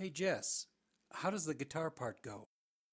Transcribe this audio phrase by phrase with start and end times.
[0.00, 0.66] Hey, Jess,
[1.12, 2.46] how does the guitar part go?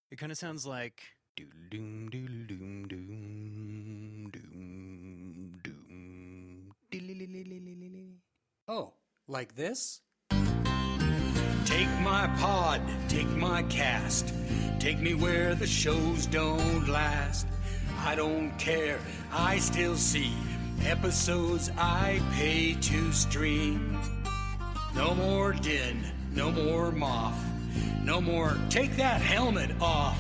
[0.10, 1.04] It kind of sounds like
[1.38, 6.74] doom doom doom doom doom doom.
[8.68, 8.94] Oh,
[9.28, 10.02] like this?
[10.32, 14.34] Take my pod, take my cast,
[14.80, 17.46] take me where the shows don't last.
[18.00, 19.00] I don't care,
[19.32, 20.34] I still see
[20.84, 23.96] episodes I pay to stream.
[24.96, 26.04] No more din,
[26.36, 27.42] no more moth,
[28.04, 30.20] no more take that helmet off.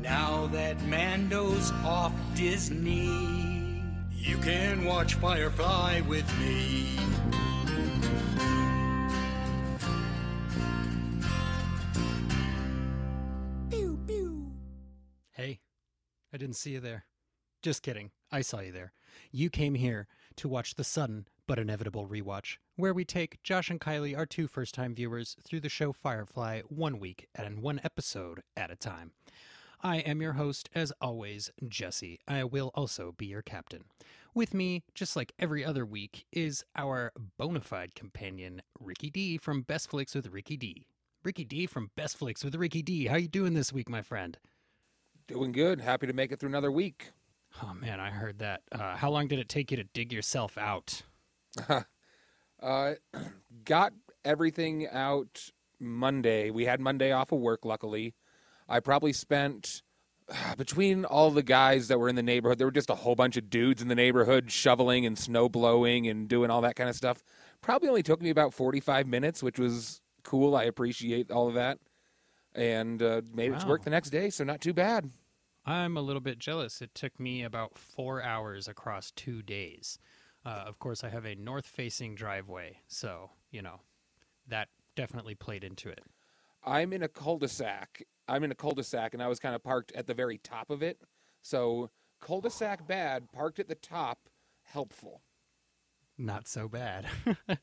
[0.00, 3.82] Now that Mando's off Disney,
[4.12, 6.96] you can watch Firefly with me.
[15.32, 15.60] Hey,
[16.34, 17.06] I didn't see you there.
[17.62, 18.10] Just kidding.
[18.30, 18.92] I saw you there.
[19.32, 23.80] You came here to watch the sudden but inevitable rewatch, where we take Josh and
[23.80, 28.44] Kylie, our two first time viewers, through the show Firefly one week and one episode
[28.56, 29.10] at a time.
[29.82, 32.20] I am your host, as always, Jesse.
[32.28, 33.82] I will also be your captain.
[34.32, 39.62] With me, just like every other week, is our bona fide companion, Ricky D from
[39.62, 40.86] Best Flicks with Ricky D.
[41.24, 43.06] Ricky D from Best Flicks with Ricky D.
[43.08, 44.38] How you doing this week, my friend?
[45.26, 45.80] Doing good.
[45.80, 47.10] Happy to make it through another week.
[47.60, 48.62] Oh man, I heard that.
[48.70, 51.02] Uh, how long did it take you to dig yourself out?
[52.62, 52.92] Uh,
[53.64, 56.50] got everything out Monday.
[56.50, 58.14] We had Monday off of work, luckily.
[58.68, 59.82] I probably spent
[60.56, 62.58] between all the guys that were in the neighborhood.
[62.58, 66.06] There were just a whole bunch of dudes in the neighborhood shoveling and snow blowing
[66.06, 67.22] and doing all that kind of stuff.
[67.62, 70.54] Probably only took me about forty-five minutes, which was cool.
[70.54, 71.78] I appreciate all of that,
[72.54, 74.30] and uh, made it to work the next day.
[74.30, 75.10] So not too bad.
[75.66, 76.80] I'm a little bit jealous.
[76.80, 79.98] It took me about four hours across two days.
[80.44, 83.80] Uh, of course, I have a north facing driveway, so, you know,
[84.48, 86.02] that definitely played into it.
[86.64, 88.02] I'm in a cul-de-sac.
[88.28, 90.82] I'm in a cul-de-sac, and I was kind of parked at the very top of
[90.82, 91.00] it.
[91.42, 94.28] So cul-de-sac bad, parked at the top,
[94.62, 95.22] helpful.
[96.16, 97.06] Not so bad.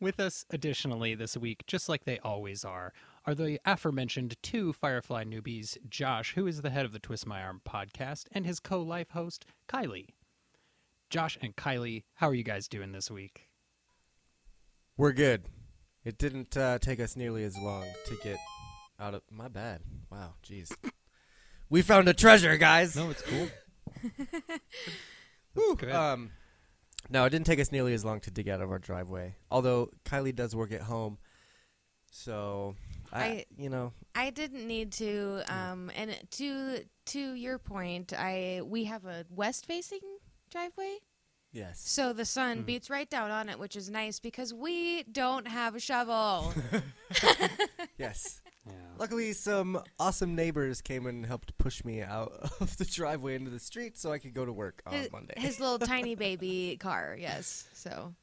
[0.00, 2.92] With us additionally this week, just like they always are,
[3.24, 7.40] are the aforementioned two Firefly newbies, Josh, who is the head of the Twist My
[7.40, 10.08] Arm podcast, and his co life host, Kylie.
[11.12, 13.50] Josh and Kylie, how are you guys doing this week?
[14.96, 15.44] We're good.
[16.06, 18.38] It didn't uh, take us nearly as long to get
[18.98, 19.20] out of.
[19.30, 19.82] My bad.
[20.10, 20.72] Wow, jeez.
[21.68, 22.96] We found a treasure, guys.
[22.96, 23.48] No, it's cool.
[25.54, 25.76] Whew.
[25.76, 25.92] good.
[25.92, 26.30] Um,
[27.10, 29.36] no, it didn't take us nearly as long to dig out of our driveway.
[29.50, 31.18] Although Kylie does work at home,
[32.10, 32.74] so
[33.12, 35.42] I, I- you know, I didn't need to.
[35.46, 40.00] Um, and to to your point, I we have a west facing
[40.52, 40.98] driveway,
[41.52, 41.80] yes.
[41.80, 42.66] so the sun mm-hmm.
[42.66, 46.52] beats right down on it, which is nice because we don't have a shovel.
[47.98, 48.40] Yes.
[48.66, 48.72] Yeah.
[48.98, 53.60] Luckily, some awesome neighbors came and helped push me out of the driveway into the
[53.60, 55.34] street so I could go to work on his, Monday.
[55.36, 57.68] his little tiny baby car, yes.
[57.72, 58.14] So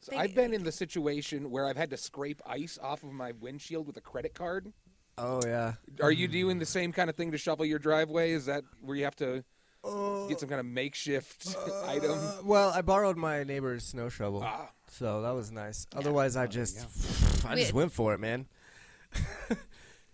[0.00, 3.32] So I've been in the situation where I've had to scrape ice off of my
[3.32, 4.72] windshield with a credit card.
[5.16, 5.74] oh yeah.
[6.02, 6.32] Are you mm.
[6.32, 8.32] doing the same kind of thing to shovel your driveway?
[8.32, 9.44] Is that where you have to
[9.84, 10.28] Oh.
[10.28, 11.54] get some kind of makeshift
[11.86, 12.12] item?
[12.12, 15.86] Uh, well, I borrowed my neighbor's snow shovel, Ah, so that was nice.
[15.94, 18.46] Otherwise, I Oh, just, I just went for it, man.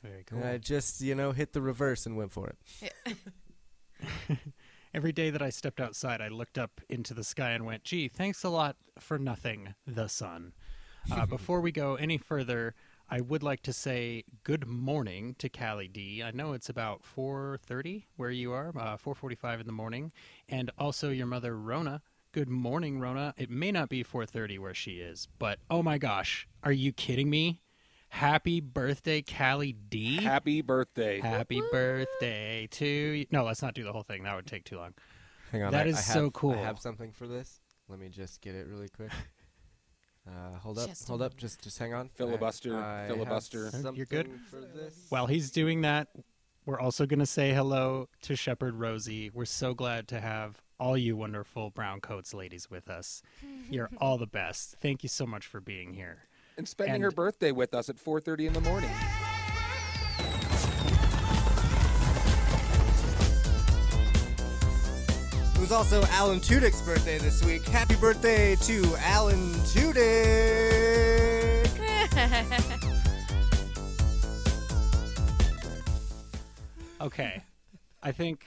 [0.02, 0.38] Very cool.
[0.40, 2.52] And I just, you know, hit the reverse and went for
[3.06, 3.16] it.
[4.92, 8.06] Every day that I stepped outside, I looked up into the sky and went, gee,
[8.06, 10.52] thanks a lot for nothing, the sun.
[11.10, 12.74] Uh, before we go any further,
[13.08, 16.22] I would like to say good morning to Callie D.
[16.22, 20.10] I know it's about 4.30 where you are, uh, 4.45 in the morning.
[20.48, 22.02] And also your mother, Rona.
[22.32, 23.34] Good morning, Rona.
[23.36, 27.30] It may not be 4.30 where she is, but oh my gosh, are you kidding
[27.30, 27.60] me?
[28.08, 30.16] Happy birthday, Callie D.
[30.22, 31.20] happy birthday!
[31.20, 33.26] Happy birthday to you.
[33.32, 34.22] No, let's not do the whole thing.
[34.22, 34.94] That would take too long.
[35.50, 36.52] Hang on, That I, is I so cool.
[36.52, 37.60] I have something for this.
[37.88, 39.10] Let me just get it really quick.
[40.26, 42.08] Uh, hold up, Just hold up, just just hang on.
[42.14, 43.70] Filibuster, I, I filibuster.
[43.94, 44.30] You're good?
[44.50, 45.06] For this.
[45.10, 46.08] While he's doing that,
[46.64, 49.30] we're also going to say hello to Shepherd Rosie.
[49.34, 53.22] We're so glad to have all you wonderful brown coats ladies with us.
[53.70, 54.76] You're all the best.
[54.80, 56.22] Thank you so much for being here.
[56.56, 58.90] And spending And- her birthday with us at 4:30 in the morning.
[65.64, 67.64] Was also Alan Tudyk's birthday this week.
[67.64, 70.04] Happy birthday to Alan Tudyk!
[77.00, 77.42] Okay.
[78.02, 78.46] I think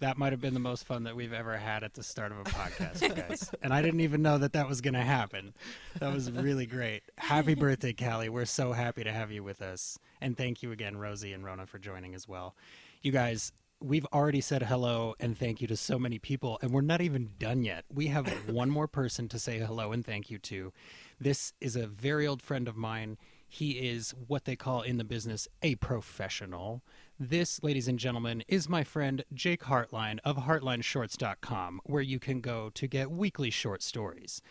[0.00, 2.38] That might have been the most fun that we've ever had at the start of
[2.38, 3.50] a podcast, guys.
[3.62, 5.54] and I didn't even know that that was going to happen.
[6.00, 7.02] That was really great.
[7.16, 8.28] Happy birthday, Callie.
[8.28, 9.98] We're so happy to have you with us.
[10.20, 12.54] And thank you again, Rosie and Rona, for joining as well.
[13.02, 16.80] You guys, we've already said hello and thank you to so many people, and we're
[16.80, 17.84] not even done yet.
[17.92, 20.72] We have one more person to say hello and thank you to.
[21.20, 23.18] This is a very old friend of mine.
[23.48, 26.82] He is what they call in the business a professional.
[27.18, 32.70] This, ladies and gentlemen, is my friend Jake Hartline of HeartlineShorts.com, where you can go
[32.74, 34.42] to get weekly short stories.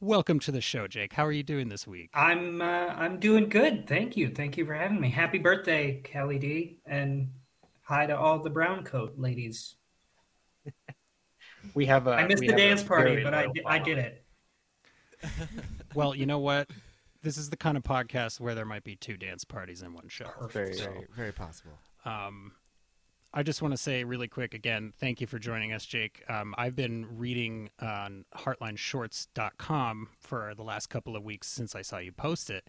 [0.00, 1.12] Welcome to the show, Jake.
[1.12, 2.10] How are you doing this week?
[2.14, 3.86] I'm uh, I'm doing good.
[3.86, 4.30] Thank you.
[4.30, 5.10] Thank you for having me.
[5.10, 7.28] Happy birthday, Kelly D, and
[7.90, 9.74] hi to all the brown coat ladies.
[11.74, 12.12] We have a.
[12.12, 14.24] I missed the dance party, but I loyal di- I did it.
[15.92, 16.70] Well, you know what?
[17.20, 20.06] This is the kind of podcast where there might be two dance parties in one
[20.06, 20.30] show.
[20.52, 21.72] Very, So, very, very possible.
[22.04, 22.52] Um,
[23.34, 26.22] I just want to say really quick again, thank you for joining us, Jake.
[26.28, 31.98] Um, I've been reading on heartlineshorts.com for the last couple of weeks since I saw
[31.98, 32.68] you post it.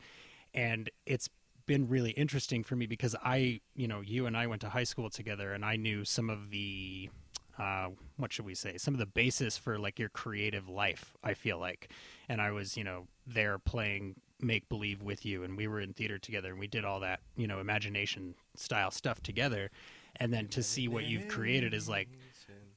[0.56, 1.29] And it's
[1.66, 4.84] been really interesting for me because I, you know, you and I went to high
[4.84, 7.10] school together and I knew some of the,
[7.58, 11.34] uh, what should we say, some of the basis for like your creative life, I
[11.34, 11.92] feel like.
[12.30, 15.94] And I was, you know, there playing make believe with you and we were in
[15.94, 19.69] theater together and we did all that, you know, imagination style stuff together.
[20.18, 22.10] And then to see what you've created is like,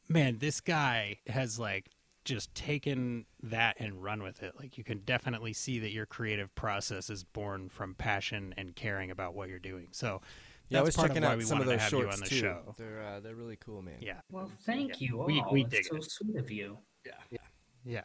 [0.09, 1.87] man, this guy has like
[2.25, 4.55] just taken that and run with it.
[4.59, 9.11] Like you can definitely see that your creative process is born from passion and caring
[9.11, 9.89] about what you're doing.
[9.93, 10.21] So
[10.69, 11.93] Yeah, I was part checking of why out we some of wanted to those have
[11.93, 12.37] you shorts on the too.
[12.37, 12.75] show.
[12.79, 13.99] They're uh, they're really cool, man.
[14.01, 14.21] Yeah.
[14.31, 15.27] Well, thank you all.
[15.27, 16.11] We- we That's dig so it.
[16.11, 16.79] sweet of you.
[17.05, 17.39] Yeah.
[17.85, 18.01] Yeah.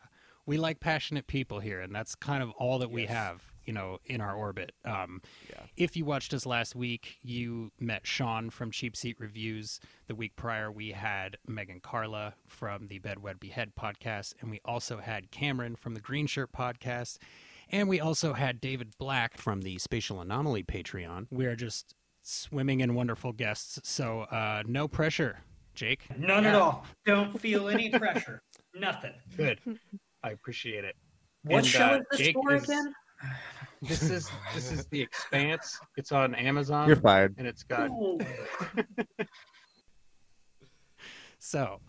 [0.45, 3.99] We like passionate people here, and that's kind of all that we have, you know,
[4.05, 4.71] in our orbit.
[4.85, 5.61] Um, Yeah.
[5.77, 9.79] If you watched us last week, you met Sean from Cheap Seat Reviews.
[10.07, 14.59] The week prior, we had Megan Carla from the Bed Wed Behead podcast, and we
[14.65, 17.17] also had Cameron from the Green Shirt podcast,
[17.69, 21.27] and we also had David Black from the Spatial Anomaly Patreon.
[21.29, 25.39] We are just swimming in wonderful guests, so uh, no pressure,
[25.75, 26.05] Jake.
[26.17, 26.85] None at all.
[27.05, 28.41] Don't feel any pressure.
[28.75, 29.13] Nothing.
[29.37, 29.59] Good.
[30.23, 30.95] I appreciate it.
[31.43, 32.93] What And, show uh, is this Jake for is- again?
[33.81, 35.79] This is this is the Expanse.
[35.95, 36.87] It's on Amazon.
[36.87, 37.35] You're fired.
[37.37, 37.89] and it's got
[41.39, 41.79] so.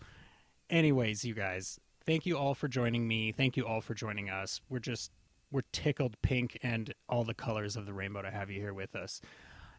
[0.69, 3.33] Anyways, you guys, thank you all for joining me.
[3.33, 4.61] Thank you all for joining us.
[4.69, 5.11] We're just
[5.51, 8.95] we're tickled pink and all the colors of the rainbow to have you here with
[8.95, 9.19] us.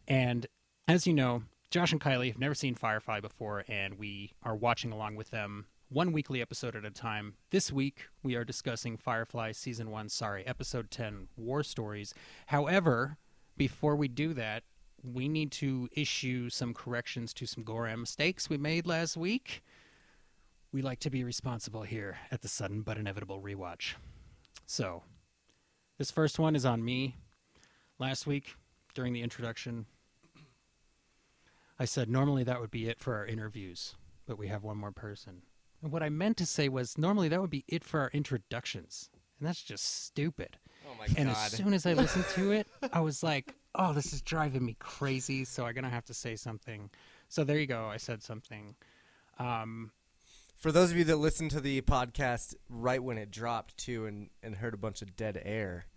[0.07, 0.45] And
[0.87, 4.91] as you know, Josh and Kylie have never seen Firefly before, and we are watching
[4.91, 7.35] along with them one weekly episode at a time.
[7.51, 12.15] This week, we are discussing Firefly Season 1, sorry, Episode 10, War Stories.
[12.47, 13.17] However,
[13.57, 14.63] before we do that,
[15.03, 19.61] we need to issue some corrections to some Gorram mistakes we made last week.
[20.71, 23.93] We like to be responsible here at the Sudden But Inevitable Rewatch.
[24.65, 25.03] So,
[25.99, 27.17] this first one is on me.
[27.99, 28.55] Last week,
[28.95, 29.85] during the introduction,
[31.77, 33.93] I said normally that would be it for our interviews,
[34.25, 35.43] but we have one more person.
[35.83, 39.09] And what I meant to say was normally that would be it for our introductions.
[39.39, 40.57] And that's just stupid.
[40.87, 41.37] Oh my And god.
[41.45, 44.77] as soon as I listened to it, I was like, oh, this is driving me
[44.79, 45.43] crazy.
[45.43, 46.89] So I'm going to have to say something.
[47.27, 47.87] So there you go.
[47.87, 48.75] I said something.
[49.39, 49.91] Um,
[50.55, 54.29] For those of you that listened to the podcast right when it dropped too, and
[54.41, 55.87] and heard a bunch of dead air,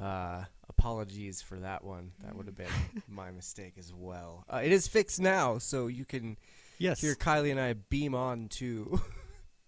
[0.00, 2.12] uh, apologies for that one.
[2.24, 2.68] That would have been
[3.08, 4.44] my mistake as well.
[4.50, 6.38] Uh, it is fixed now, so you can
[6.78, 7.00] yes.
[7.00, 9.00] hear Kylie and I beam on to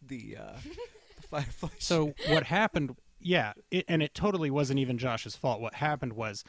[0.08, 0.56] the, uh,
[1.16, 1.68] the Firefly.
[1.78, 2.96] So what happened?
[3.20, 5.60] Yeah, it, and it totally wasn't even Josh's fault.
[5.60, 6.44] What happened was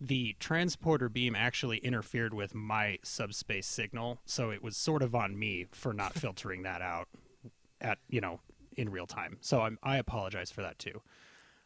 [0.00, 5.38] the transporter beam actually interfered with my subspace signal, so it was sort of on
[5.38, 7.08] me for not filtering that out
[7.80, 8.40] at you know
[8.76, 9.38] in real time.
[9.40, 11.02] So I'm, I apologize for that too.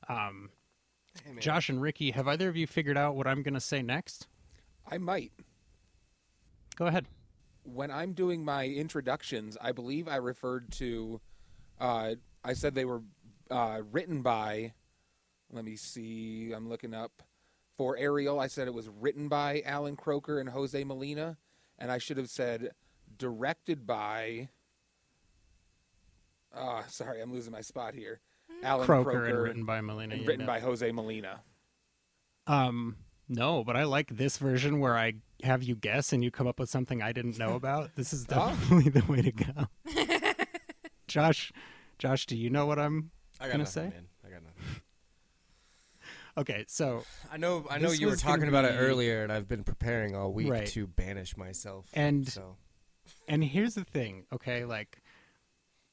[0.08, 0.50] Um,
[1.25, 1.40] Hey.
[1.40, 4.28] Josh and Ricky, have either of you figured out what I'm going to say next?
[4.90, 5.32] I might.
[6.76, 7.06] Go ahead.
[7.64, 11.20] When I'm doing my introductions, I believe I referred to.
[11.82, 13.02] Uh, I said they were
[13.50, 14.72] uh, written by.
[15.52, 16.52] Let me see.
[16.54, 17.22] I'm looking up.
[17.76, 21.36] For Ariel, I said it was written by Allan Kroeker and Jose Molina,
[21.78, 22.70] and I should have said
[23.18, 24.48] directed by.
[26.54, 28.20] Uh, sorry, I'm losing my spot here.
[28.62, 30.14] Allan Kroeker, Kroeker, and written by Melina.
[30.14, 30.52] and written know.
[30.52, 31.40] by Jose Molina.
[32.46, 32.96] Um,
[33.28, 36.60] no, but I like this version where I have you guess and you come up
[36.60, 37.90] with something I didn't know about.
[37.96, 38.50] This is Oh.
[38.50, 39.66] definitely the way to go.
[41.08, 41.52] Josh,
[42.02, 43.94] Josh, do you know what I'm I got gonna nothing, say?
[43.94, 44.06] man.
[44.26, 44.62] I got nothing.
[46.37, 47.66] Okay, so I know.
[47.71, 50.66] I know you were talking about it earlier, and I've been preparing all week Right.
[50.68, 51.90] to banish myself.
[51.92, 52.56] And- so
[53.28, 54.64] and here's the thing, okay?
[54.64, 55.02] Like,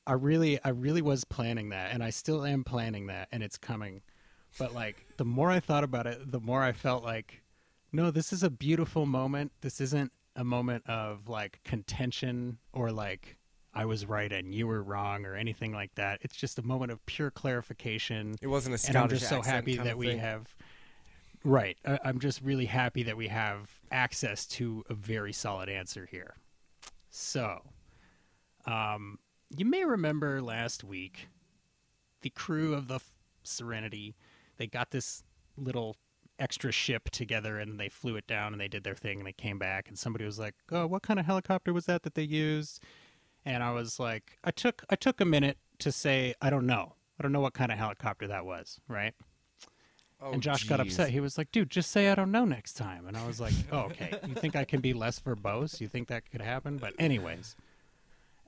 [0.07, 3.57] I really, I really was planning that, and I still am planning that, and it's
[3.57, 4.01] coming.
[4.57, 7.43] But like, the more I thought about it, the more I felt like,
[7.91, 9.51] no, this is a beautiful moment.
[9.59, 13.35] This isn't a moment of like contention or like
[13.73, 16.19] I was right and you were wrong or anything like that.
[16.21, 18.35] It's just a moment of pure clarification.
[18.41, 20.19] It wasn't a and I'm just so happy that we thing.
[20.19, 20.55] have
[21.43, 26.07] right I, i'm just really happy that we have access to a very solid answer
[26.09, 26.35] here
[27.09, 27.61] so
[28.65, 29.19] um
[29.55, 31.29] you may remember last week
[32.21, 32.99] the crew of the
[33.43, 34.15] serenity
[34.57, 35.23] they got this
[35.57, 35.95] little
[36.37, 39.33] extra ship together and they flew it down and they did their thing and they
[39.33, 42.23] came back and somebody was like oh what kind of helicopter was that that they
[42.23, 42.81] used
[43.45, 46.93] and i was like i took i took a minute to say i don't know
[47.19, 49.13] i don't know what kind of helicopter that was right
[50.21, 51.11] Oh, and Josh got upset.
[51.11, 53.53] He was like, "Dude, just say I don't know next time." And I was like,
[53.71, 54.19] "Oh, okay.
[54.27, 55.79] You think I can be less verbose?
[55.79, 57.55] You think that could happen?" But anyways,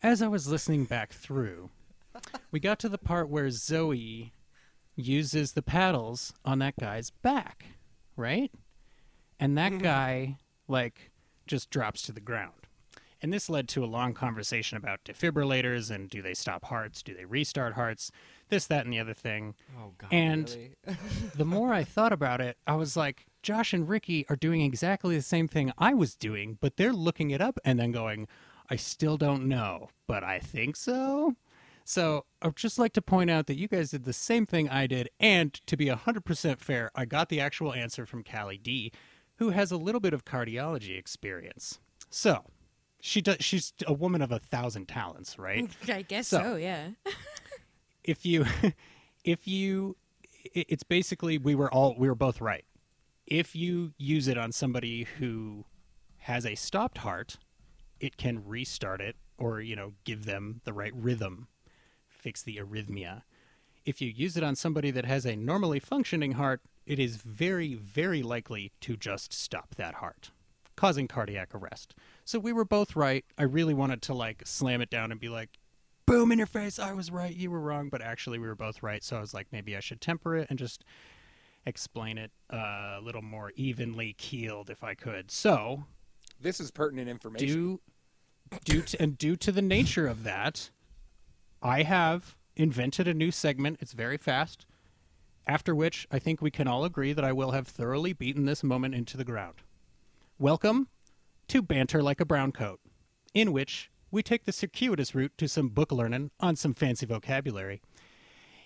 [0.04, 1.70] as I was listening back through,
[2.52, 4.34] we got to the part where Zoe
[4.96, 7.66] uses the paddles on that guy's back,
[8.18, 8.52] right?
[9.40, 9.84] And that mm-hmm.
[9.84, 11.12] guy like
[11.48, 12.61] just drops to the ground.
[13.22, 17.04] And this led to a long conversation about defibrillators and do they stop hearts?
[17.04, 18.12] Do they restart hearts?
[18.50, 20.10] This, that, and the other thing Oh god.
[20.12, 20.76] and- really?
[21.36, 25.16] the more I thought about it, I was like, Josh and Ricky are doing exactly
[25.16, 28.28] the same thing I was doing, but they're looking it up and then going,
[28.70, 31.36] I still don't know, but I think so.
[31.84, 34.86] So I'd just like to point out that you guys did the same thing I
[34.88, 38.92] did, and to be 100% fair, I got the actual answer from Callie D,
[39.38, 41.80] who has a little bit of cardiology experience.
[42.10, 42.46] So
[43.02, 45.70] she does, she's a woman of a thousand talents, right?
[45.90, 46.56] I guess So- so.
[46.56, 46.90] yeah.
[48.04, 48.46] if you
[49.24, 49.96] if you
[50.54, 52.66] it's basically we were all we were both right
[53.28, 55.66] if you use it on somebody who
[56.18, 57.38] has a stopped heart
[58.00, 61.48] it can restart it or you know give them the right rhythm
[62.08, 63.22] fix the arrhythmia
[63.86, 67.76] if you use it on somebody that has a normally functioning heart it is very
[67.76, 70.32] very likely to just stop that heart
[70.76, 71.94] causing cardiac arrest
[72.26, 73.26] so we were both right.
[73.38, 75.58] I really wanted to like slam it down and be like
[76.08, 77.90] boom in your face i was right you were wrong.
[77.90, 79.04] But actually we were both right.
[79.04, 80.84] So i was like maybe i should temper it and just
[81.66, 85.32] explain it uh, a little more evenly keeled if i could.
[85.32, 85.84] So
[86.40, 87.48] This is pertinent information.
[87.48, 87.82] due
[88.66, 90.70] due to, and due to the nature of that
[91.62, 93.78] i have invented a new segment.
[93.80, 94.66] It's very fast.
[95.48, 98.64] After which i think we can all agree that i will have thoroughly beaten this
[98.64, 99.56] moment into the ground.
[100.40, 100.88] Welcome
[101.52, 102.80] to banter like a brown coat
[103.34, 107.82] in which we take the circuitous route to some book learning on some fancy vocabulary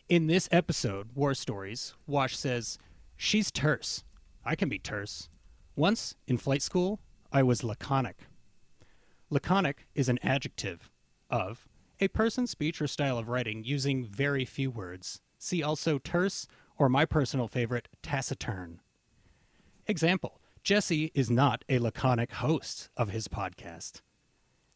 [0.08, 2.78] in this episode war stories wash says
[3.18, 4.04] she's terse
[4.46, 5.30] i can be terse
[5.76, 7.00] once in flight school
[7.32, 8.28] i was laconic
[9.32, 10.92] Laconic is an adjective
[11.32, 11.68] of
[12.00, 15.22] a person's speech or style of writing using very few words.
[15.40, 16.46] See also terse
[16.78, 18.82] or my personal favorite, taciturn.
[19.88, 24.02] Example Jesse is not a laconic host of his podcast.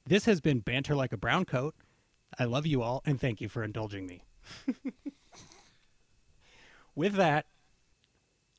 [0.06, 1.74] This has been Banter Like a Brown Coat.
[2.38, 4.24] I love you all and thank you for indulging me.
[6.96, 7.48] With that,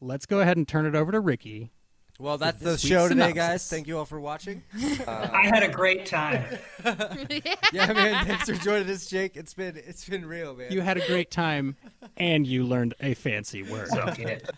[0.01, 1.71] let's go ahead and turn it over to Ricky.
[2.19, 3.37] Well, that's the show today, synopsis.
[3.37, 3.69] guys.
[3.69, 4.65] Thank you all for watching.
[5.07, 6.45] Uh, I had a great time.
[6.85, 8.27] yeah, man.
[8.27, 9.37] Thanks for joining us, Jake.
[9.37, 10.73] It's been it's been real, man.
[10.73, 11.77] You had a great time
[12.17, 13.89] and you learned a fancy word.
[13.89, 14.51] Suck it.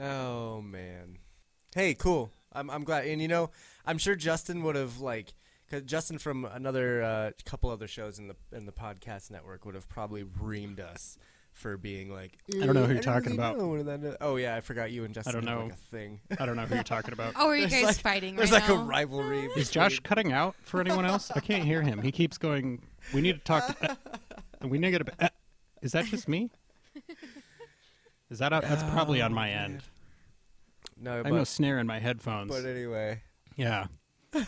[0.00, 1.18] Oh man.
[1.74, 2.30] Hey, cool.
[2.52, 3.06] I'm I'm glad.
[3.06, 3.50] And you know,
[3.86, 5.34] I'm sure Justin would have like
[5.70, 9.74] cuz Justin from another uh, couple other shows in the in the podcast network would
[9.74, 11.16] have probably reamed us
[11.52, 13.56] for being like I don't know who "Eh, you're I talking about.
[13.58, 15.62] know that- Oh yeah, I forgot you and Justin I don't know.
[15.64, 16.20] like a thing.
[16.40, 17.34] I don't know who you're talking about.
[17.36, 18.80] Oh, are you There's guys like- fighting There's right like now?
[18.82, 19.44] a rivalry.
[19.56, 21.30] Is Josh cutting out for anyone else?
[21.30, 22.02] I can't hear him.
[22.02, 22.82] He keeps going.
[23.12, 23.76] We need to talk.
[23.80, 23.94] Uh,
[24.68, 25.24] we need to get a.
[25.26, 25.28] Uh,
[25.80, 26.50] is that just me?
[28.34, 28.50] Is that?
[28.50, 29.84] That's probably on oh, my end.
[31.00, 32.50] No, I know no snare in my headphones.
[32.50, 33.22] but anyway,
[33.54, 33.86] yeah.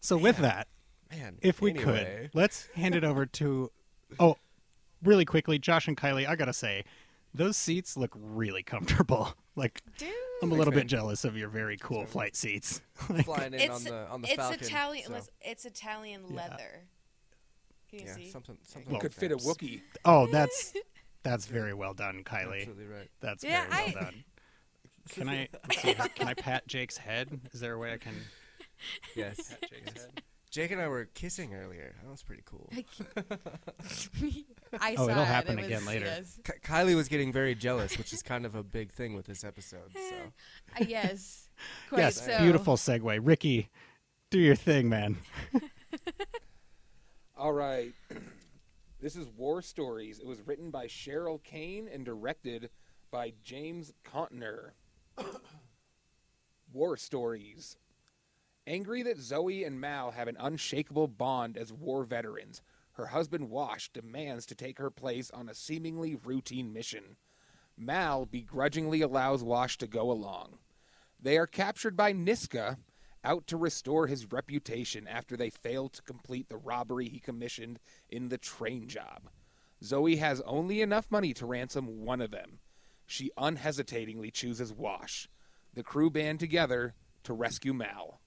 [0.00, 0.68] so with that,
[1.10, 1.36] man.
[1.42, 1.84] if we anyway.
[2.22, 3.70] could, let's hand it over to.
[4.18, 4.38] Oh,
[5.02, 6.26] really quickly, Josh and Kylie.
[6.26, 6.84] I gotta say,
[7.34, 9.34] those seats look really comfortable.
[9.56, 10.08] Like Dude.
[10.42, 10.80] I'm a little man.
[10.80, 12.80] bit jealous of your very cool flight seats.
[13.24, 14.60] flying in It's, on the on the it's Falcon.
[14.64, 15.04] Italian.
[15.06, 16.88] so, It's Italian leather.
[17.88, 18.30] Can you yeah, see?
[18.30, 19.44] something something Well, like Could fit a that.
[19.44, 19.82] Wookiee.
[20.04, 20.72] oh, that's
[21.24, 22.58] that's very well done, Kylie.
[22.60, 23.10] Absolutely right.
[23.20, 24.24] That's Yeah, very well I- done.
[25.10, 27.38] Can I let's see, can I pat Jake's head?
[27.52, 28.14] Is there a way I can
[29.16, 29.48] Yes.
[29.50, 30.22] pat Jake's head?
[30.50, 31.94] Jake and I were kissing earlier.
[32.02, 32.70] That was pretty cool.
[34.80, 35.26] I Oh, saw it'll it.
[35.26, 36.06] happen It again was- later.
[36.06, 36.38] Yes.
[36.44, 39.44] Ky- Kylie was getting very jealous, which is kind of a big thing with this
[39.44, 39.92] episode.
[39.92, 40.14] So
[40.80, 41.48] Uh, yes.
[41.90, 42.38] Quite yes, so.
[42.38, 43.18] beautiful segue.
[43.22, 43.68] Ricky,
[44.30, 45.18] do your thing, man.
[47.36, 47.92] All right.
[49.04, 50.18] This is War Stories.
[50.18, 52.70] It was written by Cheryl Cain and directed
[53.10, 54.70] by James Contner.
[56.72, 57.76] War Stories.
[58.66, 63.92] Angry that Zoe and Mal have an unshakable bond as war veterans, her husband Wash
[63.92, 67.16] demands to take her place on a seemingly routine mission.
[67.76, 70.56] Mal begrudgingly allows Wash to go along.
[71.20, 72.78] They are captured by Niska,
[73.24, 78.28] out to restore his reputation after they failed to complete the robbery he commissioned in
[78.28, 79.30] the train job.
[79.82, 82.60] Zoe has only enough money to ransom one of them.
[83.06, 85.28] She unhesitatingly chooses Wash.
[85.74, 88.20] The crew band together to rescue Mal.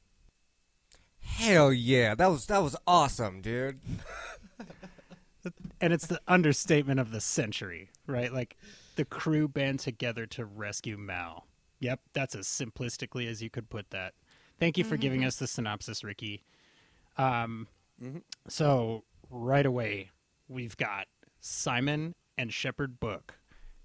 [1.19, 3.79] hell yeah, that was that was awesome, dude.
[5.79, 8.33] And it's the understatement of the century, right?
[8.33, 8.57] Like
[8.95, 11.47] the crew band together to rescue Mal.
[11.79, 14.13] Yep, that's as simplistically as you could put that.
[14.59, 16.43] Thank you for giving us the synopsis, Ricky.
[17.17, 17.67] Um,
[18.47, 20.11] So, right away,
[20.47, 21.07] we've got
[21.39, 23.39] Simon and Shepard Book,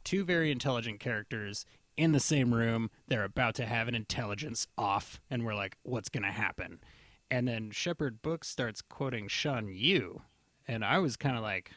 [0.05, 1.65] two very intelligent characters
[1.97, 2.91] in the same room.
[3.09, 6.81] They're about to have an intelligence off, and we're like, what's going to happen?
[7.31, 10.23] And then Shepard Book starts quoting Shun Yu,
[10.69, 11.73] and I was kind of like,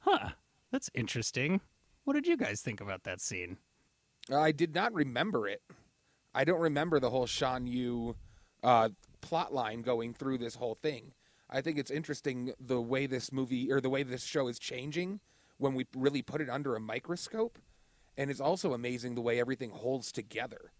[0.00, 0.30] huh,
[0.72, 1.60] that's interesting.
[2.04, 3.58] What did you guys think about that scene?
[4.34, 5.62] I did not remember it.
[6.34, 8.16] I don't remember the whole Shan Yu
[8.62, 11.12] uh, plot line going through this whole thing.
[11.48, 15.20] I think it's interesting the way this movie or the way this show is changing
[15.58, 17.58] when we really put it under a microscope,
[18.16, 20.72] and it's also amazing the way everything holds together.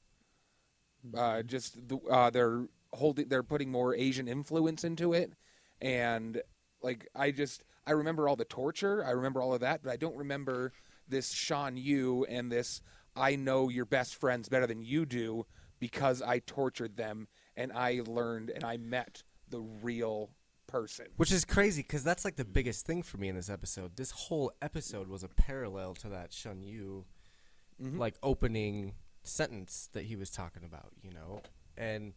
[1.17, 5.33] Uh, just the, uh, they're holding, they're putting more Asian influence into it,
[5.81, 6.43] and
[6.83, 9.97] like I just I remember all the torture, I remember all of that, but I
[9.97, 10.73] don't remember
[11.09, 12.81] this Sean Yu and this
[13.15, 15.47] I know your best friends better than you do
[15.79, 20.31] because I tortured them and I learned and I met the real
[20.67, 21.07] person.
[21.17, 23.97] Which is crazy because that's like the biggest thing for me in this episode.
[23.97, 27.05] This whole episode was a parallel to that Shun Yu,
[27.83, 27.99] mm-hmm.
[27.99, 31.41] like opening sentence that he was talking about, you know,
[31.77, 32.15] and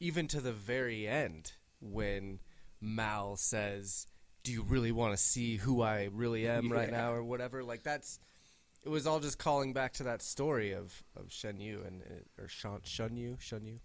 [0.00, 2.40] even to the very end when
[2.80, 4.06] Mal says,
[4.42, 7.62] "Do you really want to see who I really am right now?" or whatever.
[7.62, 8.18] Like that's.
[8.84, 12.02] It was all just calling back to that story of of Shen Yu and
[12.38, 13.80] or Shun Shun Yu Shun Yu.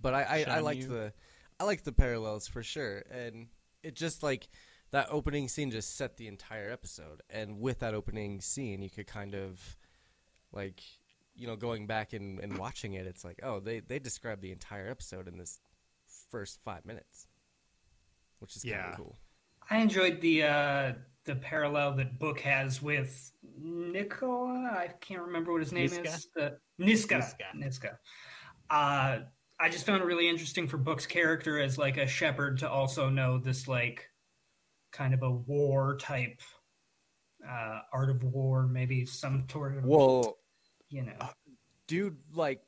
[0.00, 0.88] But I I, I liked Yu.
[0.88, 1.12] the
[1.60, 3.48] I liked the parallels for sure, and
[3.82, 4.48] it just like
[4.90, 7.22] that opening scene just set the entire episode.
[7.30, 9.76] And with that opening scene, you could kind of
[10.52, 10.80] like
[11.34, 14.52] you know going back and, and watching it, it's like oh they they described the
[14.52, 15.60] entire episode in this
[16.30, 17.26] first five minutes,
[18.40, 18.90] which is kind Yeah.
[18.90, 19.16] of cool.
[19.70, 20.92] I enjoyed the uh,
[21.24, 24.70] the parallel that Book has with Nicola.
[24.72, 26.06] I can't remember what his name Niska?
[26.06, 26.28] is.
[26.34, 27.18] The, Niska.
[27.18, 27.56] Niska.
[27.56, 27.96] Niska.
[28.70, 29.18] Uh,
[29.58, 33.08] I just found it really interesting for Book's character as like a shepherd to also
[33.08, 34.10] know this like
[34.92, 36.40] kind of a war type
[37.48, 40.38] uh, art of war, maybe some sort of Well,
[40.90, 41.16] you know.
[41.86, 42.60] dude, like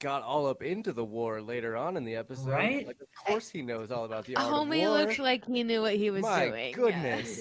[0.00, 2.48] got all up into the war later on in the episode.
[2.50, 2.86] Right?
[2.86, 4.98] Like, of course he knows all about the art Homie of war.
[5.06, 6.34] looked like he knew what he was doing.
[6.34, 6.72] My doing.
[6.74, 7.38] goodness.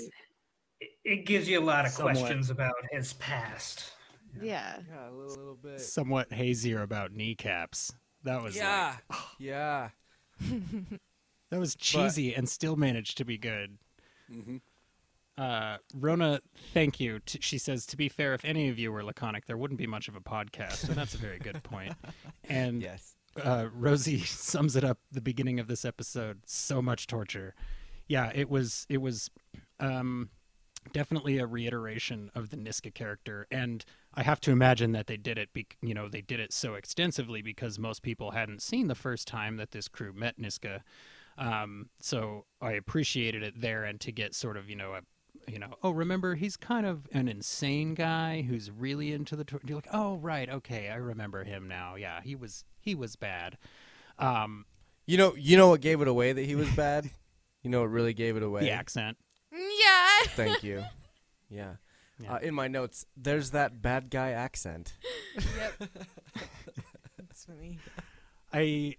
[0.79, 2.15] It, it gives you a lot of Somewhat.
[2.17, 3.91] questions about his past.
[4.41, 4.79] Yeah.
[4.89, 5.79] Yeah, a little, little bit.
[5.79, 7.93] Somewhat hazier about kneecaps.
[8.25, 8.63] That was like-
[9.39, 9.89] Yeah, yeah.
[11.49, 13.77] that was cheesy and still managed to be good.
[14.31, 14.61] Mhm.
[15.37, 16.39] Uh, Rona,
[16.73, 17.19] thank you.
[17.19, 19.85] T- she says, to be fair, if any of you were laconic, there wouldn't be
[19.87, 21.93] much of a podcast, and that's a very good point.
[22.49, 23.15] And Yes.
[23.43, 26.41] uh, Rosie sums it up the beginning of this episode.
[26.45, 27.53] So much torture.
[28.07, 28.85] Yeah, it was.
[28.87, 29.29] It was
[29.79, 30.29] um,
[30.93, 35.37] definitely a reiteration of the Niska character, and I have to imagine that they did
[35.37, 35.53] it.
[35.53, 39.27] Be- you know, they did it so extensively because most people hadn't seen the first
[39.27, 40.81] time that this crew met Niska.
[41.37, 45.01] Um, so I appreciated it there, and to get sort of you know a
[45.51, 49.43] you know, oh, remember he's kind of an insane guy who's really into the.
[49.43, 51.95] Tor- you're like, oh, right, okay, I remember him now.
[51.95, 53.57] Yeah, he was he was bad.
[54.17, 54.65] Um,
[55.05, 57.09] You know, you know what gave it away that he was bad.
[57.61, 58.61] you know what really gave it away.
[58.61, 59.17] the accent.
[59.79, 60.07] Yeah.
[60.35, 60.83] Thank you.
[61.49, 61.75] Yeah.
[62.19, 62.35] Yeah.
[62.35, 64.93] Uh, in my notes, there's that bad guy accent.
[65.57, 65.73] yep.
[67.17, 67.79] That's funny.
[68.53, 68.95] I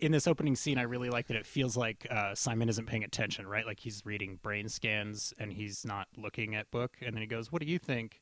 [0.00, 3.04] in this opening scene, I really like that it feels like uh, Simon isn't paying
[3.04, 3.66] attention, right?
[3.66, 7.50] Like he's reading brain scans and he's not looking at book, and then he goes,
[7.50, 8.20] "What do you think?"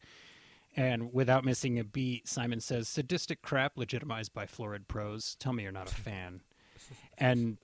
[0.76, 5.36] And without missing a beat, Simon says, "Sadistic crap legitimized by florid prose.
[5.38, 6.42] Tell me you're not a fan."
[7.18, 7.58] and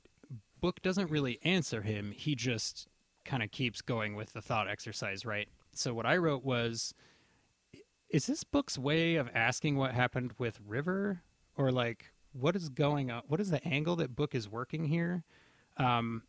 [0.60, 2.12] Book doesn't really answer him.
[2.12, 2.88] He just
[3.26, 5.48] kind of keeps going with the thought exercise, right?
[5.72, 6.94] So what I wrote was
[8.08, 11.22] is this book's way of asking what happened with River
[11.56, 13.22] or like what is going on?
[13.28, 15.24] What is the angle that Book is working here?
[15.76, 16.22] Um,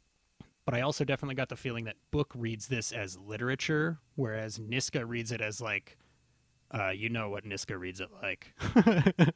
[0.66, 5.08] but I also definitely got the feeling that Book reads this as literature, whereas Niska
[5.08, 5.98] reads it as like,
[6.72, 8.54] uh, you know what Niska reads it like.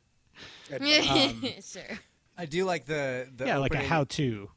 [1.63, 1.99] sure.
[2.37, 4.49] I do like the, the yeah, like a how-to.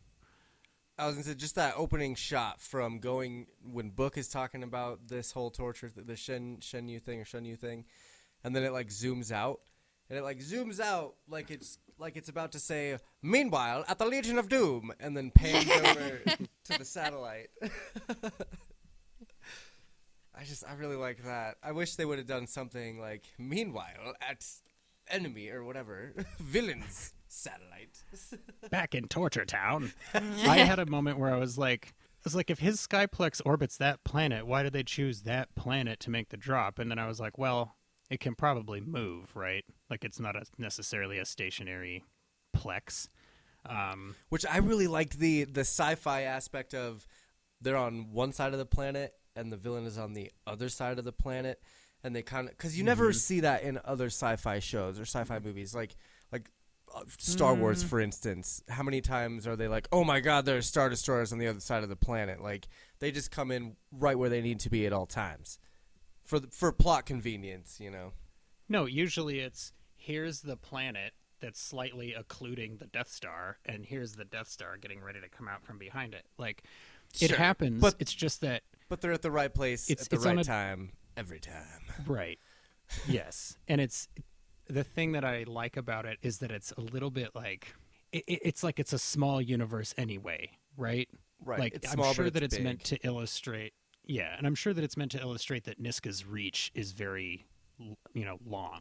[0.96, 5.08] I was gonna say just that opening shot from going when Book is talking about
[5.08, 7.84] this whole torture, th- the Shen Shen Yu thing or Shen Yu thing,
[8.44, 9.60] and then it like zooms out,
[10.08, 14.06] and it like zooms out like it's like it's about to say, "Meanwhile, at the
[14.06, 16.20] Legion of Doom," and then pans over
[16.64, 17.48] to the satellite.
[20.36, 21.56] I just I really like that.
[21.62, 24.44] I wish they would have done something like, "Meanwhile, at
[25.08, 28.02] enemy or whatever villains satellite."
[28.70, 29.92] back in Torture Town.
[30.14, 33.76] I had a moment where I was like, I was like, if his skyplex orbits
[33.78, 36.78] that planet, why did they choose that planet to make the drop?
[36.78, 37.76] And then I was like, well,
[38.10, 39.64] it can probably move, right?
[39.90, 42.04] Like it's not a, necessarily a stationary
[42.56, 43.08] plex.
[43.66, 47.06] Um, which I really liked the the sci-fi aspect of
[47.62, 50.98] they're on one side of the planet and the villain is on the other side
[50.98, 51.62] of the planet
[52.02, 55.38] and they kind of because you never see that in other sci-fi shows or sci-fi
[55.38, 55.96] movies like
[56.30, 56.50] like
[57.18, 57.88] Star Wars mm.
[57.88, 61.38] for instance how many times are they like oh my god there's star destroyers on
[61.38, 62.42] the other side of the planet.
[62.42, 65.58] Like they just come in right where they need to be at all times.
[66.24, 68.12] For the, for plot convenience you know?
[68.68, 74.24] No, usually it's here's the planet that's slightly occluding the Death Star, and here's the
[74.24, 76.24] Death Star getting ready to come out from behind it.
[76.38, 76.62] Like
[77.20, 80.10] it Sure, happens, but- it's just that but they're at the right place It's- at
[80.10, 81.80] the it's right a- time every time.
[82.06, 82.38] Right.
[83.08, 83.56] yes.
[83.68, 84.08] And it's
[84.68, 87.74] the thing that I like about it is that it's a little bit like
[88.12, 91.08] it, it- it's like it's a small universe anyway, right?
[91.44, 91.58] Right.
[91.60, 93.74] Like It's I'm small, sure it's that it's meant to illustrate.
[94.06, 97.46] Yeah, and I'm sure that it's meant to illustrate that Niska's reach is very,
[97.78, 98.80] you know, long.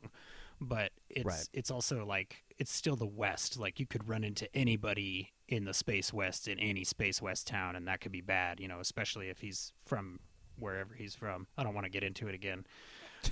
[0.61, 1.49] But it's Right.
[1.51, 3.57] it's also like it's still the West.
[3.59, 7.75] Like you could run into anybody in the Space West in any Space West town,
[7.75, 8.59] and that could be bad.
[8.59, 10.19] You know, especially if he's from
[10.57, 11.47] wherever he's from.
[11.57, 12.65] I don't want to get into it again.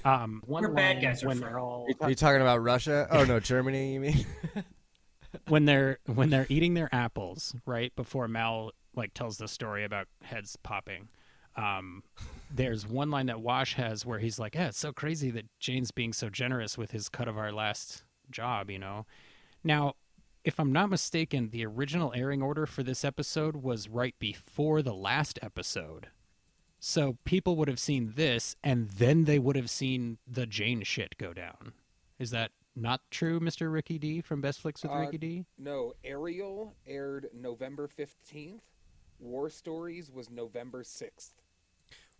[0.05, 1.47] Um, one Where bad guys when from.
[1.47, 4.25] they're all are you talking about Russia oh no Germany you mean
[5.47, 10.07] when they're when they're eating their apples right before Mal like tells the story about
[10.23, 11.09] heads popping.
[11.55, 12.03] Um,
[12.53, 15.91] there's one line that Wash has where he's like, "Yeah, it's so crazy that Jayne's
[15.91, 19.05] being so generous with his cut of our last job." You know,
[19.63, 19.95] now.
[20.43, 24.91] If I'm not mistaken, the original airing order for this episode was right before the
[24.91, 26.07] last episode.
[26.83, 31.15] So people would have seen this and then they would have seen the Jane shit
[31.19, 31.73] go down.
[32.17, 33.71] Is that not true, Mr.
[33.71, 35.45] Ricky D from Best Flicks with Uh, Ricky D?
[35.59, 38.61] No, Ariel aired November 15th.
[39.19, 41.33] War Stories was November 6th.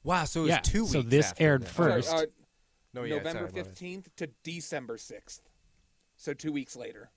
[0.04, 1.70] wow so it was Yeah, two weeks so this after aired that.
[1.70, 2.10] first.
[2.10, 2.30] Sorry, uh,
[2.94, 5.42] No, yeah, November sorry, 15th to December 6th.
[6.18, 7.10] So two weeks later.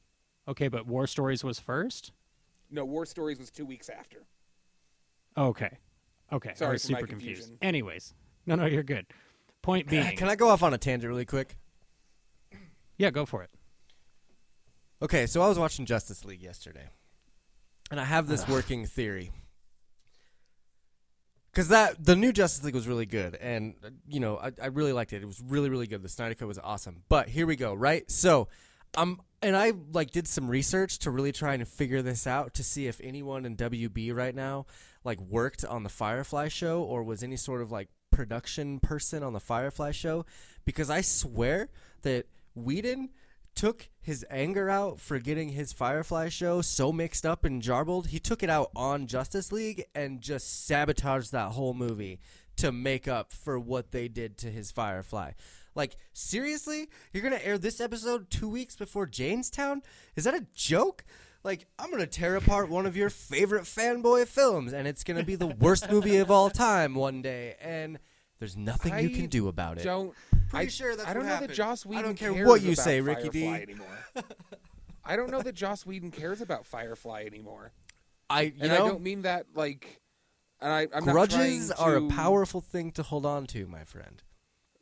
[0.49, 2.13] Okay, but War Stories was first?
[2.71, 4.25] No, War Stories was two weeks after.
[5.37, 5.77] Okay.
[6.33, 6.51] Okay.
[6.51, 7.41] I Sorry was for my super confused.
[7.43, 7.59] confusion.
[7.63, 8.15] Anyways.
[8.47, 9.07] No, no, you're good.
[9.63, 10.17] Point being.
[10.17, 11.57] Can I go off on a tangent really quick?
[12.99, 13.51] Yeah, go for it.
[15.03, 16.89] Okay, so I was watching Justice League yesterday,
[17.91, 19.33] and I have this working theory.
[21.53, 24.67] Because that the new Justice League was really good, and uh, you know I, I
[24.67, 25.23] really liked it.
[25.23, 26.03] It was really really good.
[26.03, 27.03] The Snyder Cut was awesome.
[27.09, 28.11] But here we go, right?
[28.11, 28.49] So,
[28.97, 32.65] um, and I like did some research to really try and figure this out to
[32.65, 34.67] see if anyone in WB right now
[35.05, 39.33] like worked on the Firefly show or was any sort of like production person on
[39.33, 40.25] the Firefly show,
[40.65, 41.69] because I swear
[42.03, 43.11] that Whedon
[43.55, 48.09] took his anger out for getting his Firefly show so mixed up and jarbled.
[48.09, 52.21] He took it out on Justice League and just sabotaged that whole movie
[52.57, 55.33] to make up for what they did to his Firefly.
[55.75, 56.89] Like, seriously?
[57.13, 59.83] You're going to air this episode two weeks before Jaynestown?
[60.15, 61.05] Is that a joke?
[61.45, 65.19] Like, I'm going to tear apart one of your favorite fanboy films, and it's going
[65.19, 67.57] to be the worst movie of all time one day.
[67.61, 67.99] And
[68.39, 69.85] there's nothing you can do about it.
[69.85, 70.15] Don't.
[70.49, 71.51] Pretty I, sure that's I don't know happened.
[71.51, 73.45] that Joss I Whedon don't care cares what you about say, Ricky D.
[73.45, 73.99] Firefly Anymore.
[75.05, 77.73] I don't know that Joss Whedon cares about Firefly anymore,
[78.31, 80.01] I, you and know, I don't mean that like.
[80.61, 84.23] And I, I'm grudges are trying a powerful thing to hold on to, my friend.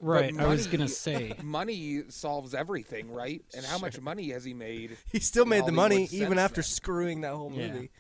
[0.03, 0.39] But Right.
[0.39, 1.33] I was going to say.
[1.43, 3.43] money solves everything, right?
[3.57, 4.97] And how much money has he made?
[5.13, 6.65] He still made the money even after then?
[6.69, 7.69] screwing that whole Yeah.
[7.73, 7.91] movie.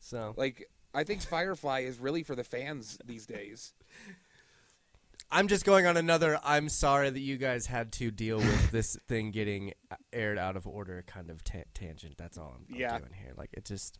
[0.00, 3.72] So Like, I think Firefly is really for the fans these days.
[5.30, 6.38] I'm just going on another.
[6.44, 9.72] I'm sorry that you guys had to deal with this thing getting
[10.12, 12.16] aired out of order kind of ta- tangent.
[12.18, 12.98] That's all I'm, I'm Yeah.
[12.98, 13.32] doing here.
[13.36, 13.98] Like it just,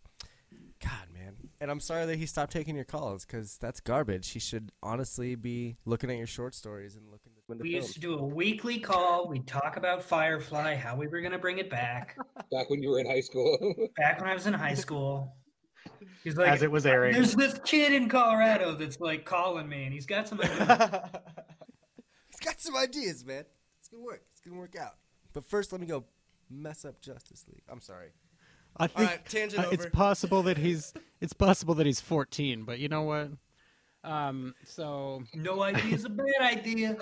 [0.80, 1.34] God, man.
[1.60, 4.30] And I'm sorry that he stopped taking your calls because that's garbage.
[4.30, 7.72] He should honestly be looking at your short stories and looking into We films.
[7.72, 9.28] used to do a weekly call.
[9.28, 12.16] We'd talk about Firefly, how we were going to bring it back.
[12.50, 13.59] Back when you were in high school.
[13.96, 15.37] Back when I was in high school.
[16.22, 17.12] He's like, As it was airing.
[17.12, 20.40] there's this kid in Colorado that's like calling me, and he's got some.
[20.40, 20.59] ideas."
[22.30, 23.44] He's got some ideas, man.
[23.78, 24.22] It's gonna work.
[24.33, 24.94] It's gonna work out.
[25.33, 26.04] But first, let me go
[26.50, 27.62] mess up Justice League.
[27.68, 28.09] I'm sorry.
[28.76, 32.80] I think right, tangent uh, it's possible that he's it's possible that he's 14, but
[32.80, 33.30] you know what?
[34.02, 36.96] Um, so no idea is a bad idea.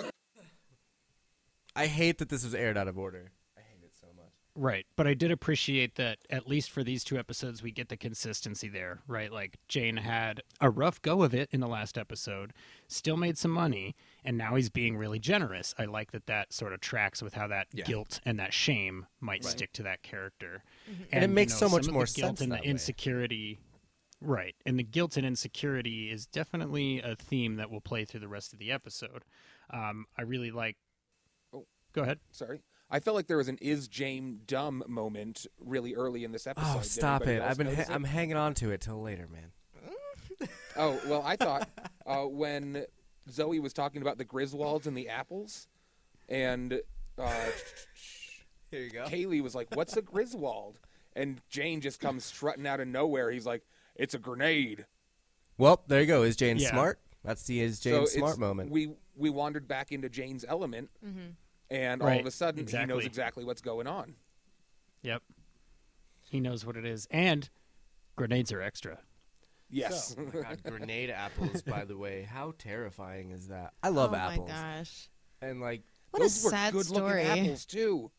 [1.75, 3.31] I hate that this was aired out of order.
[3.57, 4.25] I hate it so much.
[4.55, 7.97] Right, but I did appreciate that at least for these two episodes we get the
[7.97, 9.31] consistency there, right?
[9.31, 12.53] Like Jayne had a rough go of it in the last episode,
[12.87, 15.73] still made some money, and now he's being really generous.
[15.79, 17.85] I like that that sort of tracks with how that Yeah.
[17.85, 20.63] guilt and that shame might stick to that character.
[21.11, 22.57] And it you makes know, so much some of more the guilt sense and the
[22.57, 22.61] way.
[22.63, 23.59] insecurity.
[24.21, 28.27] Right, and the guilt and insecurity is definitely a theme that will play through the
[28.29, 29.25] rest of the episode.
[29.71, 30.77] Um, I really like.
[31.93, 31.99] Oh.
[31.99, 32.19] Go ahead.
[32.31, 32.61] Sorry.
[32.89, 36.69] I felt like there was an "is Jayne dumb" moment really early in this episode.
[36.75, 37.41] Oh, Did stop it!
[37.41, 37.93] else I've been ha- notice it?
[37.95, 39.51] I'm hanging on to it till later, man.
[40.75, 41.69] Oh well, I thought
[42.05, 42.85] uh, when
[43.29, 45.67] Zoe was talking about the Griswolds and the apples,
[46.27, 46.81] and
[47.17, 47.31] uh,
[48.71, 49.03] Here you go.
[49.05, 50.79] Kaylee was like, "What's a Griswold?"
[51.15, 53.29] And Jayne just comes strutting out of nowhere.
[53.29, 53.61] He's like,
[53.95, 54.85] "It's a grenade."
[55.59, 56.23] Well, there you go.
[56.23, 56.71] Is Jayne Yeah.
[56.71, 56.99] smart?
[57.23, 58.71] That's the is Jayne it's- smart moment.
[58.71, 60.89] We we wandered back into Jayne's element,
[61.73, 64.15] and all of a sudden he knows exactly what's going on.
[65.01, 65.21] Yep.
[66.29, 67.07] He knows what it is.
[67.11, 67.49] And
[68.15, 68.99] grenades are extra.
[69.69, 70.15] Yes.
[70.17, 72.23] Oh my god, grenade apples, by the way.
[72.23, 73.73] How terrifying is that?
[73.81, 74.49] I love oh apples.
[74.49, 74.63] oh apples.
[74.63, 75.09] my gosh.
[75.41, 75.81] And like
[76.11, 77.23] What Those a were sad good story.
[77.25, 78.11] looking apples too.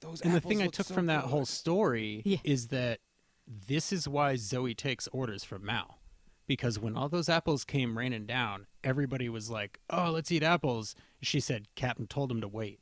[0.00, 2.38] Those And the thing I took so from that whole story Yeah.
[2.44, 3.00] is that
[3.46, 5.98] this is why Zoe takes orders from Mal.
[6.46, 10.94] Because when all those apples came raining down, everybody was like, "Oh, let's eat apples."
[11.20, 12.80] She said, "Captain told him to wait,"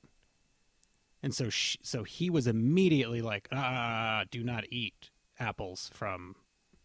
[1.22, 6.36] and so she, so he was immediately like, "Ah, do not eat apples from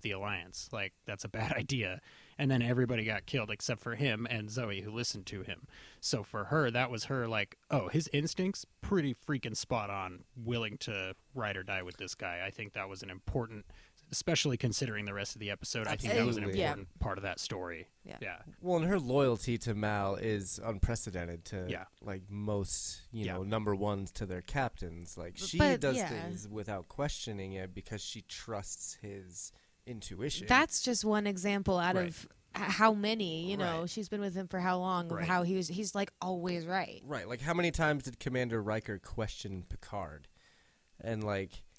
[0.02, 0.70] the Alliance.
[0.72, 2.02] Like that's a bad idea."
[2.38, 5.68] And then everybody got killed except for him and Zoe, who listened to him.
[6.00, 10.78] So for her, that was her like, "Oh, his instincts pretty freaking spot on, willing
[10.80, 13.66] to ride or die with this guy." I think that was an important,
[14.12, 15.88] especially considering the rest of the episode.
[15.88, 16.60] I think that was an Absolutely.
[16.60, 16.70] Yeah.
[16.72, 17.88] important part of that story.
[18.04, 18.18] Yeah.
[18.22, 18.38] yeah.
[18.62, 21.86] well, and her loyalty to Mal is unprecedented to Yeah.
[22.02, 23.34] like most, you Yeah.
[23.36, 25.18] know, number ones to their captains.
[25.18, 26.08] Like she But, does yeah.
[26.10, 29.52] things without questioning it because she trusts his
[29.86, 30.48] intuition.
[30.48, 32.08] That's just one example out Right.
[32.10, 33.90] of how many, you know, Right.
[33.90, 35.28] she's been with him for how long, of Right.
[35.28, 37.02] how he was, he's like always right.
[37.06, 37.28] right.
[37.28, 40.28] Like how many times did Commander Riker question Picard?
[41.00, 41.71] And like Picard was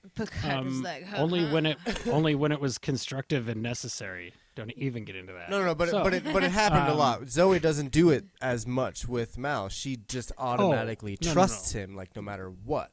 [0.44, 4.32] Um, like, only when it only when it was constructive and necessary.
[4.54, 5.48] Don't even get into that.
[5.48, 7.28] No, no, no, but So- it, but it but it happened a um, lot.
[7.28, 9.68] Zoe doesn't do it as much with Mal.
[9.68, 11.80] She just automatically no, no, trusts no.
[11.80, 12.90] him, like no matter what.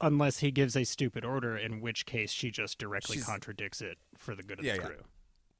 [0.00, 3.98] unless he gives a stupid order, in which case she just directly She's- contradicts it
[4.16, 4.86] for the good of Yeah, the yeah.
[4.86, 5.02] crew.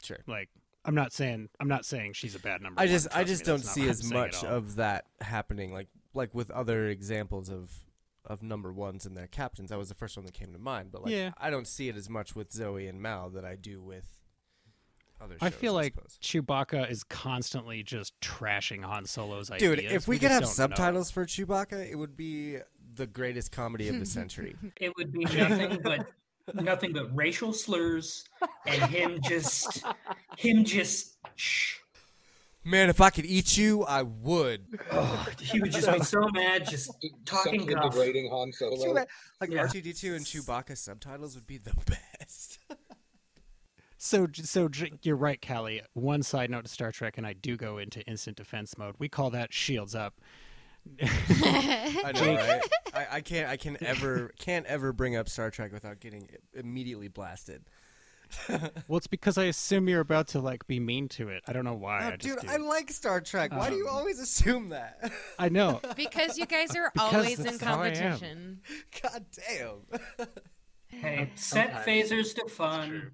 [0.02, 0.18] Sure.
[0.26, 0.48] Like
[0.84, 2.80] I'm not saying I'm not saying she's a bad number.
[2.80, 6.34] I one, just I just me, don't see as much of that happening like like
[6.34, 7.70] with other examples of
[8.24, 9.70] of number ones and their captains.
[9.70, 11.32] That was the first one that came to mind, but like Yeah.
[11.38, 14.04] I don't see it as much with Zoe and Mal that I do with
[15.20, 16.18] other I shows, feel like suppose.
[16.22, 19.92] Chewbacca is constantly just trashing Han Solo's Dude, ideas.
[19.92, 20.54] Dude, if we, could have don't know.
[20.54, 22.58] subtitles for Chewbacca, it would be
[22.94, 24.56] the greatest comedy of the century.
[24.80, 26.06] It would be nothing but
[26.54, 28.24] nothing but racial slurs
[28.66, 29.82] and him just
[30.36, 31.76] him just shh.
[32.64, 34.64] Man, if I could eat you, I would.
[34.90, 36.90] Oh, he would just be so mad, just
[37.26, 37.92] talking Something guff.
[37.92, 38.92] degrading Han Solo.
[38.92, 39.66] Like Yeah.
[39.66, 41.74] R2D2 and Chewbacca subtitles would be the
[42.20, 42.58] best.
[43.98, 44.68] So, so
[45.02, 45.82] you're right, Callie.
[45.94, 48.94] One side note to Star Trek, and I do go into instant defense mode.
[48.98, 50.20] We call that shields up.
[51.00, 52.62] I know, right?
[52.92, 53.48] I, I can't.
[53.48, 57.62] I can ever can't ever bring up Star Trek without getting immediately blasted.
[58.88, 61.42] Well, it's because I assume you're about to like be mean to it.
[61.46, 62.04] I don't know why.
[62.04, 62.48] Oh, I just dude, do.
[62.52, 63.52] I like Star Trek.
[63.52, 65.10] Why do you Um, always assume that?
[65.38, 65.80] I know.
[65.96, 67.94] because you guys are Because always in that's how I am.
[67.94, 68.60] competition.
[69.02, 70.28] God damn.
[70.88, 73.12] Hey, set phasers to fun.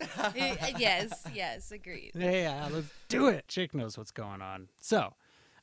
[0.00, 2.12] Eh, yes, yes, agreed.
[2.14, 3.46] yeah, let's do it.
[3.48, 4.68] Chick knows what's going on.
[4.80, 5.12] So,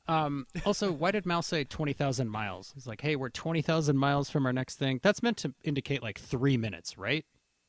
[0.06, 2.72] um, also, why did Mal say 20,000 miles?
[2.76, 5.00] It's like, hey, we're 20,000 miles from our next thing.
[5.02, 7.26] That's meant to indicate like three minutes, right?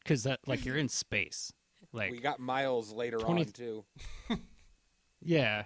[0.10, 1.54] Because that, like, you're in space.
[1.93, 3.86] Like, We got miles later 20 on too.
[5.22, 5.65] yeah.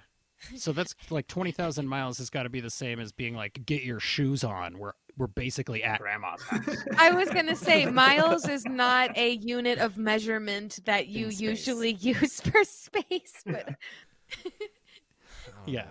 [0.58, 3.84] So that's like 20,000 miles has got to be the same as being like, get
[3.84, 4.78] your shoes on.
[4.78, 6.84] We're we're basically at Grandma's house.
[6.98, 12.42] I was gonna say miles is not a unit of measurement that you usually use
[12.42, 13.76] for space, but
[15.66, 15.86] yeah.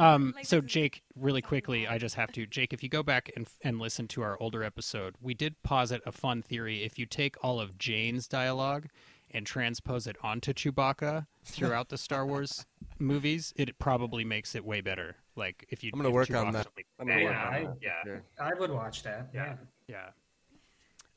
[0.00, 3.02] I feel Um, so Jake, really quickly, I just have to Jake, if you go
[3.02, 6.82] back and and listen to our older episode, we did posit a fun theory.
[6.82, 8.86] If you take all of Jayne's dialogue
[9.32, 12.66] and transpose it onto Chewbacca throughout the Star Wars
[12.98, 15.16] movies, it probably makes it way better.
[15.36, 16.66] Like if you, I'm gonna if work on Chewbacca- that.
[16.98, 17.76] I'm gonna work Yeah, on I- that.
[17.82, 18.02] yeah.
[18.04, 18.22] Sure.
[18.40, 19.28] I would watch that.
[19.34, 19.56] Yeah.
[19.86, 20.08] Yeah.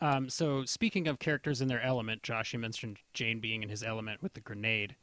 [0.01, 3.83] Um, so speaking of characters in their element, Josh, you mentioned Jayne being in his
[3.83, 4.95] element with the grenade.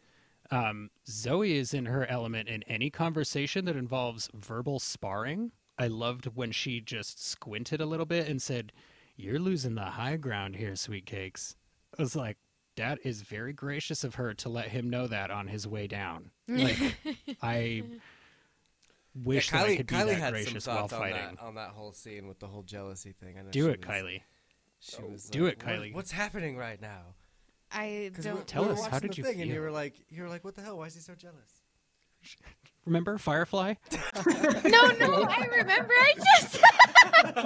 [0.50, 5.52] Um, Zoe is in her element in any conversation that involves verbal sparring.
[5.78, 8.72] I loved when she just squinted a little bit and said,
[9.16, 11.56] "You're losing the high ground here, sweet cakes."
[11.98, 12.36] I was like,
[12.76, 16.30] that is very gracious of her to let him know that on his way down.
[16.48, 16.96] Like,
[17.42, 17.82] I
[19.14, 21.16] wish yeah, that I could be Kylie that gracious while thoughts on fighting.
[21.36, 23.36] that, on that whole scene with the whole jealousy thing.
[23.38, 24.22] I know Do it, was- Kylie.
[24.82, 27.14] She was Do like, it, "What- Kylie." What's happening right now?
[27.72, 28.46] I don't.
[28.46, 29.62] Tell we were us, how watching did the you thing, And you feel?
[29.62, 30.78] were like, you were like, what the hell?
[30.78, 31.62] Why is he so jealous?
[32.87, 33.74] Remember Firefly?
[34.26, 35.92] no, no, I remember.
[35.92, 36.61] I just.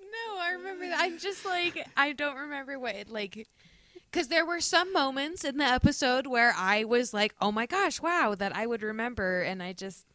[0.00, 0.98] no, I remember that.
[1.00, 3.46] I'm just like I don't remember what it like.
[4.10, 8.00] Because there were some moments in the episode where I was like, "Oh my gosh,
[8.00, 10.06] wow!" that I would remember, and I just.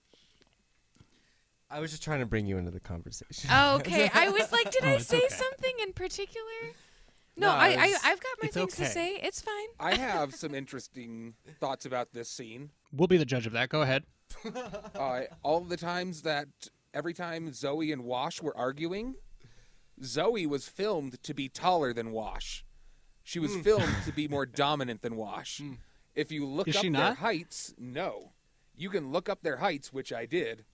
[1.74, 3.50] I was just trying to bring you into the conversation.
[3.52, 5.28] Oh, okay, I was like, "Did Oh, I say okay.
[5.30, 6.46] something in particular?"
[7.36, 9.16] No, No, I, I, I've got my it's things to say.
[9.16, 9.68] It's fine.
[9.80, 12.70] I have some interesting thoughts about this scene.
[12.92, 13.70] We'll be the judge of that.
[13.70, 14.04] Go ahead.
[14.96, 16.48] Uh, all the times that
[16.94, 19.16] every time Zoe and Wash were arguing,
[20.04, 22.64] Zoe was filmed to be taller than Wash.
[23.24, 25.62] She was filmed to be more dominant than Wash.
[26.16, 28.32] If you look Is up she their heights, no.
[28.76, 30.66] You can look up their heights, which I did.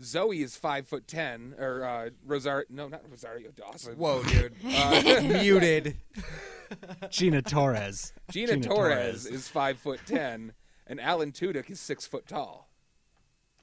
[0.00, 2.64] Zoe is five foot ten, or uh, Rosario.
[2.70, 3.94] No, not Rosario Dawson.
[3.96, 4.54] Whoa, dude.
[4.64, 5.96] Uh, Muted.
[7.10, 8.12] Gina Torres.
[8.30, 9.26] Gina, Gina Torres, Torres.
[9.26, 10.52] is five foot ten,
[10.86, 12.70] and Alan Tudyk is six foot tall.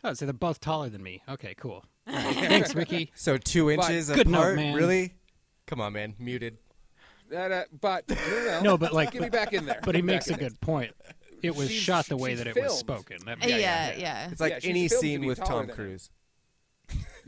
[0.04, 1.22] Oh, so they're both taller than me.
[1.28, 1.84] Okay, cool.
[2.08, 3.12] Thanks, Ricky.
[3.16, 4.56] So two inches Good note, apart?
[4.56, 4.74] man.
[4.76, 5.14] Really?
[5.68, 6.16] Come on, man.
[6.20, 6.58] Muted.
[7.30, 9.80] That, uh, but you know, No, but like, get me back in there.
[9.84, 10.92] but he makes a back in good point.
[11.44, 13.18] It was She's- shot the way that it was spoken.
[13.26, 14.30] That, Yeah, yeah, yeah.
[14.32, 15.76] It's like Yeah, any scene with taller Tom than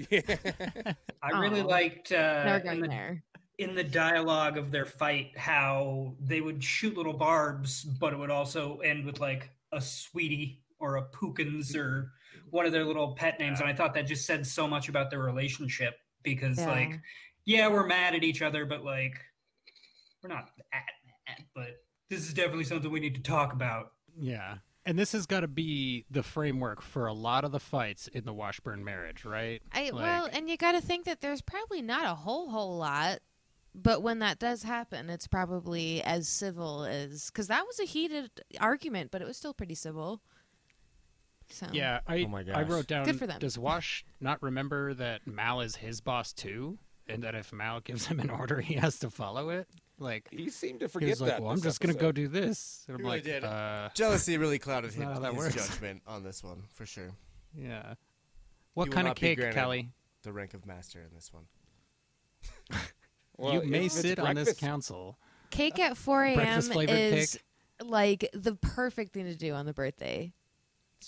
[0.10, 0.24] him.
[0.38, 0.96] Cruise.
[1.24, 1.66] I really Aw.
[1.66, 3.24] liked uh, in, the, there.
[3.58, 8.32] in the dialogue of their fight how they would shoot little barbs, but it would
[8.32, 12.12] also end with like a sweetie or a Pookins or
[12.50, 13.60] one of their little pet names.
[13.60, 16.72] And I thought that just said so much about their relationship because, Yeah.
[16.72, 17.00] like,
[17.46, 19.14] yeah, we're mad at each other, but like,
[20.22, 20.84] we're not that
[21.28, 21.46] mad.
[21.56, 21.68] But
[22.10, 23.92] this is definitely something we need to talk about.
[24.20, 24.58] yeah.
[24.86, 28.26] And this has got to be the framework for a lot of the fights in
[28.26, 29.62] the Washburne marriage, right?
[29.72, 32.78] I Like- well, and you got to think that there's probably not a whole whole
[32.78, 33.20] lot,
[33.76, 38.32] but when that does happen, it's probably as civil as because that was a heated
[38.60, 40.22] argument, but it was still pretty civil.
[41.50, 43.06] So Yeah, I Oh my I wrote down.
[43.06, 43.40] Good for them.
[43.40, 48.08] Does Wash not remember that Mal is his boss too, and that if Mal gives
[48.08, 49.68] him an order, he has to follow it?
[50.02, 51.42] Like He seemed to forget he forget was like, that.
[51.42, 53.44] "Well, I'm this just gonna go do this." And I'm He really like, did.
[53.44, 57.12] uh, Jealousy really clouded his, not that his judgment on this one, for sure.
[57.56, 57.94] yeah.
[58.74, 59.90] What will kind of cake, Kelly?
[60.24, 61.44] The rank of master in this one.
[63.38, 65.18] Well, you may if it's sit on this council.
[65.50, 66.60] cake at 4 a.m.
[66.60, 67.42] Is cake?
[67.84, 70.32] like the perfect thing to do on the birthday.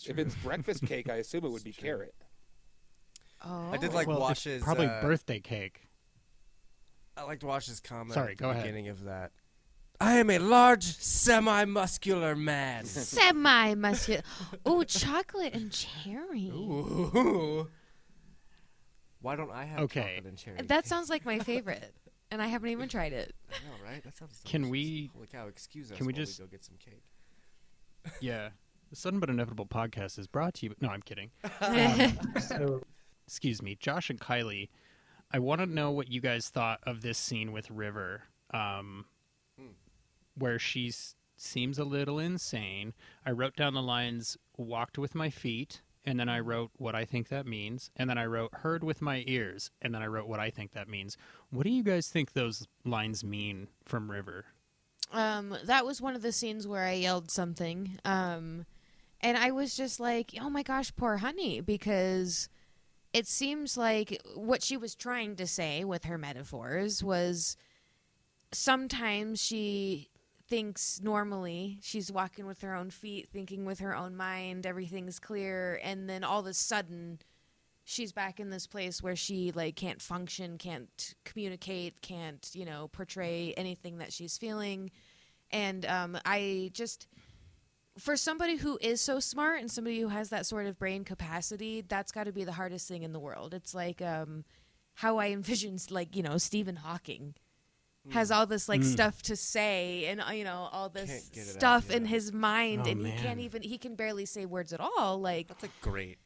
[0.07, 2.15] If it's breakfast cake, I assume it would be carrot.
[3.45, 5.81] Oh, I did like well, it's Wash's probably uh, birthday cake.
[7.15, 8.63] I liked Wash's comment Sorry, at the go ahead.
[8.63, 9.31] beginning of that.
[9.99, 12.85] I am a large, semi-muscular man.
[12.85, 14.21] semi muscular.
[14.65, 16.47] oh, chocolate and cherry.
[16.47, 17.69] Ooh.
[19.21, 20.01] Why don't I have Okay.
[20.15, 20.61] chocolate and cherry?
[20.63, 21.93] That sounds like my favorite,
[22.31, 23.33] and I haven't even tried it.
[23.49, 24.03] I know, right?
[24.03, 24.41] That sounds.
[24.43, 24.71] Can delicious.
[24.71, 25.47] we- Holy cow!
[25.47, 25.97] Excuse us.
[25.97, 27.03] can we while just- go get some cake?
[28.19, 28.49] Yeah.
[28.89, 30.75] The Sudden But Inevitable podcast is brought to you.
[30.81, 31.31] No, I'm kidding.
[32.41, 32.81] So um,
[33.25, 34.67] excuse me, Josh and Kylie,
[35.33, 39.05] I want to know what you guys thought of this scene with River, um,
[40.37, 40.93] where she
[41.35, 42.93] seems a little insane.
[43.25, 47.03] I wrote down the lines "walked with my feet," and then I wrote what I
[47.03, 50.27] think that means, and then I wrote "heard with my ears," and then I wrote
[50.27, 51.17] what I think that means.
[51.49, 54.45] What do you guys think those lines mean from River?
[55.11, 57.99] Um, that was one of the scenes where I yelled something.
[58.05, 58.65] Um,
[59.21, 62.49] and I was just like, oh my gosh, poor honey, because
[63.13, 67.55] it seems like what she was trying to say with her metaphors was
[68.51, 70.09] sometimes she
[70.47, 75.79] thinks normally she's walking with her own feet thinking with her own mind everything's clear
[75.83, 77.19] and then all of a sudden
[77.83, 82.89] she's back in this place where she like can't function, can't communicate, can't you know
[82.91, 84.91] portray anything that she's feeling,
[85.51, 87.07] and um, I just
[87.97, 91.81] for somebody who is so smart and somebody who has that sort of brain capacity,
[91.81, 93.53] that's got to be the hardest thing in the world.
[93.53, 94.45] It's like um,
[94.95, 97.35] how I envision like you know Stephen Hawking
[98.11, 101.41] has all this like stuff to say and uh, you know all this Can't get
[101.43, 102.09] it out, stuff in yeah.
[102.09, 105.47] his mind Oh, and he can't even he can barely say words at all like
[105.47, 106.17] That's a great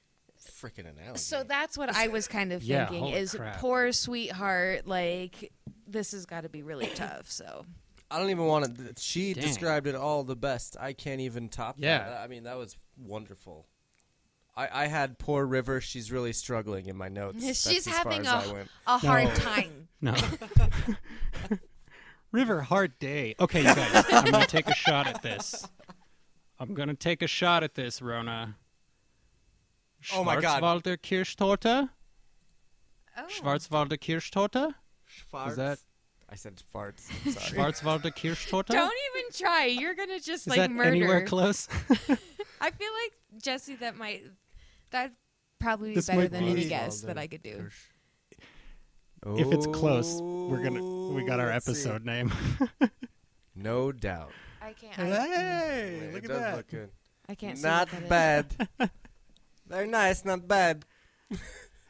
[0.59, 1.19] freaking analogy.
[1.19, 3.57] so that's what I was kind of Yeah, thinking holy is crap.
[3.59, 5.51] poor sweetheart like
[5.87, 7.63] this has got to be really tough so
[8.09, 8.93] I don't even want to.
[8.97, 9.43] She Dang.
[9.43, 10.77] described it all the best.
[10.79, 11.99] I can't even top Yeah.
[12.09, 12.21] that.
[12.21, 13.67] I mean, that was wonderful.
[14.55, 15.81] I, I had poor River.
[15.81, 17.43] She's really struggling in my notes.
[17.45, 18.69] she's That's having far as a, I went.
[18.87, 19.33] a hard No.
[19.35, 20.15] time No.
[22.31, 23.35] River hard day.
[23.39, 25.65] Okay, you guys, I'm gonna take a shot at this.
[26.59, 28.55] I'm gonna take a shot at this, Rona.
[30.13, 30.61] Oh my God.
[30.61, 31.89] Schwarzwalder Kirschtorte?
[33.17, 33.21] oh.
[33.29, 34.73] Schwarzwalder Kirschtorte?
[35.33, 35.49] Farts.
[35.51, 35.79] Is that
[36.29, 37.09] I said farts.
[37.25, 37.71] I'm sorry.
[37.71, 38.67] Schwarzwalder Kirschtorte?
[38.67, 41.67] don't even try you're gonna just Is like that murder anywhere close?
[42.61, 44.23] I feel like Jesse that might
[44.91, 45.13] that
[45.59, 47.69] probably be This better might than be- any guess that I could do
[49.25, 50.81] if it's close, we're gonna
[51.13, 51.71] we got our Oh, let's see.
[51.71, 52.31] episode name.
[53.55, 54.31] No doubt.
[54.61, 56.55] I can't I, hey, it look at does that.
[56.57, 56.89] look good.
[57.27, 58.55] I can't see Not what that is.
[58.79, 58.89] bad.
[59.67, 60.23] Very nice.
[60.23, 60.85] Not bad.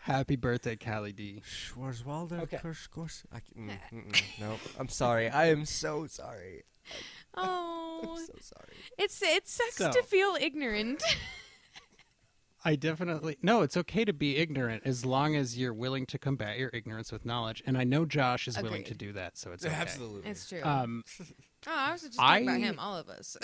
[0.08, 1.42] Happy birthday, Callie D.
[1.46, 2.40] Schwarzwalder.
[2.44, 2.60] Okay.
[2.62, 3.24] Kirsch, Kirsch.
[3.30, 5.28] I can, mm, mm, mm, no, I'm sorry.
[5.30, 6.64] I am so sorry.
[7.36, 8.74] Oh, I'm so sorry.
[8.98, 11.04] it's it sucks So- to feel ignorant.
[12.64, 13.64] I definitely no.
[13.64, 17.26] It's okay to be ignorant as long as you're willing to combat your ignorance with
[17.26, 17.62] knowledge.
[17.68, 19.76] And I know Josh is willing to do that, so it's okay.
[19.76, 20.30] Absolutely.
[20.30, 20.64] it's true.
[20.64, 21.04] Um,
[21.68, 22.80] oh, I was just talking about I- him.
[22.80, 23.36] All of us.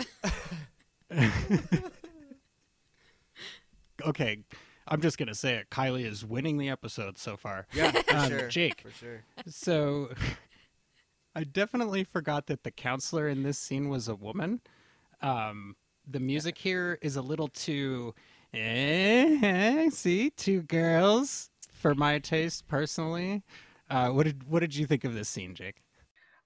[4.05, 4.39] okay,
[4.87, 5.69] I'm just gonna say it.
[5.69, 7.67] Kylie is winning the episode so far.
[7.73, 8.47] Yeah, for Um, sure.
[8.49, 8.81] Jake.
[8.81, 9.23] For sure.
[9.47, 10.09] So,
[11.35, 14.61] I definitely forgot that the counselor in this scene was a woman.
[15.21, 15.75] Um,
[16.07, 18.13] the music here is a little too,
[18.53, 23.43] eh, see, two girls for my taste personally.
[23.89, 25.81] Uh, what did what did you think of this scene, Jake?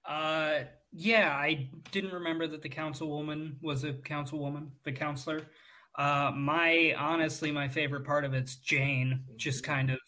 [0.04, 0.60] Uh,
[0.92, 5.42] yeah, I didn't remember that the councilwoman was a councilwoman, the counselor.
[5.98, 9.98] Uh, my honestly, my favorite part of it's Jayne just kind of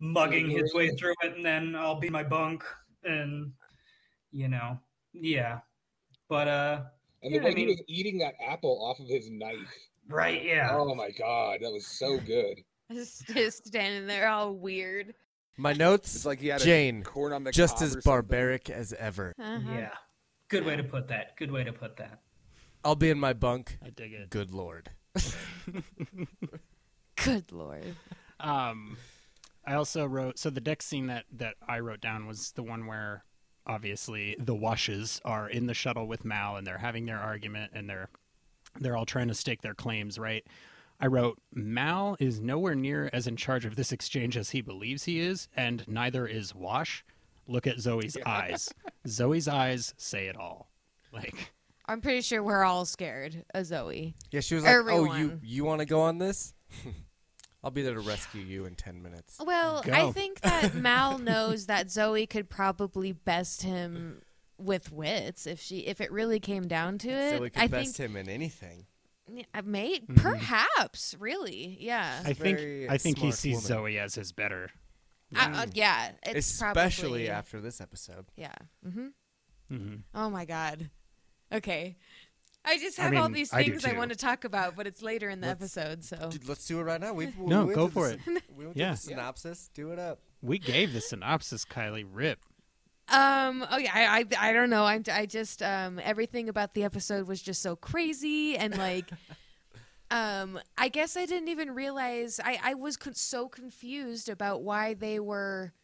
[0.00, 2.64] mugging his way through it, and then I'll be my bunk,
[3.04, 3.52] and
[4.32, 4.78] you know,
[5.12, 5.60] yeah.
[6.28, 6.82] But uh,
[7.22, 9.72] And Yeah, the I way he was eating that apple off of his knife.
[10.08, 10.70] right, yeah.
[10.72, 12.60] Oh my god, that was so good.
[12.92, 15.14] just, just standing there, all weird.
[15.56, 16.16] My notes.
[16.16, 19.32] It's like he had a Jayne, corn on the just as barbaric as ever.
[19.38, 19.72] Uh-huh.
[19.72, 19.92] Yeah.
[20.48, 21.36] Good way to put that.
[21.36, 22.20] Good way to put that.
[22.84, 23.78] I'll be in my bunk.
[23.82, 24.30] I dig it.
[24.30, 24.90] Good lord.
[27.16, 27.94] Good lord.
[28.40, 28.96] Um,
[29.66, 32.86] I also wrote so the next scene that that I wrote down was the one
[32.86, 33.24] where
[33.66, 37.88] obviously the washes are in the shuttle with Mal and they're having their argument and
[37.88, 38.08] they're
[38.80, 40.44] they're all trying to stake their claims, right?
[41.00, 45.04] I wrote Mal is nowhere near as in charge of this exchange as he believes
[45.04, 47.04] he is, and neither is Wash.
[47.46, 48.68] Look at Zoe's eyes.
[49.06, 50.70] Zoe's eyes say it all.
[51.12, 51.52] Like
[51.86, 54.14] I'm pretty sure we're all scared of Zoe.
[54.30, 56.54] Yeah, she was like, "Oh, you you want to go on this?
[57.62, 61.66] I'll be there to rescue you in ten minutes." Well, I think that Mal knows
[61.66, 64.22] that Zoe could probably best him
[64.56, 67.30] with wits if she if it really came down to it.
[67.36, 68.86] So we could I best think him in anything.
[69.54, 70.16] uh, mate, Mhm.
[70.16, 72.22] perhaps, really, yeah.
[72.24, 73.68] I think I think he sees woman.
[73.68, 74.70] Zoe as his better.
[75.34, 78.26] Uh, uh, yeah, it's Especially probably, after this episode.
[78.36, 78.54] Yeah.
[78.82, 79.08] hmm
[79.68, 80.90] hmm Oh my god.
[81.54, 81.96] Okay.
[82.66, 83.98] I just I have all these I do things I, too.
[83.98, 86.30] want to talk about, but it's later in the Let's- episode, so.
[86.30, 87.12] Dude, let's do it right now.
[87.12, 88.36] We've, we No, went go through for the it.
[88.38, 88.92] s- We went Yeah.
[88.92, 89.70] the synopsis.
[89.74, 90.20] Do it up.
[90.40, 92.06] We gave the synopsis, Kylie.
[92.10, 92.38] Rip.
[93.08, 93.66] Um.
[93.70, 93.90] Oh yeah.
[93.94, 94.48] I, I.
[94.48, 94.84] I don't know.
[94.84, 95.02] I'm.
[95.12, 95.62] I just.
[95.62, 96.00] Um.
[96.02, 99.10] Everything about the episode was just so crazy and like.
[100.10, 100.58] um.
[100.78, 102.40] I guess I didn't even realize.
[102.42, 102.58] I.
[102.62, 105.74] I was con- so confused about why they were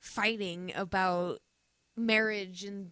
[0.00, 1.38] fighting about
[1.96, 2.90] marriage and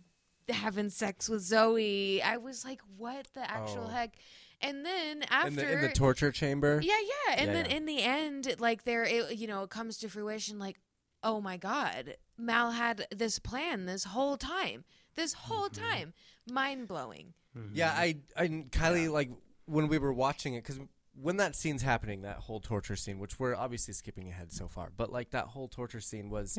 [0.49, 2.23] having sex with Zoe.
[2.23, 3.89] I was like, what the actual Oh.
[3.89, 4.15] heck?
[4.61, 6.81] And then after In the, in the torture chamber.
[6.83, 6.95] Yeah,
[7.29, 7.35] yeah.
[7.39, 7.77] And Yeah, then yeah.
[7.77, 10.59] in the end, like there, it, you know, it comes to fruition.
[10.59, 10.81] Like,
[11.23, 14.85] oh my God, Mal had this plan this whole time.
[15.15, 15.83] This whole Mm-hmm.
[15.85, 16.13] time,
[16.51, 17.35] mind blowing.
[17.73, 19.31] Yeah, I, I, Kylie, like
[19.65, 20.79] when we were watching it, because
[21.19, 24.91] when that scene's happening, that whole torture scene, which we're obviously skipping ahead so far,
[24.95, 26.59] but like that whole torture scene was,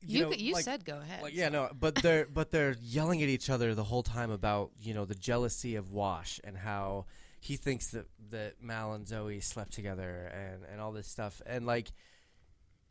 [0.00, 0.18] Yeah.
[0.18, 1.22] You know, you, you like- said go ahead.
[1.22, 4.70] Like, yeah, no, but they're but they're yelling at each other the whole time about
[4.80, 7.06] you know the jealousy of Wash and how
[7.40, 11.42] he thinks that that Mal and Zoe slept together and and all this stuff.
[11.46, 11.90] And like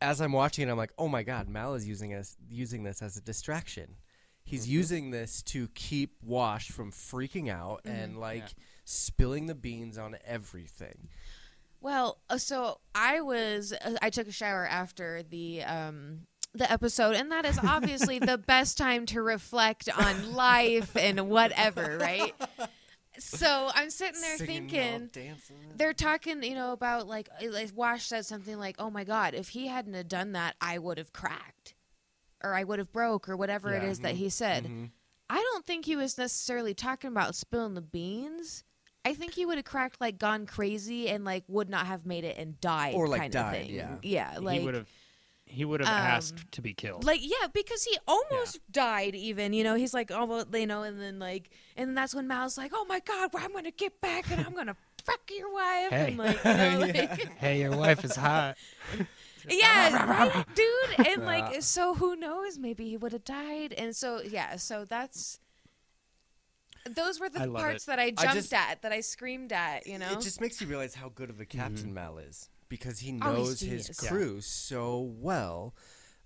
[0.00, 3.02] as I'm watching it, I'm like, oh my god, Mal is using us using this
[3.02, 3.96] as a distraction.
[4.44, 4.72] He's Mm-hmm.
[4.72, 7.96] using this to keep Wash from freaking out Mm-hmm.
[7.96, 8.44] and like
[8.84, 11.08] spilling the beans on everything.
[11.80, 16.20] Well, uh, so I was uh, I took a shower after the um
[16.54, 21.98] the episode and that is obviously the best time to reflect on life and whatever,
[22.00, 22.34] right?
[23.18, 25.36] So I'm sitting there Singing thinking
[25.76, 29.48] they're talking, you know, about like like Wash said something like, "Oh my god, if
[29.48, 31.74] he hadn't have done that, I would have cracked."
[32.44, 33.90] Or I would have broke or whatever it is Yeah.
[33.90, 34.64] is that he said.
[34.66, 34.90] Mhm.
[35.28, 38.62] I don't think he was necessarily talking about spilling the beans.
[39.04, 42.22] I think he would have cracked like gone crazy and like would not have made
[42.22, 43.74] it and died Or, like, kind died, of thing.
[43.74, 43.96] yeah.
[44.02, 44.88] Yeah, like he would have
[45.48, 47.04] he would have um, asked to be killed.
[47.04, 51.00] like yeah, because he almost died even, you know, he's like almost you know, and
[51.00, 54.00] then like and then that's when Mal's like, Oh my god, well, I'm gonna get
[54.00, 56.08] back and I'm gonna fuck your wife Hey.
[56.08, 58.56] and like, you know, like hey, your wife is hot.
[59.48, 61.06] yeah, right, dude.
[61.06, 62.58] And like, so who knows?
[62.58, 63.72] Maybe he would have died.
[63.72, 65.40] And so, yeah, so that's.
[66.88, 67.86] Those were the parts it.
[67.88, 70.12] that I jumped just- at, that I screamed at, you know?
[70.12, 73.32] It just makes you realize how good of a captain Mal is because he Oh,
[73.32, 74.00] knows his genius.
[74.02, 74.08] Yeah.
[74.08, 75.74] crew so well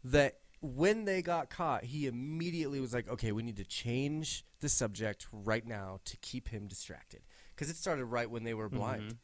[0.04, 4.68] that when they got caught, he immediately was like, "Okay, we need to change the
[4.68, 7.22] subject right now to keep him distracted."
[7.54, 8.78] Because it started right when they were mm-hmm.
[8.78, 9.16] blind,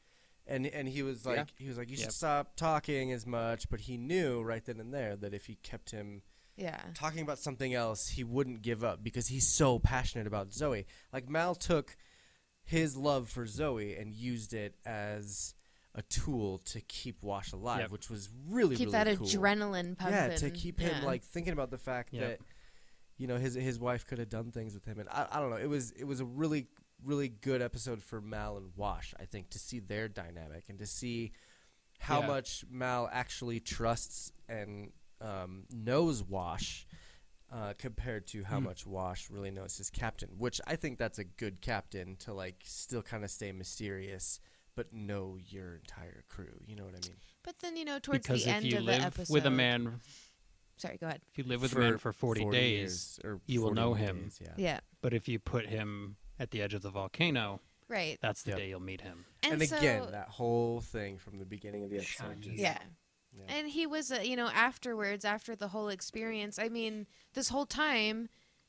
[0.47, 1.45] and and he was like, Yeah.
[1.57, 2.05] he was like, "You Yep.
[2.07, 5.55] should stop talking as much," but he knew right then and there that if he
[5.57, 6.23] kept him
[6.57, 6.81] yeah.
[6.95, 10.87] talking about something else, he wouldn't give up because he's so passionate about Zoe.
[11.12, 11.97] Like Mal took
[12.64, 15.55] his love for Zoe and used it as
[15.99, 17.90] a tool to keep Wash alive, Yep.
[17.90, 19.26] which was really Keep really that cool.
[19.26, 20.14] adrenaline pumping.
[20.14, 21.05] Yeah, to keep him Yeah.
[21.07, 22.38] like thinking about the fact Yep.
[22.38, 22.46] that
[23.16, 25.51] you know his his wife could have done things with him, and I, I don't
[25.51, 25.57] know.
[25.57, 26.68] It was it was a really
[27.05, 29.14] really good episode for Mal and Wash.
[29.20, 31.32] I think to see their dynamic and to see
[32.01, 32.26] how Yeah.
[32.28, 36.86] much Mal actually trusts and um, knows Wash.
[37.51, 38.64] Uh, compared to how Mm.
[38.64, 42.57] much Wash really knows his captain, which I think that's a good captain to like
[42.62, 44.38] still kind of stay mysterious,
[44.79, 46.61] but know your entire crew.
[46.66, 47.16] You know what I mean?
[47.43, 49.33] But then, you know, towards because the end of the live episode.
[49.35, 50.01] with a man,
[50.76, 51.20] Sorry, go ahead.
[51.33, 53.95] if you live with a man for 40, days, years, or you will 40 know
[53.95, 54.31] days, him.
[54.41, 54.53] yeah.
[54.57, 54.81] Yeah.
[55.03, 58.18] but if you put him at the edge of the volcano, Right.
[58.22, 58.59] that's the Yep.
[58.59, 59.24] day you'll meet him.
[59.43, 62.41] And, so, again, that whole thing from the beginning of the episode.
[62.41, 62.79] Just, Yeah.
[63.37, 63.45] Yeah.
[63.49, 67.66] And he was, uh, you know, afterwards, after the whole experience, I mean, this whole
[67.66, 68.29] time,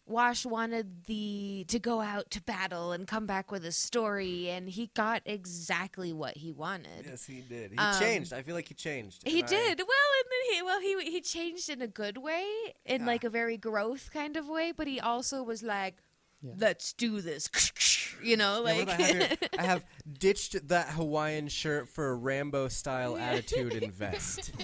[0.10, 4.68] Wash wanted the to go out to battle and come back with a story, and
[4.68, 7.05] he got exactly what he wanted.
[7.05, 7.72] Yes, he did.
[7.72, 8.34] He Um, changed.
[8.34, 9.22] I feel like he changed.
[9.24, 12.18] He and I- did well, and then he well he he changed in a good
[12.18, 12.43] way,
[12.86, 13.07] in Yeah.
[13.07, 14.72] like a very growth kind of way.
[14.76, 15.97] But he also was like,
[16.41, 16.53] Yeah.
[16.57, 17.47] "Let's do this,"
[18.24, 19.49] you know, like what do I, have here?
[19.60, 24.51] I have ditched that Hawaiian shirt for a Rambo style attitude and vest.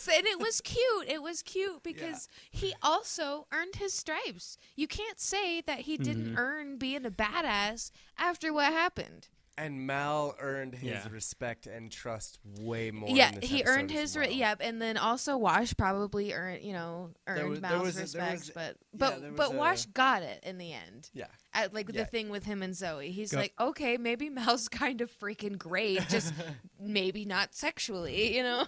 [0.00, 1.08] So- and it was cute.
[1.08, 4.58] It was cute because he also earned his stripes.
[4.76, 6.38] You can't say that he didn't mm-hmm.
[6.38, 9.28] earn being a badass after what happened.
[9.58, 11.08] And Mal earned his Yeah.
[11.10, 13.10] respect and trust way more.
[13.10, 16.62] yeah, in this he earned as his re- yep, and then also Wash probably earned
[16.62, 19.50] you know earned was- there Mal's was a- there respect, was- but but there but
[19.50, 21.10] was Wash got it in the end.
[21.12, 21.26] Yeah.
[21.52, 22.02] At, like Yeah.
[22.02, 25.58] the thing with him and Zoe, he's Go- like, okay, maybe Mal's kind of freaking
[25.58, 26.32] great, just
[26.80, 28.66] maybe not sexually, you know.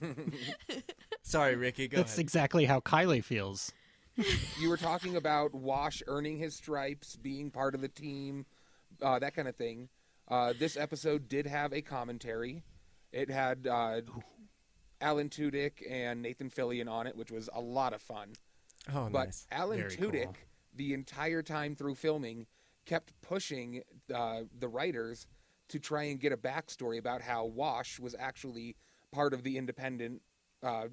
[1.22, 1.88] Sorry, Ricky.
[1.88, 2.20] Go That's ahead.
[2.20, 3.72] exactly how Kylie feels.
[4.60, 8.46] You were talking about Wash earning his stripes, being part of the team,
[9.00, 9.88] uh, that kind of thing.
[10.26, 12.62] Uh, this episode did have a commentary.
[13.12, 14.00] It had uh,
[15.00, 18.30] Alan Tudyk and Nathan Fillion on it, which was a lot of fun.
[18.92, 19.46] oh, but nice.
[19.52, 20.34] Alan Very Tudyk, cool.
[20.78, 22.46] The entire time through filming,
[22.86, 23.82] kept pushing
[24.14, 25.26] uh, the writers
[25.68, 28.74] to try and get a backstory about how Wash was actually
[29.12, 30.22] part of the independent,
[30.62, 30.86] uh,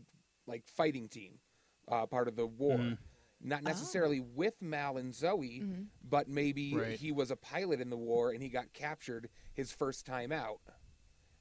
[0.48, 1.40] like fighting team,
[1.88, 2.78] uh, part of the war.
[2.78, 2.98] Mhm.
[3.42, 5.88] Not necessarily with Mal and Zoe, Mhm.
[6.04, 7.00] but maybe Right.
[7.00, 10.62] he was a pilot in the war and he got captured his first time out,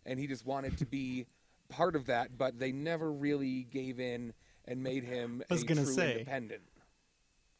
[0.04, 1.26] and he just wanted to be
[1.68, 2.36] part of that.
[2.36, 4.34] But they never really gave in
[4.66, 6.12] and made him I was a gonna true say.
[6.12, 6.62] independent.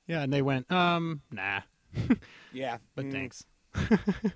[0.07, 1.61] Yeah, and they went, um, nah,
[2.53, 3.45] Yeah, but mm, thanks.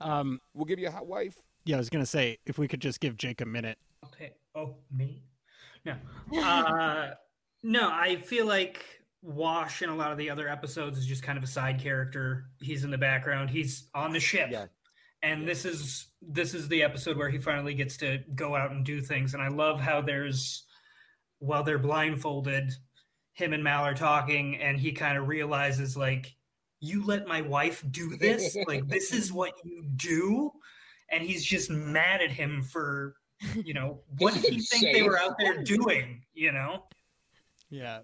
[0.00, 1.36] um, We'll give you a hot wife.
[1.64, 3.78] yeah, I was gonna say if we could just give Jake a minute.
[4.06, 4.32] Okay.
[4.54, 5.22] Oh, me?
[5.84, 5.94] No.
[6.36, 7.10] Uh,
[7.62, 8.84] no, I feel like
[9.22, 12.46] Wash in a lot of the other episodes is just kind of a side character.
[12.60, 13.50] He's in the background.
[13.50, 14.48] He's on the ship.
[14.50, 14.66] Yeah.
[15.22, 18.84] And this is this is the episode where he finally gets to go out and
[18.84, 19.34] do things.
[19.34, 20.64] And I love how there's
[21.38, 22.72] while they're blindfolded,
[23.40, 26.36] him and Mal are talking, and he kind of realizes like
[26.80, 28.56] you let my wife do this?
[28.66, 30.52] like, this is what you do?
[31.10, 33.16] And he's just mad at him for,
[33.54, 36.84] you know, what did he is think they were out there doing, you know?
[37.68, 38.00] Yeah.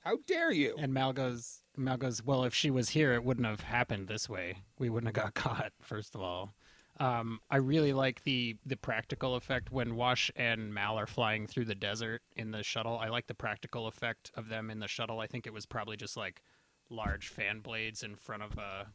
[0.00, 0.76] How dare you?
[0.78, 4.28] And Mal goes, Mal goes, well, if she was here, it wouldn't have happened this
[4.28, 4.58] way.
[4.78, 6.54] We wouldn't have got caught, first of all.
[7.00, 11.64] Um, I really like the the practical effect when Wash and Mal are flying through
[11.64, 12.98] the desert in the shuttle.
[12.98, 15.18] I like the practical effect of them in the shuttle.
[15.18, 16.42] I think it was probably just like
[16.90, 18.86] large fan blades in front of a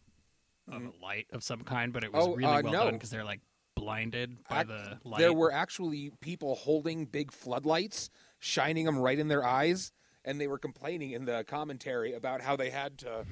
[0.72, 2.84] of a light of some kind, but it was Oh, really uh, well no.
[2.86, 3.42] done because they're like
[3.76, 5.20] blinded by the light.
[5.20, 9.92] There were actually people holding big floodlights, shining them right in their eyes,
[10.24, 13.26] and they were complaining in the commentary about how they had to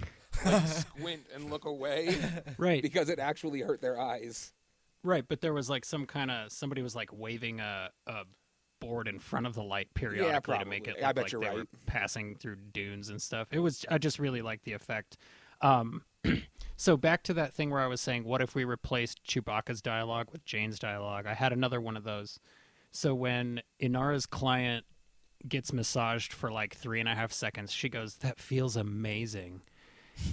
[0.45, 2.15] like, squint and look away
[2.57, 2.81] right.
[2.81, 4.51] because it actually hurt their eyes.
[5.03, 8.23] Right, but there was like some kind of somebody was like waving a, a
[8.79, 11.41] board in front of the light periodically to make it look I bet like you're
[11.41, 11.67] they were right.
[11.85, 13.47] passing through dunes and stuff.
[13.51, 15.17] It was I just really liked the effect.
[15.61, 16.03] Um,
[16.75, 20.27] so back to that thing where I was saying, what if we replaced Chewbacca's dialogue
[20.31, 21.25] with Jayne's dialogue?
[21.25, 22.39] I had another one of those.
[22.91, 24.85] So when Inara's client
[25.47, 29.61] gets massaged for like three and a half seconds, she goes, "That feels amazing,"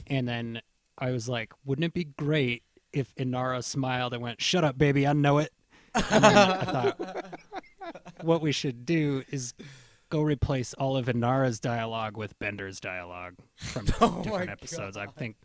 [0.07, 0.61] and then
[0.99, 5.07] I was like, "Wouldn't it be great if Inara smiled and went, "Shut up, baby,
[5.07, 5.53] I know it."
[5.95, 7.25] And I thought,
[8.23, 9.55] what we should do is
[10.09, 14.97] go replace all of Inara's dialogue with Bender's dialogue from Oh different my episodes.
[14.97, 15.37] I think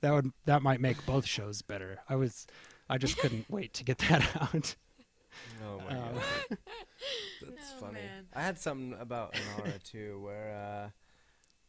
[0.00, 1.98] that would that might make both shows better.
[2.08, 2.46] I was
[2.88, 4.74] I just couldn't wait to get that out.
[5.64, 6.58] Oh my Um, god,
[7.42, 7.94] that's Oh, funny.
[8.00, 8.26] man.
[8.34, 10.90] I had something about Inara too, where uh,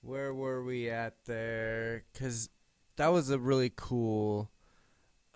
[0.02, 2.04] where were we at there?
[2.12, 2.50] Because
[2.98, 4.50] that was a really cool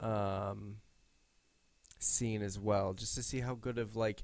[0.06, 0.78] um,
[1.99, 4.24] scene as well, just to see how good of like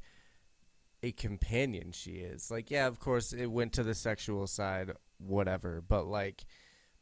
[1.04, 2.52] a companion she is.
[2.52, 6.46] Like, yeah, of course, it went to the sexual side, whatever, but like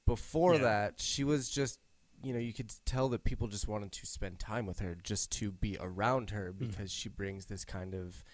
[0.06, 0.62] before Yeah.
[0.64, 1.80] that, she was just.
[2.22, 5.32] You know, you could tell that people just wanted to spend time with her, just
[5.40, 8.26] to be around her, because she brings this kind of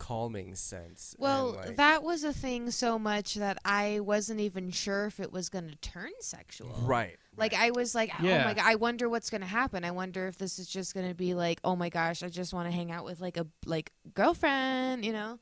[0.00, 1.14] calming sense.
[1.18, 5.30] Well, like- that was a thing so much that I wasn't even sure if it
[5.30, 6.74] was going to turn sexual.
[6.82, 7.16] right.
[7.36, 9.82] Like I was like, oh my god, I wonder what's gonna happen.
[9.84, 12.68] I wonder if this is just gonna be like, oh my gosh, I just want
[12.68, 15.38] to hang out with like a like girlfriend, you know?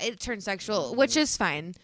[0.00, 1.74] It turned sexual, which is fine.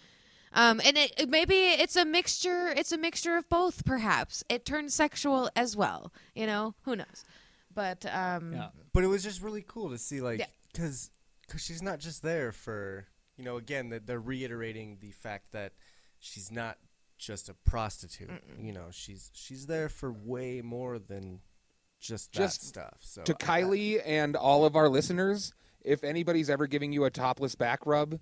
[0.55, 2.69] Um, and it, it- maybe it's a mixture.
[2.75, 3.85] It's a mixture of both.
[3.85, 6.11] Perhaps it turned sexual as well.
[6.35, 7.25] You know, who knows?
[7.75, 8.69] But um, Yeah.
[8.95, 10.47] but it was just really cool to see, like, Yeah.
[11.51, 15.73] Because she's not just there for, you know, again, that they're reiterating the fact that
[16.21, 16.79] she's not
[17.19, 18.31] just a prostitute.
[18.59, 21.41] You know, she's she's there for way more than
[22.01, 22.97] just that Just stuff.
[23.01, 27.11] So to I- Kylie and all of our listeners, if anybody's ever giving you a
[27.11, 28.21] topless back rub,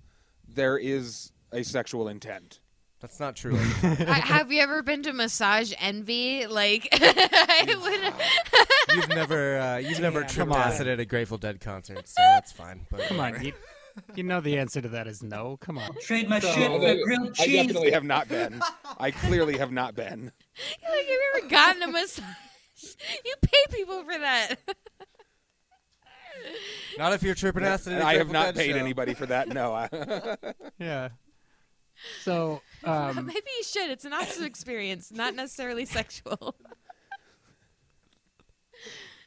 [0.49, 2.61] there is a sexual intent.
[3.01, 3.55] that's not true.
[3.83, 6.47] I, have you ever been to Massage Envy?
[6.47, 8.15] Like, I would.
[8.95, 12.15] You've never uh, you've never Yeah, tripped come acid at a Grateful Dead concert, so
[12.19, 12.87] that's fine.
[12.91, 13.53] But Come on, you,
[14.15, 15.57] you know the answer to that is no.
[15.61, 15.91] Come on.
[16.03, 17.61] Trade my No, shit for I- grilled cheese.
[17.61, 18.61] I definitely have not been.
[18.99, 20.25] I clearly have not been.
[20.83, 22.25] like, have you ever gotten a massage?
[23.25, 24.55] You pay people for that.
[26.99, 27.95] not if you're tripping acid.
[27.95, 28.77] At a I have not paid show.
[28.79, 29.49] anybody for that.
[29.49, 29.89] No.
[30.79, 31.09] Yeah.
[32.23, 33.91] So um, Maybe you should.
[33.91, 36.55] It's an awesome experience, not necessarily sexual.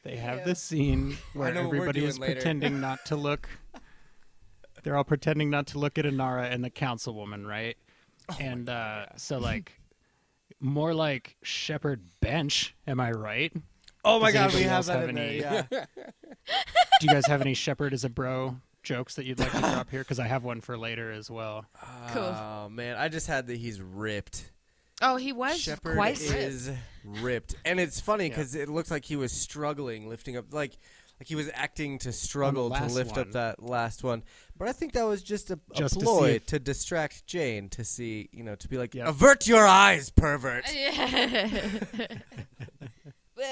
[0.02, 2.34] They have this scene where know what we're everybody is later.
[2.34, 3.48] pretending not to look.
[4.82, 7.76] They're all pretending not to look at Inara and the councilwoman, right?
[8.28, 9.80] Oh and uh, so, like,
[10.58, 12.74] more like Shepherd Bench.
[12.86, 13.52] Am I right?
[14.04, 15.32] Oh my Does god, we have else that have in there.
[15.32, 15.62] Yeah.
[15.70, 19.90] Do you guys have any Shepherd as a bro jokes that you'd like to drop
[19.90, 20.00] here?
[20.00, 21.66] Because I have one for later as well.
[22.08, 22.22] Cool.
[22.22, 24.51] Oh man, I just had that he's ripped.
[25.02, 26.32] Oh, he was Shepherd quite ripped.
[26.34, 26.70] is
[27.04, 30.78] ripped, and it's funny because it looks like he was struggling lifting up, like
[31.20, 34.22] like he was acting to struggle to last lift up that last one.
[34.56, 37.26] But I think that was just a, a Just to see ploy if- to, distract
[37.26, 39.08] Jayne to see, you know, to be like, Yep.
[39.08, 40.64] avert your eyes, pervert.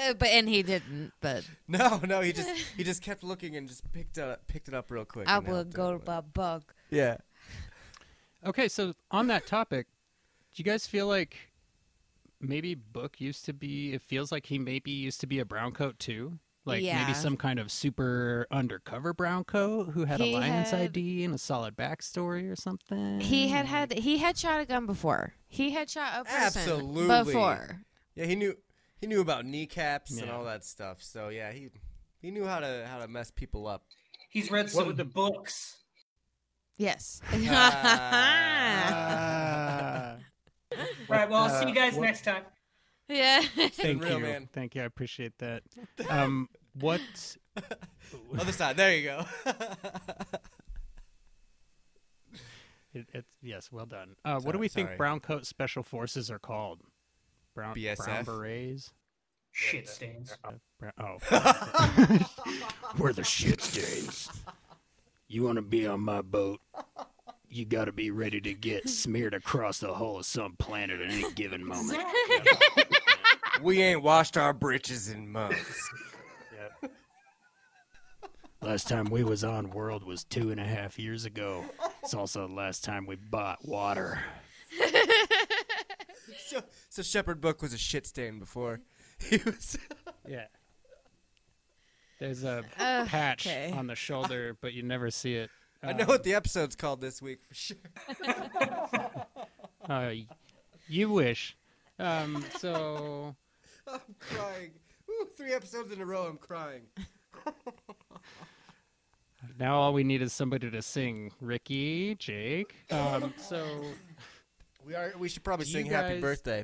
[0.07, 1.11] Uh, but and he didn't.
[1.19, 4.73] But No, no, he just he just kept looking and just picked up picked it
[4.73, 5.27] up real quick.
[5.27, 6.63] I and will helped go her, to bug.
[6.89, 7.17] Yeah.
[8.45, 9.91] Okay, so on that topic, do
[10.55, 11.37] you guys feel like
[12.39, 13.93] maybe Book used to be?
[13.93, 16.39] It feels like he maybe used to be a brown coat too.
[16.63, 17.01] Like Yeah.
[17.01, 21.23] maybe some kind of super undercover brown coat who had He a lion's had- ID
[21.23, 23.19] and a solid backstory or something.
[23.19, 25.33] He had had he had shot a gun before.
[25.47, 27.07] He had shot a person Absolutely.
[27.33, 27.81] before.
[28.13, 28.55] Yeah, he knew
[28.99, 31.01] he knew about kneecaps and all that stuff.
[31.01, 31.69] So yeah, he
[32.21, 33.83] he knew how to how to mess people up.
[34.29, 35.77] He's read What some would the- books.
[36.77, 37.21] Yes.
[38.43, 40.17] Ah.
[40.73, 40.85] Ah.
[41.09, 41.29] Right.
[41.29, 42.43] Well, I'll see Uh, you guys what- next time.
[43.09, 43.41] Yeah.
[43.71, 44.23] Thank real, you.
[44.23, 44.47] man.
[44.53, 44.81] Thank you.
[44.81, 45.63] I appreciate that.
[46.09, 46.47] Um,
[46.79, 47.01] what?
[48.39, 48.77] Other side.
[48.77, 49.25] There you go.
[52.93, 54.15] It, it's yes, well done.
[54.25, 54.97] Uh, what do Sorry- we think sorry.
[54.97, 56.81] brown coat special forces are called?
[57.55, 58.25] Brown brown BSF?
[58.25, 58.91] berets.
[59.53, 60.37] Shit stains.
[60.79, 61.17] Brown, oh,
[62.97, 64.29] We're the shit stains.
[65.27, 66.59] You want to be on my boat?
[67.51, 71.11] You got to be ready to get smeared across the hull of some planet at
[71.11, 71.99] any given moment.
[73.61, 75.89] we ain't washed our britches in months.
[76.81, 76.91] Yep.
[78.61, 81.65] Last time we was on world was two and a half years ago.
[82.03, 84.19] It's also the last time we bought water.
[86.47, 88.81] So, so Shepherd Book was a shit stain before.
[89.19, 89.77] He was.
[90.27, 90.45] yeah.
[92.19, 93.71] There's a Ugh, patch okay.
[93.75, 95.49] on the shoulder, but you never see it.
[95.83, 97.77] I know what the episode's called this week for sure.
[99.89, 100.13] Uh,
[100.87, 101.57] you wish.
[101.99, 103.35] Um, so
[103.87, 104.71] I'm crying.
[105.09, 106.27] Ooh, three episodes in a row.
[106.27, 106.83] I'm crying.
[109.59, 111.31] now all we need is somebody to sing.
[111.41, 112.75] Ricky, Jake.
[112.91, 113.65] Um, so
[114.85, 115.13] We are.
[115.17, 116.63] We should probably sing you "Happy Birthday."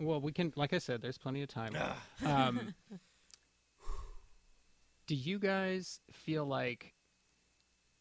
[0.00, 1.76] Well, we can, like I said, there's plenty of time.
[2.24, 2.74] um,
[5.06, 6.94] do you guys feel like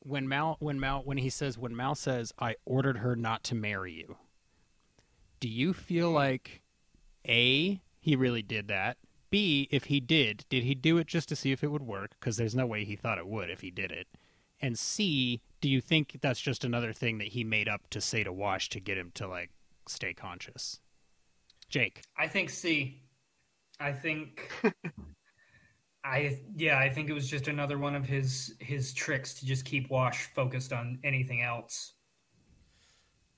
[0.07, 3.55] when Mal, when Mal, when he says, when Mal says, "I ordered her not to
[3.55, 4.17] marry you,"
[5.39, 6.15] do you feel mm.
[6.15, 6.61] like
[7.27, 8.97] a he really did that?
[9.29, 12.11] B, if he did, did he do it just to see if it would work?
[12.19, 14.07] Because there's no way he thought it would if he did it.
[14.61, 18.23] And C, do you think that's just another thing that he made up to say
[18.23, 19.51] to Wash to get him to like
[19.87, 20.79] stay conscious?
[21.69, 22.03] Jake.
[22.17, 23.01] I think C.
[23.79, 24.49] I think.
[26.07, 29.65] I yeah, I think it was just another one of his his tricks to just
[29.65, 31.93] keep Wash focused on anything else.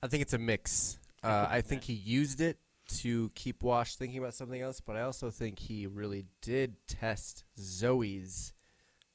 [0.03, 0.97] I think it's a mix.
[1.23, 2.57] Uh, I think he used it
[2.99, 7.43] to keep Wash thinking about something else, but I also think he really did test
[7.59, 8.53] Zoe's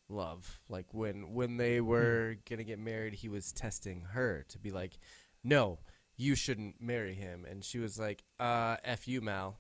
[0.08, 0.60] love.
[0.68, 4.98] Like when when they were gonna get married, he was testing her to be like,
[5.42, 5.78] "No,
[6.16, 9.58] you shouldn't marry him," and she was like, "Uh, f you, Mal."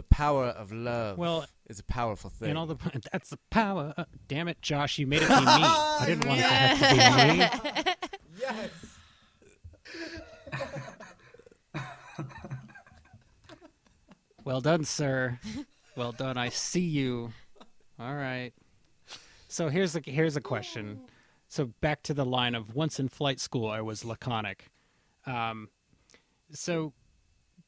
[0.00, 2.48] The power of love Well, is a powerful thing.
[2.48, 2.76] And all the
[3.12, 3.92] that's the power.
[3.98, 5.40] Uh, damn it, Josh, you made it be me.
[5.44, 7.92] I didn't want it to have to be me.
[8.40, 8.70] yes.
[14.42, 15.38] Well done, sir.
[15.96, 16.38] Well done.
[16.38, 17.34] I see you.
[17.98, 18.52] All right.
[19.48, 21.02] So here's a here's a question.
[21.46, 24.70] So back to the line of once in flight school, I was laconic.
[25.26, 25.68] Um,
[26.52, 26.94] so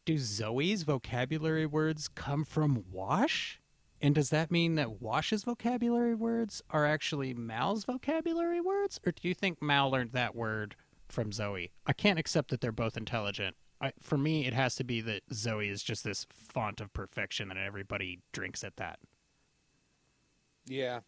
[0.05, 3.61] do Zoe's vocabulary words come from Wash?
[4.01, 8.99] And does that mean that Wash's vocabulary words are actually Mal's vocabulary words?
[9.07, 10.75] Or do you think Mal learned that word
[11.09, 11.71] from Zoe?
[11.87, 13.55] I can't accept that they're both intelligent.
[13.81, 17.51] I, for me, it has to be that Zoe is just this font of perfection
[17.51, 18.99] and everybody drinks at that.
[20.67, 21.01] Yeah.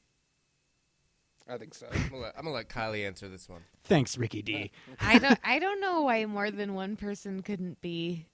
[1.48, 1.86] I think so.
[1.92, 3.62] I'm gonna, let, I'm gonna let Kylie answer this one.
[3.84, 4.70] Thanks, Ricky D.
[5.00, 8.28] I don't I don't know why more than one person couldn't be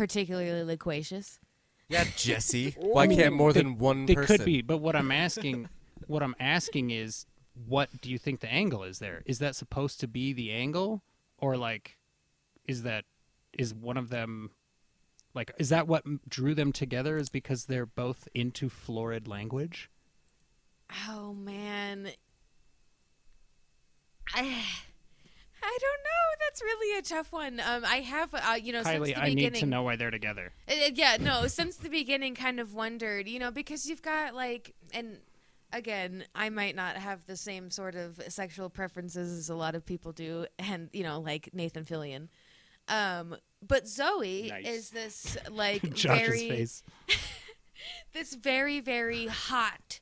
[0.00, 1.38] particularly loquacious.
[1.90, 2.70] Yeah, Jesse.
[2.78, 4.38] Why mean, can't more they- than one They person?
[4.38, 5.68] could be, but what I'm asking,
[6.06, 7.26] what I'm asking is,
[7.66, 9.22] what do you think the angle is there?
[9.26, 11.02] Is that supposed to be the angle,
[11.36, 11.98] or like,
[12.66, 13.04] is that
[13.58, 14.52] is one of them,
[15.34, 17.18] like, is that what drew them together?
[17.18, 19.90] Is because they're both into florid language?
[21.06, 22.12] Oh man.
[24.34, 24.64] I
[25.62, 26.44] I don't know.
[26.46, 27.60] That's really a tough one.
[27.60, 29.52] Um, I have, uh, you know, since Kylie, the I beginning.
[29.52, 30.52] need to know why they're together.
[30.68, 34.74] Uh, yeah, no, since the beginning, kind of wondered, you know, because you've got like,
[34.94, 35.18] and
[35.72, 39.84] again, I might not have the same sort of sexual preferences as a lot of
[39.84, 42.28] people do, and you know, like Nathan Fillion.
[42.88, 43.36] Um,
[43.66, 44.66] but Zoe Nice.
[44.66, 46.66] is this like very
[48.12, 50.00] this very very hot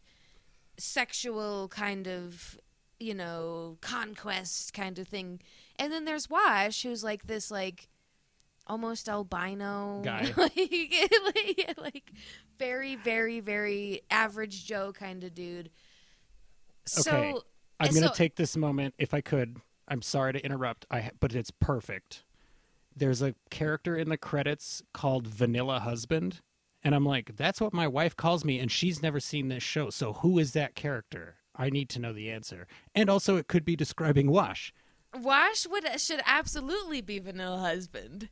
[0.79, 2.59] sexual kind of
[2.99, 5.41] you know conquest kind of thing
[5.77, 7.89] and then there's wash who's like this like
[8.67, 10.33] almost albino Guy.
[10.37, 12.13] like, like,
[12.59, 15.71] very very very average joe kind of dude
[16.87, 17.35] so Okay.
[17.81, 19.59] I'm going to take this moment, if I could.
[19.87, 22.25] I'm sorry to interrupt, I but it's perfect.
[22.95, 26.41] There's a character in the credits called Vanilla Husband,
[26.83, 29.91] and I'm like, that's what my wife calls me, and she's never seen this show.
[29.91, 31.37] So who is that character?
[31.59, 32.67] I need to know the answer.
[32.95, 34.73] And also, it could be describing Wash.
[35.13, 38.29] wash would should absolutely be vanilla husband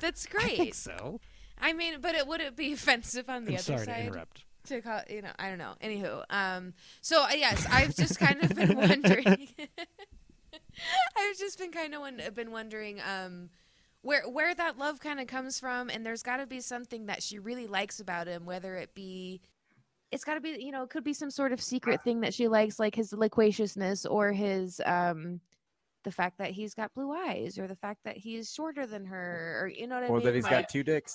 [0.00, 0.60] that's great.
[0.60, 1.20] I so.
[1.58, 3.86] I mean, but it would it be offensive on the I'm other sorry side?
[3.86, 4.44] Sorry to interrupt.
[4.66, 8.42] to call you know i don't know anywho um so uh, yes i've just kind
[8.44, 9.48] of been wondering
[11.16, 13.48] i've just been kind of won- been wondering um
[14.02, 17.22] where where that love kind of comes from and there's got to be something that
[17.22, 19.40] she really likes about him whether it be
[20.12, 22.34] it's got to be you know it could be some sort of secret thing that
[22.34, 25.40] she likes like his loquaciousness or his um
[26.04, 29.60] the fact that he's got blue eyes or the fact that he's shorter than her
[29.62, 31.14] or you know what i Or mean that he's got two dicks.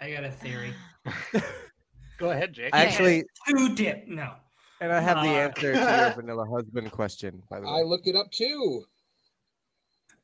[0.00, 0.74] I got a theory.
[2.18, 2.74] Go ahead, Jake.
[2.74, 4.06] I actually, Two dip.
[4.08, 4.34] No.
[4.80, 7.42] and I have the Uh, answer to your vanilla husband question.
[7.48, 8.84] By the way I way, looked it up too.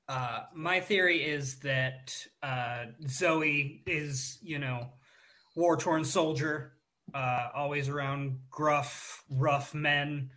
[0.09, 4.91] Uh, my theory is that uh, Zoe is, you know,
[5.55, 6.73] war torn soldier,
[7.15, 10.31] uh, always around gruff, rough men.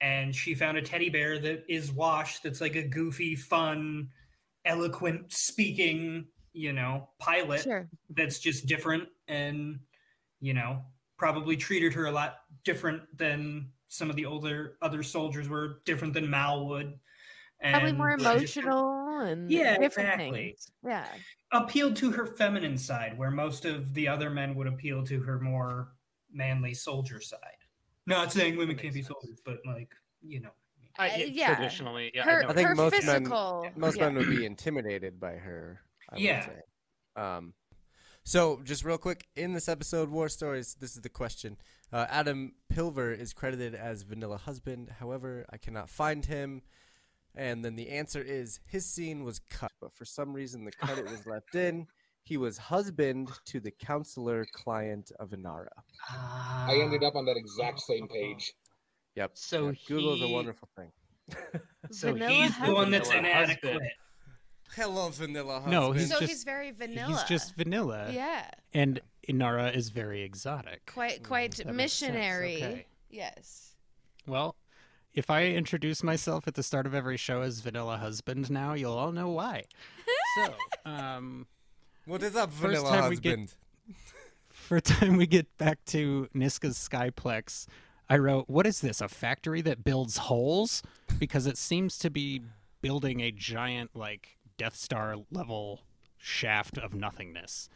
[0.00, 4.10] And she found a teddy bear that is Wash, that's like a goofy, fun,
[4.64, 9.80] eloquent speaking, you know, pilot sure that's just different and,
[10.40, 10.82] you know,
[11.18, 16.14] probably treated her a lot different than some of the older other soldiers were, different
[16.14, 16.98] than Mal would.
[17.62, 20.46] probably and more just emotional and Yeah, different exactly.
[20.48, 21.06] things yeah
[21.52, 25.38] appealed to her feminine side, where most of the other men would appeal to her
[25.38, 25.92] more
[26.32, 27.38] manly soldier side.
[28.06, 29.90] Not saying women can't be soldiers, but like
[30.22, 30.50] you know.
[30.98, 31.54] Uh, yeah.
[31.54, 32.24] Traditionally, yeah.
[32.24, 32.48] her, I know.
[32.50, 34.04] I think her most men- physical most yeah.
[34.10, 35.80] men would be intimidated by her.
[36.10, 36.46] I would Yeah.
[36.46, 36.60] say.
[37.16, 37.54] Um,
[38.24, 41.56] so just real quick, in this episode, War Stories, this is the question.
[41.92, 44.90] Uh, Adam Pilver is credited as Vanilla Husband.
[45.00, 46.62] However, I cannot find him.
[47.34, 51.10] And then the answer is his scene was cut, but for some reason the credit
[51.10, 51.86] was left in.
[52.24, 55.66] He was husband to the counselor client of Inara.
[56.08, 58.52] I ended up on that exact same page.
[59.16, 59.32] Yep.
[59.34, 59.76] So yep.
[59.88, 60.90] Google's a wonderful thing.
[61.90, 63.72] So Vanilla he's the one that's vanilla inadequate.
[63.72, 63.90] husband.
[64.76, 65.72] Hello, Vanilla Husband.
[65.72, 68.08] No, he's so just- he's very vanilla He's just vanilla.
[68.12, 70.86] yeah And Inara is very exotic.
[70.86, 72.86] quite quite That makes sense, missionary okay.
[73.10, 73.74] yes
[74.28, 74.54] Well,
[75.12, 78.96] if I introduce myself at the start of every show as Vanilla Husband now, you'll
[78.96, 79.64] all know why.
[80.36, 80.54] so,
[80.90, 81.46] um,
[82.04, 83.54] What is up, First Vanilla time we get- Husband?
[84.50, 87.66] for time we get back to Niska's Skyplex,
[88.08, 89.00] I wrote, What is this?
[89.00, 90.82] A factory that builds holes?
[91.18, 92.42] Because it seems to be
[92.80, 95.82] building a giant, like, Death Star level
[96.18, 97.68] shaft of nothingness.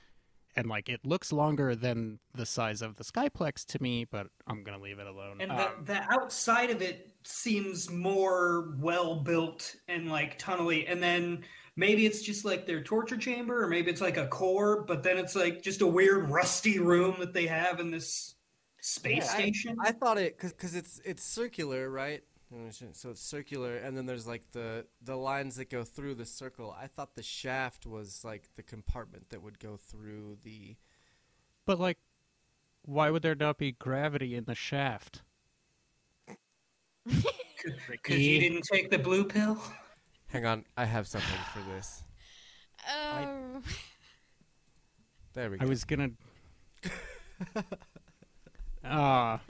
[0.56, 4.64] And, like, it looks longer than the size of the Skyplex to me, but I'm
[4.64, 5.36] going to leave it alone.
[5.40, 10.86] And Um, the, the outside of it seems more well built and like tunnely.
[10.86, 11.44] And then
[11.76, 15.18] maybe it's just like their torture chamber, or maybe it's like a core, but then
[15.18, 18.34] it's like just a weird rusty room that they have in this
[18.80, 19.76] space Yeah, I- station.
[19.80, 22.22] I thought it because it's it's circular, right?
[22.92, 26.74] So it's circular, and then there's like the the lines that go through the circle.
[26.80, 30.76] I thought the shaft was like the compartment that would go through the.
[31.66, 31.98] But, like,
[32.82, 35.22] why would there not be gravity in the shaft?
[37.90, 39.60] Because you didn't take the blue pill.
[40.28, 42.02] Hang on, I have something for this.
[42.92, 43.62] um,
[45.34, 45.66] There we go.
[45.66, 46.10] I was gonna.
[48.84, 49.40] Ah,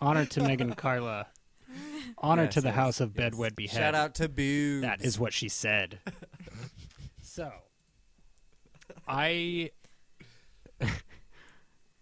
[0.00, 1.26] honor to Megan Carla.
[2.18, 3.34] Honor Yes, to the yes, House of yes.
[3.34, 3.70] Bedwed Behead.
[3.76, 4.80] Shout out to Boo.
[4.82, 5.98] That is what she said.
[7.22, 7.50] so,
[9.08, 9.70] I.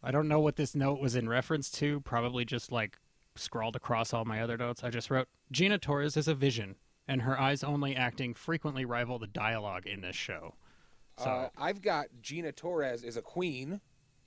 [0.05, 2.01] I don't know what this note was in reference to.
[2.01, 2.99] Probably just like
[3.37, 4.85] scrawled across all my other notes.
[4.85, 6.75] I just wrote Gina Torres is a vision,
[7.09, 10.55] and her eyes only acting frequently rival the dialogue in this show.
[11.19, 13.81] So, Uh, I've got Gina Torres is a queen,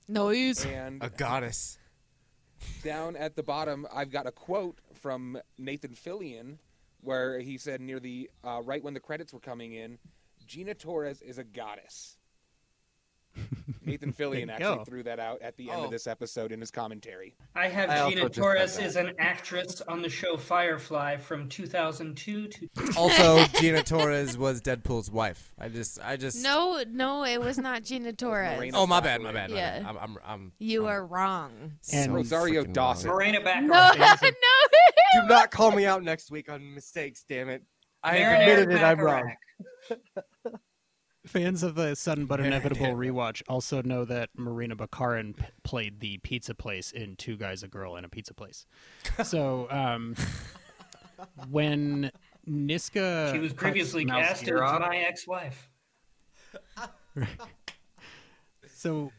[0.08, 1.78] noise and a goddess.
[2.82, 6.58] down at the bottom, I've got a quote from Nathan Fillion,
[7.00, 9.98] where he said near the uh, right when the credits were coming in,
[10.46, 12.18] Gina Torres is a goddess.
[13.84, 14.84] Nathan Fillion actually go.
[14.84, 15.84] threw that out at the end Oh.
[15.84, 17.34] of this episode in his commentary.
[17.54, 18.86] I have I Gina Torres had that.
[18.88, 25.10] as an actress on the show Firefly from 2002 to Also, Gina Torres was Deadpool's
[25.10, 25.52] wife.
[25.58, 26.42] I just, I just.
[26.42, 29.50] no no it was not gina torres Oh my bad, my bad.
[29.50, 29.78] My Yeah.
[29.80, 29.86] bad.
[29.86, 30.52] I'm, I'm, I'm.
[30.58, 33.08] you I'm are wrong And- so Rosario Dawson.
[33.10, 33.16] wrong.
[33.18, 33.44] Morena no
[33.92, 34.20] Baccarin.
[34.22, 37.24] no Do not call me out next week on mistakes.
[37.28, 37.62] Damn it!
[38.02, 38.82] I have admitted it.
[38.82, 39.32] I'm wrong.
[41.26, 41.42] Baccarin.
[41.42, 46.18] Fans of the Sudden But Inevitable rewatch also know that Morena Baccarin p- played the
[46.18, 48.66] pizza place in Two Guys, a Girl, and a Pizza Place.
[49.24, 50.14] So, um,
[51.48, 52.10] when
[52.48, 53.32] Niska.
[53.32, 55.68] She was previously cast as off- my ex-wife.
[58.74, 59.10] So,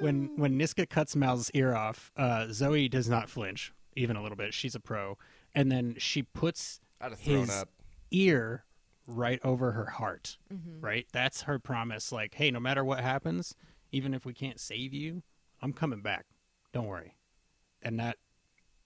[0.00, 4.36] when when Niska cuts Mal's ear off, uh, Zoe does not flinch even a little
[4.36, 4.54] bit.
[4.54, 5.18] She's a pro,
[5.54, 7.68] and then she puts I'd have thrown his up.
[8.12, 8.64] ear
[9.06, 10.38] right over her heart.
[10.52, 10.80] Mm-hmm.
[10.80, 12.12] Right, that's her promise.
[12.12, 13.54] Like, hey, no matter what happens,
[13.92, 15.22] even if we can't save you,
[15.62, 16.26] I'm coming back.
[16.72, 17.16] Don't worry.
[17.82, 18.16] And that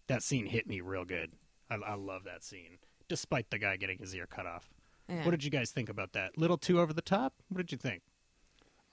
[0.06, 1.32] that scene hit me real good.
[1.70, 4.70] I, I love that scene, despite the guy getting his ear cut off.
[5.08, 5.24] Yeah.
[5.24, 6.38] What did you guys think about that?
[6.38, 7.34] Little too over the top.
[7.48, 8.02] What did you think?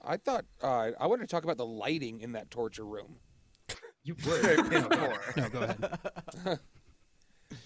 [0.03, 3.17] I thought uh, I wanted to talk about the lighting in that torture room.
[4.03, 4.71] You would.
[4.71, 5.19] no, go on.
[5.37, 6.59] No, go ahead.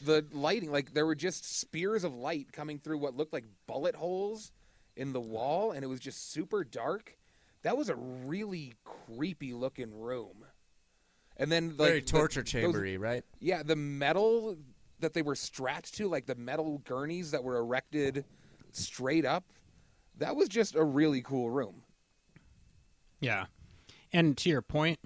[0.03, 3.95] The lighting, like there were just spears of light coming through what looked like bullet
[3.95, 4.51] holes
[4.95, 7.17] in the wall, and it was just super dark.
[7.63, 10.45] That was a really creepy looking room.
[11.37, 13.23] And then like Very the- torture those- chambery, right?
[13.39, 14.57] Yeah, the metal
[14.99, 18.23] that they were strapped to, like the metal gurneys that were erected
[18.71, 19.51] straight up,
[20.17, 21.83] that was just a really cool room.
[23.19, 23.45] Yeah,
[24.13, 24.99] and to your point,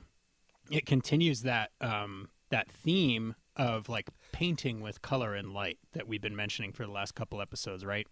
[0.70, 6.22] it continues that um, that theme of like painting with color and light that we've
[6.22, 8.08] been mentioning for the last couple episodes, right?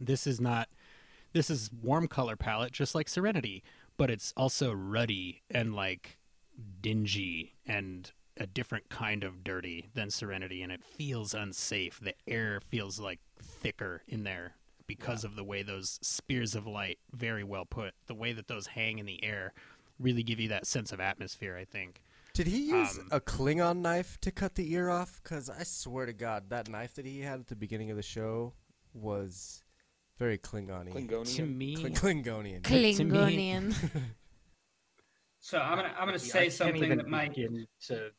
[0.00, 0.68] This is not
[1.32, 3.62] this is warm color palette just like Serenity,
[3.96, 6.18] but it's also ruddy and like
[6.80, 12.00] dingy and a different kind of dirty than Serenity and it feels unsafe.
[12.00, 14.54] The air feels like thicker in there
[14.86, 18.68] because of the way those spears of light, very well put, the way that those
[18.68, 19.52] hang in the air
[19.98, 22.02] really give you that sense of atmosphere, I think.
[22.34, 25.20] Did he use Um, a Klingon knife to cut the ear off?
[25.22, 28.02] Because I swear to God, that knife that he had at the beginning of the
[28.02, 28.54] show
[28.92, 29.62] was
[30.18, 30.90] very Klingon-y.
[30.92, 31.36] Klingonian.
[31.36, 32.62] To me, Kling- Klingonian.
[32.62, 33.74] Klingonian.
[35.40, 38.10] So I'm gonna I'm gonna I say can't something that might to.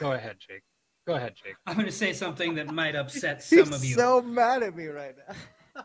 [0.00, 0.62] Go ahead, Jake.
[1.06, 1.54] Go ahead, Jake.
[1.66, 3.94] I'm gonna say something that might upset some of you.
[3.94, 5.82] so mad at me right now.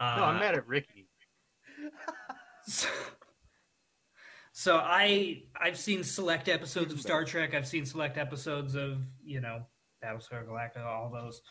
[0.00, 1.08] Uh, No, I'm mad at Ricky.
[2.66, 2.88] So,
[4.56, 7.54] so I I've seen select episodes of Star Trek.
[7.54, 9.62] I've seen select episodes of you know
[10.02, 11.42] Battlestar Galactica, all those.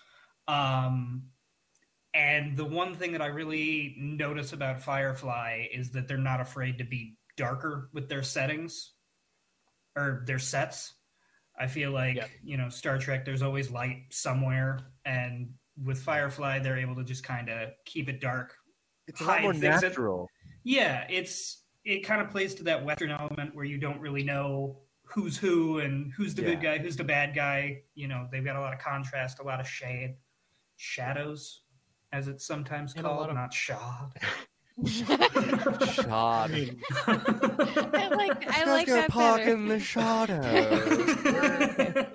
[0.48, 1.24] Um,
[2.14, 6.78] and the one thing that I really notice about Firefly is that they're not afraid
[6.78, 8.94] to be darker with their settings
[9.98, 10.94] or their sets.
[11.60, 12.28] I feel like Yeah.
[12.42, 13.26] you know Star Trek.
[13.26, 18.22] There's always light somewhere, and with Firefly, they're able to just kind of keep it
[18.22, 18.56] dark.
[19.08, 20.30] It's a lot more hide things that- natural.
[20.64, 24.78] yeah, it's it kind of plays to that Western element where you don't really know
[25.04, 27.82] who's who and who's the good guy, who's the bad guy.
[27.96, 30.16] You know, they've got a lot of contrast, a lot of shade,
[30.78, 31.62] shadows,
[32.12, 33.78] as it's sometimes And a called, lot of- not shade.
[34.88, 36.50] Shot.
[37.06, 39.52] I like I like that park better.
[39.54, 40.42] in the shadow.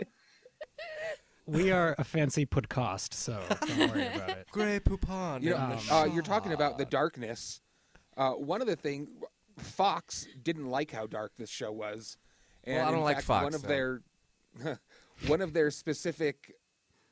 [1.46, 4.46] we are a fancy podcast, so don't worry about it.
[4.50, 5.40] Grey Poupon.
[5.42, 7.60] You know, um, uh, you're talking about the darkness.
[8.16, 9.08] Uh, one of the things
[9.60, 12.16] Fox didn't like how dark this show was,
[12.64, 13.66] and Well, I don't in like fact, Fox, One of so.
[13.66, 14.02] their
[15.26, 16.52] one of their specific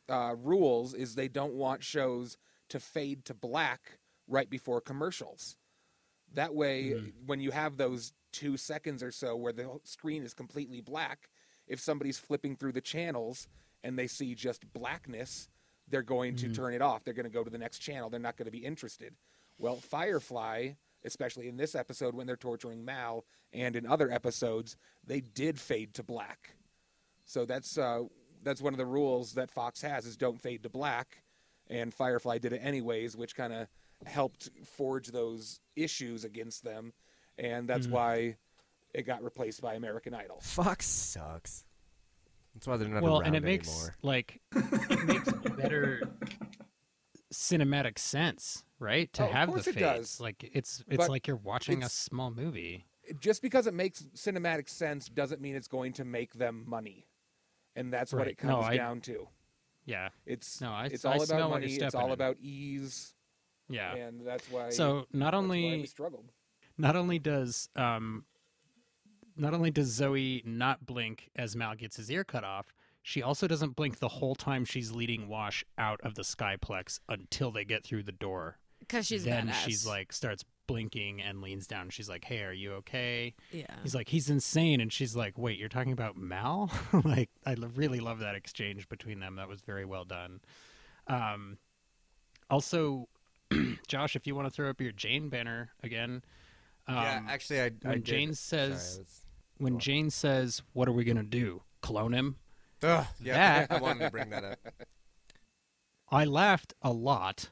[0.08, 2.36] uh, rules is they don't want shows
[2.68, 5.56] to fade to black right before commercials.
[6.34, 6.90] That way,
[7.24, 11.30] when you have those two seconds or so where the screen is completely black,
[11.66, 13.48] if somebody's flipping through the channels
[13.82, 15.48] and they see just blackness,
[15.88, 17.04] they're going to turn it off.
[17.04, 18.10] They're going to go to the next channel.
[18.10, 19.14] They're not going to be interested.
[19.58, 20.72] Well, Firefly,
[21.06, 24.76] especially in this episode when they're torturing Mal, and in other episodes,
[25.06, 26.56] they did fade to black.
[27.24, 28.02] So that's uh,
[28.42, 31.22] that's one of the rules that Fox has is don't fade to black,
[31.68, 33.68] and Firefly did it anyways, which kind of
[34.04, 36.92] helped forge those issues against them,
[37.38, 38.36] and that's why
[38.94, 40.38] it got replaced by American Idol.
[40.42, 41.64] Fox sucks.
[42.54, 43.94] That's why they're not well, around and it makes anymore.
[44.02, 46.02] like it makes better
[47.32, 49.12] cinematic sense, right?
[49.14, 49.76] To Oh, have the it fades.
[49.78, 50.20] does.
[50.20, 52.84] Like it's it's But like you're watching a small movie.
[53.20, 57.06] Just because it makes cinematic sense doesn't mean it's going to make them money,
[57.76, 59.28] and that's what it comes No, I- down to.
[59.84, 61.74] Yeah, It's No, I- it's I all smell about money.
[61.76, 62.12] It's all in.
[62.12, 63.14] about ease,
[63.68, 63.94] yeah.
[63.94, 64.70] and that's why.
[64.70, 66.32] So not only struggled.
[66.76, 68.24] not only does um
[69.36, 72.72] not only does Zoe not blink as Mal gets his ear cut off,
[73.02, 77.52] she also doesn't blink the whole time she's leading Wash out of the skyplex until
[77.52, 78.58] they get through the door.
[78.80, 79.54] Because she's then badass.
[79.64, 81.90] she's like starts blinking and leans down.
[81.90, 83.66] She's like, "Hey, are you okay?" yeah.
[83.82, 86.70] He's like, "He's insane," and she's like, "Wait, you're talking about Mal?"
[87.04, 89.36] like, I lo- really love that exchange between them.
[89.36, 90.40] That was very well done.
[91.08, 91.58] Um,
[92.50, 93.08] also,
[93.88, 96.22] Josh, if you want to throw up your Jayne banner again,
[96.88, 99.22] um, yeah, actually, I, I when did- Jayne sorry, says- I was-
[99.58, 99.80] when Go on.
[99.80, 101.62] Jayne says, "What are we gonna do?
[101.80, 102.36] Clone him?"
[102.82, 104.58] Ugh, yeah, That- I wanted to bring that up.
[106.10, 107.50] I laughed a lot,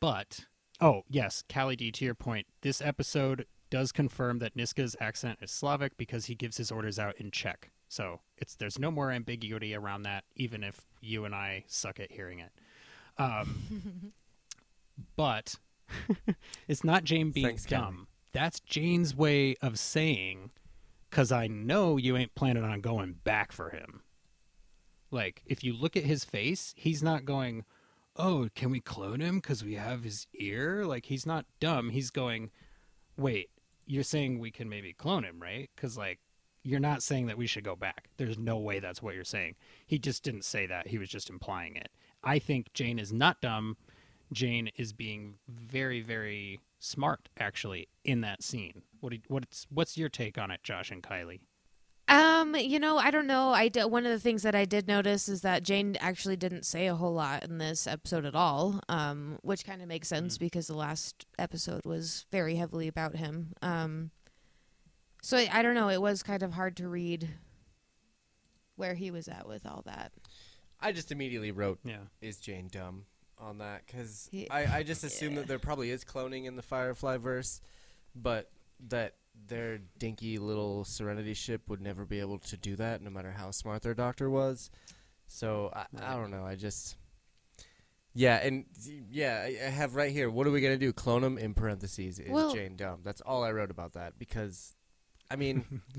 [0.00, 0.40] but
[0.80, 1.90] oh yes, Callie D.
[1.92, 6.56] To your point, this episode does confirm that Niska's accent is Slavic because he gives
[6.56, 7.70] his orders out in Czech.
[7.88, 12.12] So it's there's no more ambiguity around that, even if you and I suck at
[12.12, 12.52] hearing it.
[13.16, 14.12] Um,
[15.16, 15.56] but
[16.68, 18.08] it's not Jayne being Thanks, dumb.
[18.32, 20.50] That's Jayne's way of saying,
[21.10, 24.02] "Cause I know you ain't planning on going back for him."
[25.10, 27.64] Like, if you look at his face, he's not going,
[28.18, 30.84] Oh, can we clone him because we have his ear?
[30.84, 31.90] Like, he's not dumb.
[31.90, 32.50] He's going,
[33.16, 33.50] wait,
[33.86, 35.70] you're saying we can maybe clone him, right?
[35.74, 36.18] Because like
[36.62, 38.08] you're not saying that we should go back.
[38.16, 39.54] There's no way that's what you're saying.
[39.86, 40.88] He just didn't say that.
[40.88, 41.88] He was just implying it.
[42.22, 43.76] I think Jayne is not dumb.
[44.32, 48.82] Jayne is being very, very smart, actually, in that scene.
[49.00, 51.40] What do you- what's what's your take on it, Josh and Kylie?
[52.08, 53.50] Um, you know, I don't know.
[53.50, 56.64] I d- one of the things that I did notice is that Jayne actually didn't
[56.64, 58.80] say a whole lot in this episode at all.
[58.88, 63.52] Um, which kind of makes sense because the last episode was very heavily about him.
[63.60, 64.10] Um,
[65.22, 65.88] so I, I don't know.
[65.90, 67.28] It was kind of hard to read
[68.76, 70.12] where he was at with all that.
[70.80, 72.04] I just immediately wrote, Yeah.
[72.20, 73.04] "Is Jayne dumb?"
[73.40, 77.18] on that because I, I just assume that there probably is cloning in the Firefly
[77.18, 77.60] verse,
[78.14, 78.50] but
[78.88, 79.14] that
[79.46, 83.50] their dinky little Serenity ship would never be able to do that, no matter how
[83.50, 84.70] smart their doctor was.
[85.26, 86.44] So I, I don't know.
[86.44, 86.96] I just
[88.14, 88.64] yeah, and
[89.10, 90.30] yeah, I I have right here.
[90.30, 90.92] What are we gonna do?
[90.92, 92.18] Clone him in parentheses.
[92.18, 93.00] Is Well- Jayne dumb?
[93.04, 94.74] That's all I wrote about that because,
[95.30, 95.82] I mean.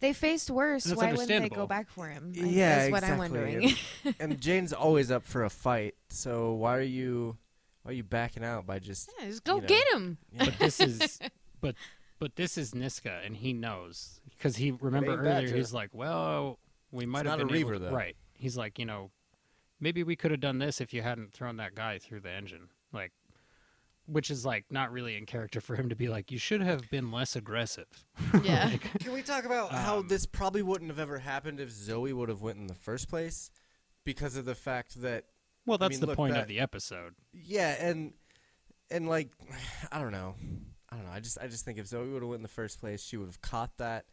[0.00, 0.84] They faced worse.
[0.84, 2.32] That's Why wouldn't they go back for him?
[2.36, 3.38] I- Yeah, is what I'm exactly.
[3.38, 3.74] wondering.
[4.20, 5.94] and Jayne's always up for a fight.
[6.10, 7.38] So why are you
[7.84, 9.66] why are you backing out by just Yeah, just go you know.
[9.68, 10.18] get him.
[10.36, 11.18] But this is
[11.62, 11.74] but
[12.18, 15.56] but this is Niska and he knows because he remember earlier Badger.
[15.56, 16.58] he's like, well,
[16.92, 17.96] we might have not a been able Reaver, to-" though.
[17.96, 18.16] right.
[18.34, 19.10] He's like, you know,
[19.80, 22.68] maybe we could have done this if you hadn't thrown that guy through the engine,
[22.92, 23.12] like,
[24.06, 26.88] which is like not really in character for him to be like, you should have
[26.90, 27.86] been less aggressive.
[28.42, 28.66] Yeah.
[28.72, 32.12] Like, Can we talk about how Um, this probably wouldn't have ever happened if Zoe
[32.12, 33.50] would have went in the first place?
[34.04, 35.24] Because of the fact that
[35.64, 37.14] well, I that's mean, the look, point that- of the episode.
[37.32, 38.12] yeah, and
[38.90, 39.28] and like
[39.92, 40.34] I don't know.
[40.90, 41.12] I don't know.
[41.12, 43.16] I just I just think if Zoe would have went in the first place, she
[43.16, 44.04] would have caught that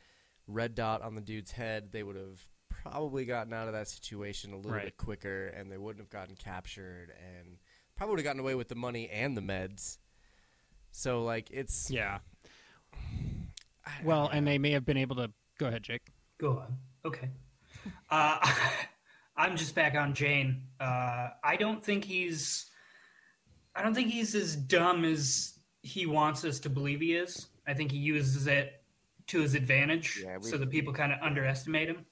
[0.48, 1.92] red dot on the dude's head.
[1.92, 4.86] They would have probably gotten out of that situation a little Right.
[4.86, 7.58] bit quicker and they wouldn't have gotten captured and
[7.96, 9.98] probably would have gotten away with the money and the meds.
[10.92, 12.20] So like it's Yeah.
[14.04, 14.30] Well, know.
[14.30, 16.08] and they may have been able to go ahead, Jake.
[16.40, 16.78] Go on.
[17.06, 17.30] Okay.
[18.10, 18.40] Uh,
[19.36, 20.64] I'm just back on Jayne.
[20.80, 22.68] Uh, I don't think he's.
[23.76, 27.48] I don't think he's as dumb as he wants us to believe he is.
[27.68, 28.84] I think he uses it
[29.28, 32.06] to his advantage, Yeah, we- so that people kind of underestimate him.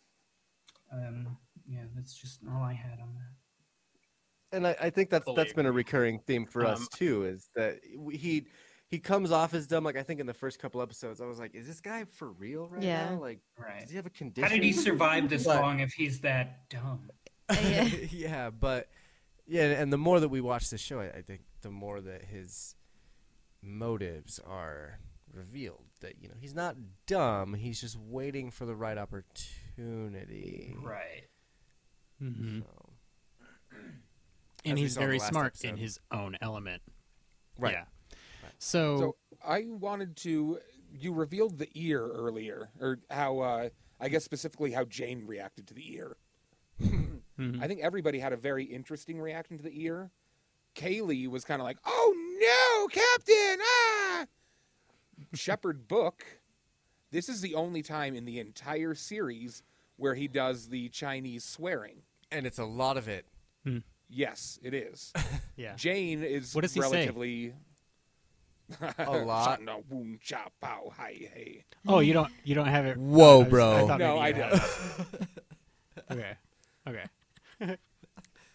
[0.91, 4.57] Um, yeah, that's just all I had on that.
[4.57, 7.25] and I, I think that's Fully that's been a recurring theme for us Um, too.
[7.25, 7.79] Is that
[8.11, 8.47] he
[8.89, 9.83] he comes off as dumb.
[9.83, 12.31] Like I think in the first couple episodes, I was like, "Is this guy for
[12.31, 13.11] real right Yeah.
[13.11, 13.19] now?
[13.21, 13.81] Like, Right.
[13.81, 14.49] does he have a condition?
[14.49, 17.11] How did he survive this But- long if he's that dumb?
[17.51, 17.83] Yeah.
[18.11, 18.89] yeah, but
[19.45, 22.23] yeah, and the more that we watch the show, I, I think the more that
[22.25, 22.75] his
[23.61, 24.99] motives are
[25.33, 25.85] revealed.
[26.01, 26.75] That you know he's not
[27.07, 27.53] dumb.
[27.55, 30.75] He's just waiting for the right opportunity.
[30.81, 31.25] Right.
[32.21, 32.59] Mm-hmm.
[32.61, 32.89] So,
[34.65, 36.81] And he's saw in the very last smart in his own element.
[37.57, 37.73] right.
[37.73, 37.83] Yeah.
[38.57, 40.59] So, So I wanted to.
[40.91, 45.73] You revealed the ear earlier, or how uh, I guess specifically how Jayne reacted to
[45.73, 46.17] the ear.
[46.81, 47.61] mhm.
[47.61, 50.11] I think everybody had a very interesting reaction to the ear.
[50.75, 52.28] Kaylee was kind of like, "Oh no,
[52.89, 54.25] Captain!" Ah.
[55.33, 56.25] Shepherd Book.
[57.11, 59.63] This is the only time in the entire series
[59.97, 62.03] where he does the Chinese swearing.
[62.31, 63.25] And it's a lot of it.
[64.07, 65.11] Yes, it is.
[65.55, 65.75] yeah.
[65.75, 66.89] Jayne is What does he say?
[66.89, 67.53] relatively
[68.99, 69.57] A lot.
[69.57, 71.65] Shan na woon cha pao hai hey.
[71.87, 72.97] Oh, you don't you don't have it.
[72.97, 73.87] Whoa, I was- bro.
[73.89, 74.41] I No, I do.
[74.41, 75.27] had it.
[76.11, 76.37] okay.
[76.87, 77.75] Okay.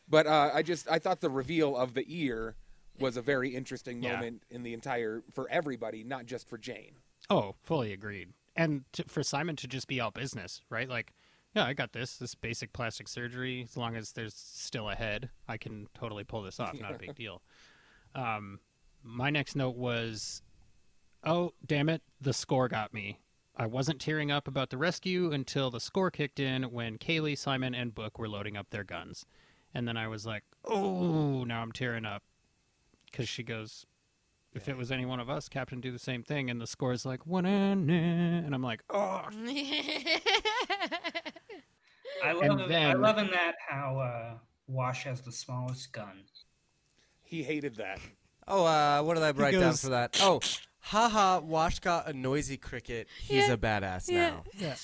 [0.08, 2.54] But uh, I just I thought the reveal of the ear
[2.98, 4.14] was a very interesting Yeah.
[4.16, 6.96] moment in the entire for everybody, not just for Jayne.
[7.30, 8.32] Oh, fully agreed.
[8.56, 10.88] And to, for Simon to just be all business, right?
[10.88, 11.12] Like,
[11.54, 12.16] yeah, I got this.
[12.16, 13.62] This basic plastic surgery.
[13.62, 16.78] As long as there's still a head, I can totally pull this off.
[16.80, 17.42] Not a big deal.
[18.14, 18.60] Um,
[19.02, 20.42] my next note was,
[21.24, 23.20] oh damn it, the score got me.
[23.56, 27.74] I wasn't tearing up about the rescue until the score kicked in when Kaylee, Simon,
[27.74, 29.26] and Book were loading up their guns,
[29.72, 32.22] and then I was like, oh, now I'm tearing up
[33.14, 33.86] because she goes,
[34.54, 36.92] if it was any one of us, Captain do the same thing, and the score
[36.92, 39.22] is like one and I'm like, oh,
[42.24, 42.60] I love.
[42.60, 46.24] And I love in that how uh, Wash has the smallest gun.
[47.22, 48.00] He hated that.
[48.48, 50.18] Oh, uh, what did I write down for that?
[50.20, 50.40] Oh,
[50.80, 53.06] haha, Wash got a noisy cricket.
[53.20, 53.52] He's Yeah.
[53.52, 54.40] a badass Yeah.
[54.58, 54.74] now.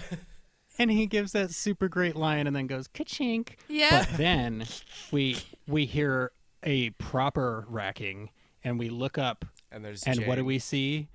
[0.78, 3.56] and he gives that super great line and then goes ka-chink.
[3.68, 4.04] Yeah.
[4.06, 4.66] But then
[5.10, 6.32] we we hear
[6.62, 8.30] a proper racking
[8.64, 11.08] and we look up And there's and what do we see?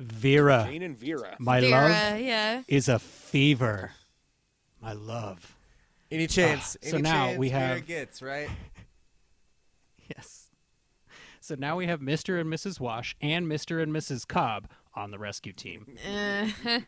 [0.00, 1.36] Vera, Jayne and Vera.
[1.38, 2.62] my Vera, love yeah.
[2.66, 3.92] is a fever.
[4.82, 5.54] My love.
[6.10, 6.76] Any chance?
[6.82, 8.48] Ah, so any now chance we Vera have- gets right.
[10.16, 10.50] Yes.
[11.40, 12.38] So now we have Mr.
[12.40, 12.78] and Mrs.
[12.80, 13.82] Wash and Mr.
[13.82, 14.26] and Mrs.
[14.28, 15.96] Cobb on the rescue team.
[16.06, 16.48] Uh,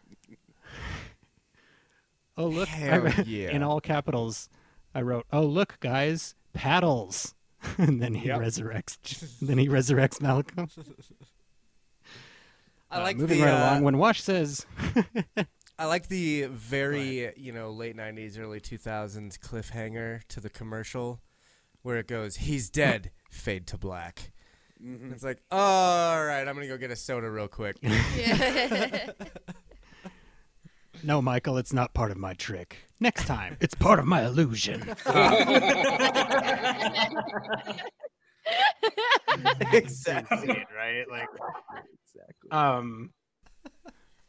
[2.38, 2.68] Oh look!
[2.68, 3.48] Hell I- yeah.
[3.50, 4.48] In all capitals,
[4.94, 7.34] I wrote, "Oh look, guys, paddles,"
[7.78, 8.40] and then he Yep.
[8.40, 9.38] resurrects.
[9.42, 10.68] then he resurrects Malcolm.
[12.90, 14.64] I Uh, like moving the right uh, along when Wash says,
[15.78, 21.20] I like the very you know late '90s, early 2000s cliffhanger to the commercial,
[21.82, 24.30] where it goes, "He's dead." Fade to black.
[24.82, 27.76] It's like, all right, I'm gonna go get a soda real quick.
[30.97, 31.06] Yeah.
[31.06, 32.78] "No, Michael, it's not part of my trick.
[33.01, 34.82] Next time, it's part of my illusion."
[39.73, 40.48] exactly.
[40.77, 41.05] Right?
[41.10, 41.28] Like,
[42.05, 42.51] exactly.
[42.51, 43.12] um,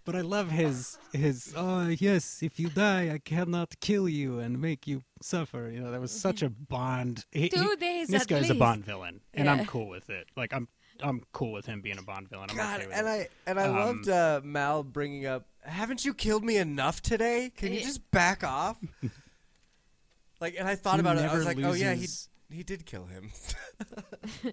[0.06, 1.54] But I love his his.
[1.56, 5.70] Oh yes, if you die, I cannot kill you and make you suffer.
[5.74, 7.26] You know, that was such a Bond.
[7.32, 8.56] he- Two he- days This at guy's a.
[8.56, 9.54] Bond villain, and Yeah.
[9.54, 10.28] I'm cool with it.
[10.38, 10.68] Like I'm
[11.04, 12.48] I'm cool with him being a Bond villain.
[12.50, 13.32] I'm God, okay with and it.
[13.46, 17.52] I and I Um, loved uh, Mal bringing up, "Haven't you killed me enough today?
[17.56, 18.78] Can you just back off?"
[20.42, 21.20] like, and I thought He about it.
[21.20, 23.32] I never was like, "Oh yeah, he loses- he did kill him."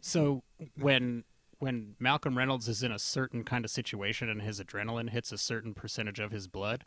[0.03, 0.43] So
[0.78, 1.24] when
[1.59, 5.39] when Malcolm Reynolds is in a certain kind of situation and his adrenaline hits a
[5.39, 6.85] certain percentage of his blood,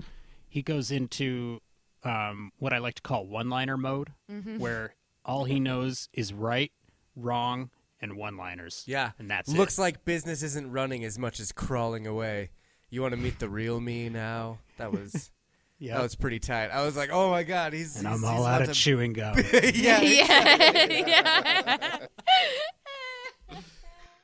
[0.48, 1.60] he goes into
[2.04, 4.60] um, what I like to call one-liner mode, Mm-hmm.
[4.60, 4.94] where
[5.26, 6.72] all he knows is right,
[7.16, 8.84] wrong, and one-liners.
[8.86, 9.82] yeah, and that's looks it.
[9.82, 12.52] like business isn't running as much as crawling away.
[12.90, 14.60] You want to meet the real me now?
[14.78, 15.32] That was
[15.80, 16.70] Yeah, that was pretty tight.
[16.70, 18.74] I was like, "Oh my god, he's and he's, I'm all he's out of to-
[18.74, 19.36] chewing gum.
[19.54, 20.98] yeah, yeah.
[21.08, 21.98] yeah.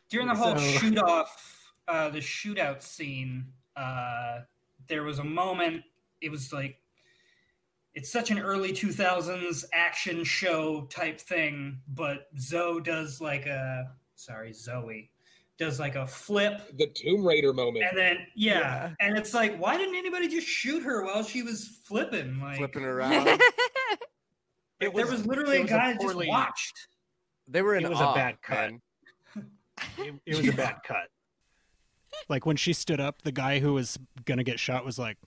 [0.10, 3.46] During the whole So- shoot off, uh, the shootout scene,
[3.76, 4.40] uh,
[4.88, 5.84] there was a moment.
[6.22, 6.80] It was like
[7.94, 14.54] it's such an early 2000s action show type thing, but Zoe does like a sorry,
[14.54, 15.12] Zoe
[15.64, 17.86] does like a flip The Tomb Raider moment.
[17.90, 18.94] and then yeah, Yeah.
[19.00, 22.84] and it's like why didn't anybody just shoot her while she was flipping like flipping
[22.84, 23.26] around.
[23.26, 23.42] like,
[24.80, 26.88] there was literally it a guy that poorly- just watched
[27.48, 28.72] They were in It was a bad cut.
[29.98, 31.08] It, it was a bad cut.
[32.30, 35.18] Like when she stood up, the guy who was gonna get shot was like,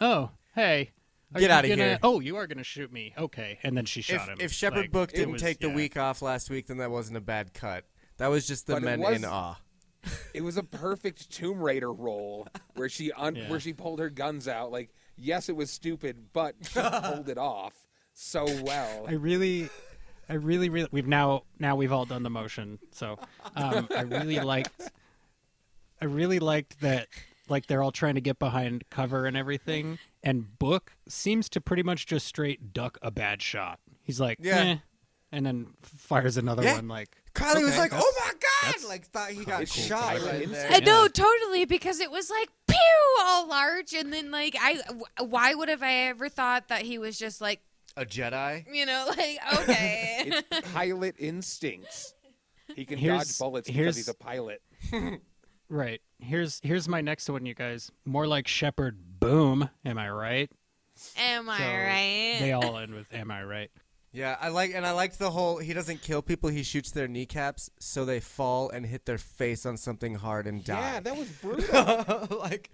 [0.00, 0.90] "Oh, hey."
[1.34, 3.14] are Get out of gonna- here." Oh, you are gonna shoot me.
[3.16, 4.36] Okay, and then she If shot him.
[4.38, 5.74] if Shepherd Like, Book didn't was- take the yeah.
[5.74, 7.84] week off last week, then that wasn't a bad cut.
[8.18, 9.54] That was just the But men was- in awe.
[10.32, 12.46] It was a perfect Tomb Raider role
[12.76, 13.50] where she un- Yeah.
[13.50, 14.70] where she pulled her guns out.
[14.70, 17.74] Like, yes, it was stupid, but she pulled it off
[18.14, 19.06] so well.
[19.08, 19.68] I really,
[20.28, 20.88] I really, really.
[20.92, 23.18] We've now now we've all done the motion, so
[23.56, 24.80] um, I really liked.
[26.00, 27.08] I really liked that.
[27.48, 31.82] Like they're all trying to get behind cover and everything, and Book seems to pretty
[31.82, 33.80] much just straight duck a bad shot.
[34.02, 34.58] He's like, Yeah.
[34.60, 34.76] "Eh,"
[35.32, 36.74] and then fires another Yeah.
[36.76, 36.88] one.
[36.88, 39.66] Like Kylie was like, "Oh my god!" that's- Like thought he got cool.
[39.66, 40.70] shot Pilot right there.
[40.72, 42.76] Uh, I know totally because it was like pew
[43.20, 44.80] all large, and then like I,
[45.22, 47.60] why would have I ever thought that he was just like
[47.96, 48.64] A Jedi.
[48.72, 50.24] you know like okay.
[50.50, 52.14] it's pilot instincts.
[52.74, 54.62] He can Here's- dodge bullets here's- because he's a pilot.
[55.70, 57.90] right here's here's my next one, you guys.
[58.04, 59.68] More like Shepherd Boom.
[59.84, 60.50] Am I right?
[61.16, 62.36] Am I So right?
[62.40, 63.70] They all end with "Am I right?"
[64.12, 65.58] Yeah, I like and I liked the whole.
[65.58, 69.66] He doesn't kill people; he shoots their kneecaps so they fall and hit their face
[69.66, 70.80] on something hard and die.
[70.94, 72.38] Yeah, that was brutal.
[72.38, 72.70] like,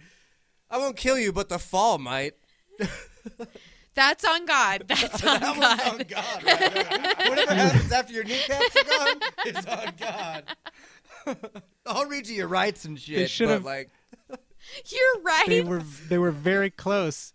[0.70, 2.34] I won't kill you, but the fall might.
[3.94, 4.84] That's on God.
[4.88, 5.58] That's on That God.
[5.58, 6.44] one's on God.
[6.44, 7.28] Right.
[7.30, 10.44] Whatever happens after your kneecaps are gone it's on God.
[11.86, 13.90] I'll read you your rights and shit, but should've- like,
[14.28, 15.46] You're right.
[15.48, 17.32] they were they were very close.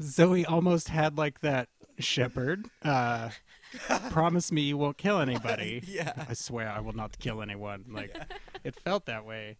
[0.00, 1.68] Zoe almost had like that
[2.00, 2.66] shepherd.
[2.82, 3.30] Uh,
[4.10, 5.82] promise me you won't kill anybody.
[5.86, 6.12] Yeah.
[6.28, 7.84] I swear I will not kill anyone.
[7.90, 8.16] Like
[8.64, 9.56] it felt that way.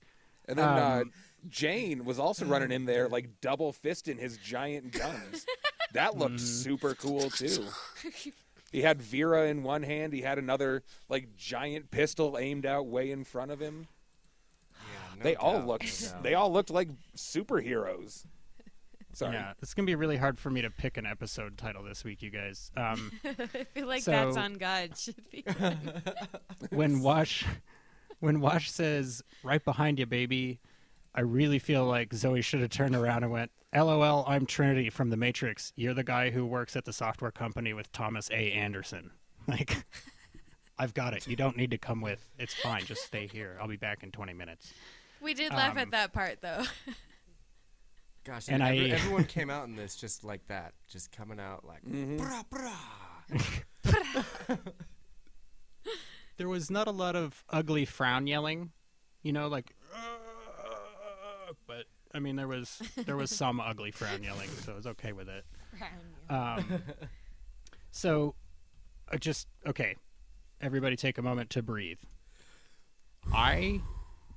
[0.47, 1.13] And then uh, Um,
[1.49, 5.47] Jayne was also running in there like double fisting his giant guns.
[5.93, 6.41] that looked Mm.
[6.41, 7.67] super cool too.
[8.73, 10.13] He had Vera in one hand.
[10.13, 13.89] He had another like giant pistol aimed out way in front of him.
[15.17, 16.03] no they all doubt, looked.
[16.03, 16.23] no doubt.
[16.23, 18.25] They all looked like superheroes.
[19.19, 19.35] Sorry.
[19.35, 22.23] Yeah, it's gonna be really hard for me to pick an episode title this week,
[22.23, 22.71] you guys.
[22.77, 24.97] Um, I feel like that's on God.
[24.97, 25.45] Should be.
[26.71, 27.45] when Wash
[28.21, 30.61] when Wash says right behind you, baby,
[31.17, 35.11] I really feel like Zoe should have turned around and went, "LOL, I'm Trinity from
[35.11, 35.73] the Matrix.
[35.75, 38.53] You're the guy who works at the software company with Thomas A.
[38.53, 39.11] Anderson."
[39.49, 39.83] Like,
[40.79, 41.27] I've got it.
[41.27, 42.29] You don't need to come with.
[42.39, 42.85] It's fine.
[42.85, 43.57] Just stay here.
[43.59, 44.75] I'll be back in 20 minutes.
[45.23, 46.65] We did laugh Um, at that part though.
[48.29, 51.65] Gosh, And and I- everyone came out in this just like that, just coming out
[51.65, 52.19] like, Mhm.
[52.19, 53.79] brah, brah.
[56.37, 58.73] there was not a lot of ugly frown yelling,
[59.23, 59.75] you know, like.
[59.95, 64.87] "Uh," But I mean, there was there was some ugly frown yelling, so I was
[64.87, 65.45] okay with it.
[66.31, 66.83] Um,
[67.91, 68.35] so,
[69.11, 69.97] I just okay.
[70.61, 72.01] Everybody, take a moment to breathe.
[73.33, 73.81] I,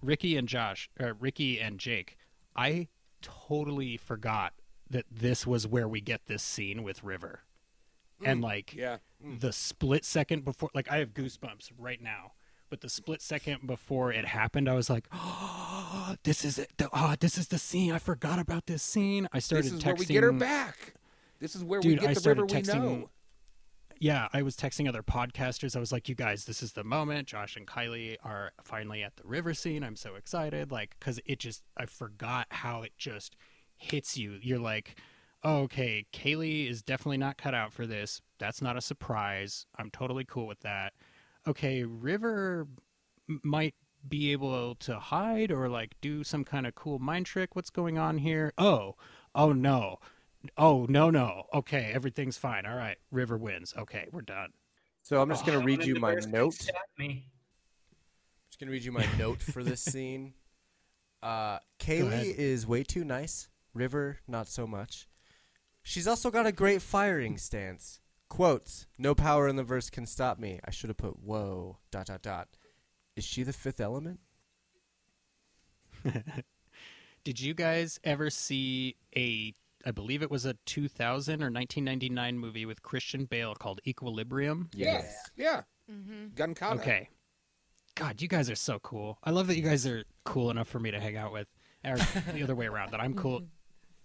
[0.04, 2.16] Ricky and Josh, or Ricky and Jake,
[2.56, 2.90] I
[3.22, 4.54] totally forgot
[4.90, 7.42] that this was where we get this scene with River,
[8.24, 8.98] and mm, like Yeah.
[9.26, 9.40] Mm.
[9.40, 12.34] the split second before, like I have goosebumps right now.
[12.70, 16.72] But the split second before it happened, I was like, "Oh, this is it!
[16.94, 17.92] Oh, this is the scene!
[17.92, 19.86] I forgot about this scene." I started This is texting.
[19.86, 20.94] where we get her back.
[21.40, 23.10] This is where we get I the river we know.
[24.02, 25.76] Yeah, I was texting other podcasters.
[25.76, 27.28] I was like, "You guys, this is the moment.
[27.28, 29.84] Josh and Kylie are finally at the river scene.
[29.84, 33.36] I'm so excited!" Like, because it just, I forgot how it just
[33.78, 34.40] hits you.
[34.42, 35.00] You're like,
[35.44, 38.24] oh, "Okay, Kaylee is definitely not cut out for this.
[38.40, 39.68] That's not a surprise.
[39.78, 40.94] I'm totally cool with that."
[41.46, 42.68] Okay, River
[43.44, 43.76] might
[44.08, 47.56] be able to hide or like do some kind of cool mind trick.
[47.56, 48.52] What's going on here?
[48.58, 48.96] Oh,
[49.36, 50.00] oh no.
[50.58, 51.44] Oh no no.
[51.54, 52.66] Okay, everything's fine.
[52.66, 53.74] All right, River wins.
[53.78, 54.50] Okay, we're done.
[55.04, 56.54] So I'm just Oh, gonna one read you my bears can note.
[56.54, 57.28] stab Me.
[58.50, 60.34] Just gonna read you my note for this scene.
[61.22, 61.60] Uh.
[61.80, 63.50] Kaylee is way too nice.
[63.74, 65.08] River, not so much.
[65.84, 68.00] She's also got a great firing stance.
[68.30, 72.08] Quotes: "No power in the verse can stop me." I should have put "Whoa." Dot
[72.08, 72.48] dot dot.
[73.16, 74.20] Is she the fifth element?
[77.24, 79.54] Did you guys ever see a
[79.86, 84.70] I believe it was a 2000 or 1999 movie with Christian Bale called Equilibrium?
[84.74, 85.30] Yes.
[85.36, 85.62] Yeah.
[85.92, 86.36] Mm-hmm.
[86.36, 86.80] Gun kata.
[86.80, 87.10] Okay.
[87.96, 89.18] God, you guys are so cool.
[89.24, 91.48] I love that you guys are cool enough for me to hang out with.
[91.84, 91.98] Or
[92.34, 93.44] the other way around, that I'm cool.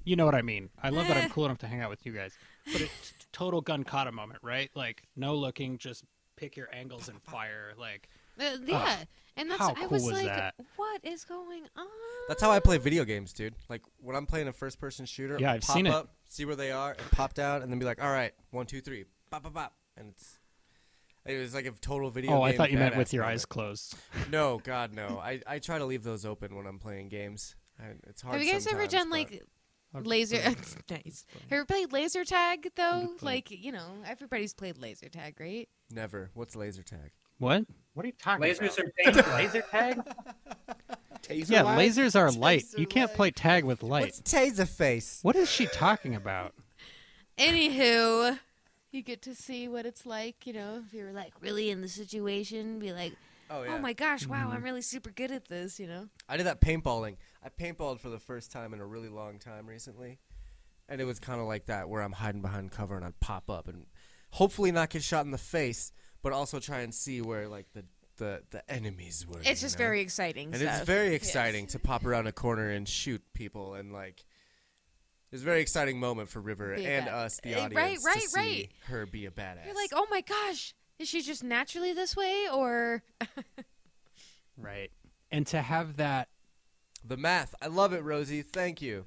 [0.05, 0.71] You know what I mean.
[0.83, 2.33] I love that I'm cool enough to hang out with you guys.
[2.73, 4.71] But it's total gun kata moment, right?
[4.75, 6.05] Like no looking, just
[6.37, 7.75] pick your angles and fire.
[7.79, 8.09] Like
[8.39, 8.97] Uh, yeah,
[9.37, 10.55] and that's how I cool was was like, that?
[10.77, 11.87] what is going on?
[12.29, 13.55] That's how I play video games, dude.
[13.69, 15.93] Like when I'm playing a first-person shooter, Yeah, I'll I've pop seen it.
[15.93, 18.67] up, see where they are, and pop down, and then be like, "All right, one,
[18.67, 20.39] two, three, pop, pop, pop," and it's.
[21.25, 22.33] It was like a total video.
[22.35, 23.97] oh, I thought you meant with your eyes closed.
[24.31, 25.19] No, God, no.
[25.21, 27.57] I, I try to leave those open when I'm playing games.
[27.81, 28.37] I, it's hard.
[28.37, 29.43] Have you guys ever done like
[29.93, 30.37] laser?
[30.91, 31.27] nice.
[31.33, 33.09] Have you ever played laser tag though?
[33.23, 35.69] Like you know, everybody's played laser tag, right?
[35.91, 36.31] Never.
[36.35, 37.11] What's laser tag?
[37.39, 37.65] What?
[37.97, 38.71] What are you talking Lasers about?
[38.71, 39.33] Lasers are painful.
[39.33, 40.01] laser tag?
[41.23, 41.79] Taser Yeah, light?
[41.91, 42.65] lasers are light.
[42.77, 43.17] You can't light.
[43.17, 44.03] play tag with light.
[44.05, 45.21] What's taser face?
[45.23, 46.53] What is she talking about?
[47.39, 48.39] Anywho,
[48.93, 50.47] you get to see what it's like.
[50.47, 53.15] You know, if you're like really in the situation, be like,
[53.51, 53.75] Oh yeah.
[53.75, 54.53] oh my gosh, wow, Mm-hmm.
[54.57, 55.79] I'm really super good at this.
[55.81, 56.09] You know.
[56.29, 57.17] I did that paintballing.
[57.43, 60.19] I paintballed for the first time in a really long time recently,
[60.89, 63.49] and it was kind of like that, where I'm hiding behind cover and I'd pop
[63.49, 63.87] up and
[64.33, 65.93] hopefully not get shot in the face,
[66.27, 67.85] but also try and see where like the
[68.17, 69.39] the, the enemies were.
[69.45, 69.85] It's just know?
[69.85, 70.49] very exciting.
[70.49, 70.79] and stuff.
[70.79, 71.23] it's very Yes.
[71.23, 74.25] exciting to pop around a corner and shoot people and like.
[75.31, 78.29] It's a very exciting moment for River Be and us, the audience, right, right, to
[78.29, 78.71] see right.
[78.89, 79.67] her be a badass.
[79.67, 83.05] You're like, oh my gosh, is she just naturally this way, or
[84.59, 84.91] Right.
[85.31, 86.27] And to have that
[87.05, 87.55] the math.
[87.63, 88.43] I love it, Rosie.
[88.43, 89.05] Thank you.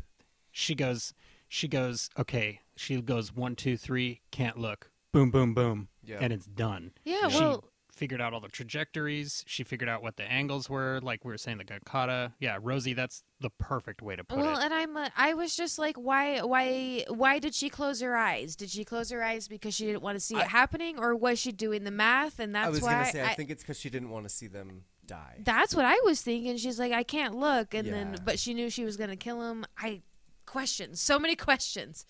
[0.51, 1.13] she goes
[1.49, 4.89] she goes, okay, she goes one, two, three, can't look.
[5.11, 5.88] Boom, boom, boom.
[6.03, 6.18] Yeah.
[6.22, 6.91] And it's done.
[7.03, 9.44] yeah, She well, figured out all the trajectories.
[9.48, 12.34] She figured out what the angles were, like we were saying the gun kata.
[12.40, 14.52] Yeah, Rosie, that's the perfect way to put well, it.
[14.53, 18.15] Well, and I'm, uh, I was just like, why, why, why did she close her
[18.15, 18.56] eyes?
[18.56, 21.15] Did she close her eyes because she didn't want to see I- it happening, or
[21.15, 22.40] was she doing the math?
[22.40, 24.26] And that's I was why gonna say, I, I- think it's because she didn't want
[24.26, 25.40] to see them die.
[25.44, 26.56] that's what I was thinking.
[26.57, 27.94] She's like, I can't look, and Yeah.
[27.94, 29.65] then, but she knew she was gonna kill him.
[29.77, 30.02] I
[30.45, 32.06] questions, so many questions.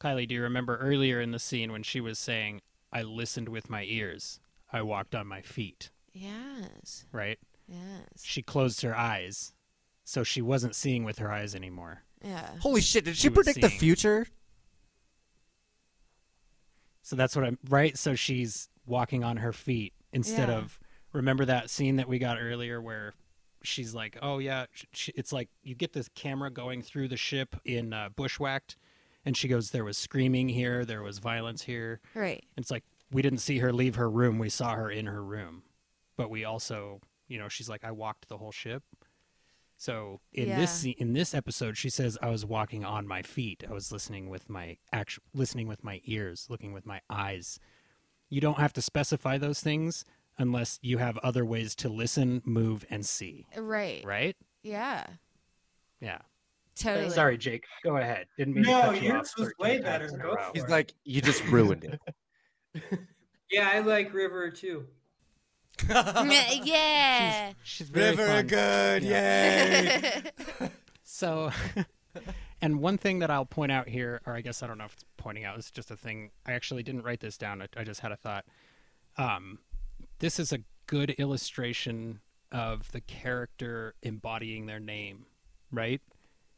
[0.00, 2.60] Kylie, do you remember earlier in the scene when she was saying,
[2.92, 4.40] I listened with my ears,
[4.72, 7.38] I walked on my feet, Yes, right?
[7.68, 9.52] yes, She closed her eyes,
[10.04, 12.02] so she wasn't seeing with her eyes anymore.
[12.22, 12.50] yeah.
[12.60, 13.04] Holy shit!
[13.04, 14.26] Did she, She predict the future?
[17.02, 17.96] So that's what I'm right.
[17.96, 20.56] So she's walking on her feet instead Yeah.
[20.56, 20.80] of
[21.12, 23.14] remember that scene that we got earlier where
[23.62, 27.16] she's like, "Oh yeah," sh sh it's like you get this camera going through the
[27.16, 28.76] ship in uh, Bushwhacked,
[29.26, 32.42] and she goes, "There was screaming here, there was violence here." Right.
[32.56, 35.22] And it's like we didn't see her leave her room; we saw her in her
[35.22, 35.64] room,
[36.16, 38.82] but we also, you know, she's like, "I walked the whole ship."
[39.78, 40.66] So in this Yeah.
[40.66, 43.62] scene, in this episode, she says, "I was walking on my feet.
[43.68, 47.58] I was listening with my actual, listening with my ears, looking with my eyes."
[48.30, 50.04] You don't have to specify those things
[50.38, 53.46] unless you have other ways to listen, move, and see.
[53.56, 54.04] Right.
[54.04, 54.36] Right?
[54.62, 55.06] Yeah.
[56.00, 56.22] Yeah.
[56.78, 57.10] Totally.
[57.10, 57.64] Sorry, Jake.
[57.84, 58.26] Go ahead.
[58.36, 60.08] Didn't mean No, to cut you yours was way better.
[60.08, 60.36] Go row.
[60.36, 60.70] for He's it.
[60.70, 62.00] like, you just ruined it.
[63.48, 64.86] Yeah, I like River too.
[65.88, 67.52] yeah.
[67.62, 68.46] She's very River fun.
[68.48, 70.22] good, yay!
[71.08, 71.50] So,
[72.60, 74.92] and one thing that I'll point out here, or I guess I don't know if
[74.94, 76.30] it's pointing out, it's just a thing.
[76.44, 77.62] I actually didn't write this down.
[77.62, 78.44] I, I just had a thought.
[79.16, 79.60] Um,
[80.18, 82.20] this is a good illustration
[82.52, 85.24] of the character embodying their name,
[85.70, 86.02] right?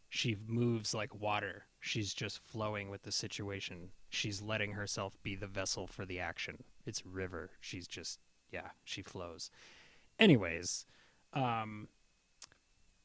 [0.09, 1.65] She moves like water.
[1.81, 3.91] She's just flowing with the situation.
[4.09, 6.65] She's letting herself be the vessel for the action.
[6.87, 7.51] It's river.
[7.61, 8.19] She's just,
[8.51, 9.51] yeah, she flows.
[10.19, 10.87] Anyways,
[11.35, 11.89] um,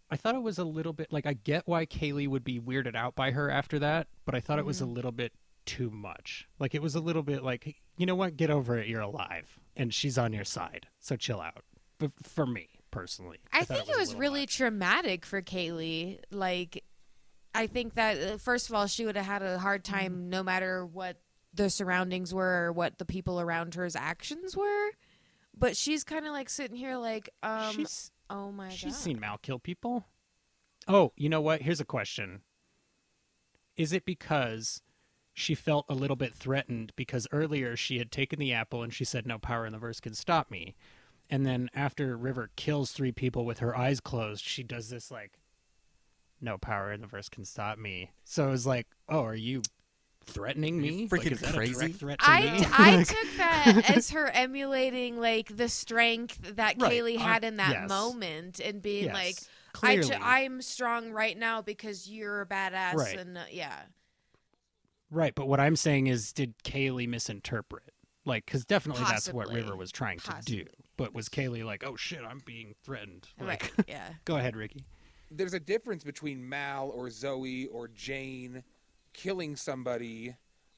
[0.09, 2.95] I thought it was a little bit like I get why Kaylee would be weirded
[2.95, 5.33] out by her after that, but I thought it was a little bit
[5.65, 6.47] too much.
[6.59, 9.59] Like it was a little bit like, you know what, get over it, you're alive,
[9.75, 11.63] and she's on your side, so chill out.
[11.99, 14.57] But for me personally, I, thought think it a was really much.
[14.57, 16.19] traumatic for Kaylee.
[16.31, 16.83] Like,
[17.55, 19.93] I think that uh, first of all, she would have had a hard Mm-hmm.
[19.93, 21.17] time no matter what
[21.53, 24.89] the surroundings were or what the people around her's actions were.
[25.55, 28.97] But she's kind of like sitting here, like, um, she's oh my she's god, she's
[28.97, 30.05] seen Mal kill people.
[30.87, 31.61] Oh, you know what?
[31.61, 32.41] Here's a question:
[33.77, 34.81] Is it because
[35.33, 39.05] she felt a little bit threatened because earlier she had taken the apple and she
[39.05, 40.75] said, "No power in the verse can stop me,"
[41.29, 45.39] and then after River kills three people with her eyes closed, she does this like,
[46.43, 49.61] "No power in the verse can stop me." So it was like, "Oh, are you
[50.25, 51.07] threatening Are you me?
[51.09, 52.65] freaking like, is that crazy?" A threat to I, me?
[52.71, 57.43] I Like- took that as her emulating like the strength that Right, Kaylee uh, had
[57.43, 57.89] in that yes.
[57.89, 59.35] moment and being Yes, like,
[59.75, 60.09] I clearly.
[60.09, 63.17] t- I'm strong right now because you're a badass Right.
[63.17, 63.81] and uh, yeah.
[65.09, 67.83] Right, but what I'm saying is, did Kaylee misinterpret?
[68.25, 70.65] Like, because definitely that's what River was trying to do.
[70.97, 73.27] But was Kaylee like, "Oh shit, I'm being threatened"?
[73.39, 73.85] Like, Right.
[73.89, 74.07] Yeah.
[74.25, 74.85] go ahead, Ricky.
[75.35, 78.63] There's a difference between Mal or Zoe or Jayne
[79.13, 80.35] killing somebody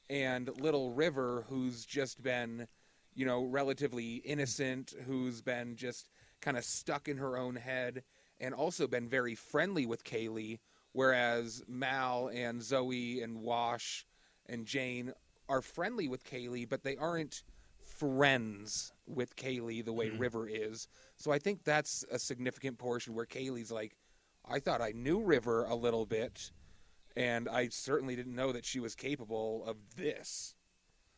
[0.08, 2.66] and little River who's just been,
[3.14, 6.08] you know, relatively innocent, who's been just
[6.40, 8.02] kind of stuck in her own head
[8.40, 10.58] and also been very friendly with Kaylee,
[10.92, 14.06] whereas Mal and Zoe and Wash
[14.46, 15.12] and Jayne
[15.48, 17.42] are friendly with Kaylee, but they aren't
[17.78, 20.18] friends with Kaylee the way hmm.
[20.18, 20.88] River is.
[21.16, 23.96] So I think that's a significant portion where Kaylee's like,
[24.48, 26.52] I thought I knew River a little bit,
[27.16, 30.54] and I certainly didn't know that she was capable of this.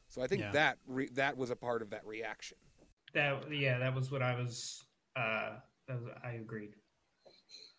[0.08, 0.52] So I think Yeah.
[0.52, 2.56] that re- that was a part of that reaction.
[3.14, 4.84] That yeah, that was what I was.
[5.16, 5.56] Uh,
[5.86, 6.74] that was, I agreed.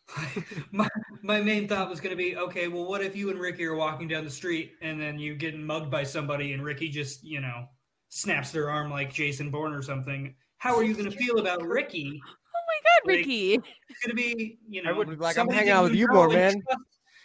[0.71, 0.87] my
[1.21, 2.67] my main thought was going to be okay.
[2.67, 5.57] Well, what if you and Ricky are walking down the street and then you get
[5.57, 7.65] mugged by somebody and Ricky just you know
[8.09, 10.35] snaps their arm like Jason Bourne or something?
[10.57, 12.19] How are you going to feel about Ricky?
[12.83, 13.53] My God, Like- Ricky!
[13.55, 15.95] It's going to be you know would be like, I'm somebody hanging that out with
[15.95, 16.53] you know more, man.
[16.61, 16.79] trust-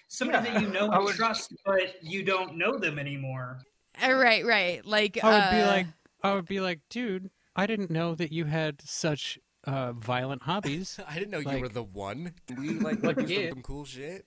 [0.08, 3.60] Somebody that you know I and would- trust, but you don't know them anymore.
[4.02, 4.84] Uh, right, right.
[4.84, 5.86] Like I would be uh, like,
[6.22, 10.98] I would be like, dude, I didn't know that you had such uh, violent hobbies.
[11.08, 12.34] I didn't know you were the one.
[12.58, 13.50] We like Like, do yeah.
[13.50, 14.26] some cool shit.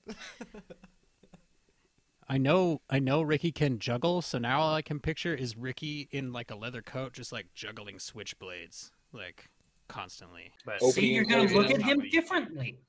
[2.30, 6.10] I know, I know Ricky can juggle, so now all I can picture is Ricky
[6.12, 9.50] in like a leather coat, just like juggling switchblades, like
[9.88, 10.52] constantly.
[10.66, 12.80] But Opening See, you're going to look at him differently.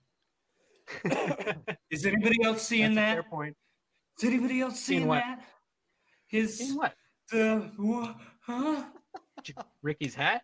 [1.90, 3.22] Is anybody else seeing That's a that?
[3.22, 3.56] fair point.
[4.18, 5.16] Is anybody else seeing what?
[5.24, 5.42] that?
[6.28, 6.94] His In what?
[7.30, 8.84] the wha- huh?
[9.82, 10.42] Ricky's hat?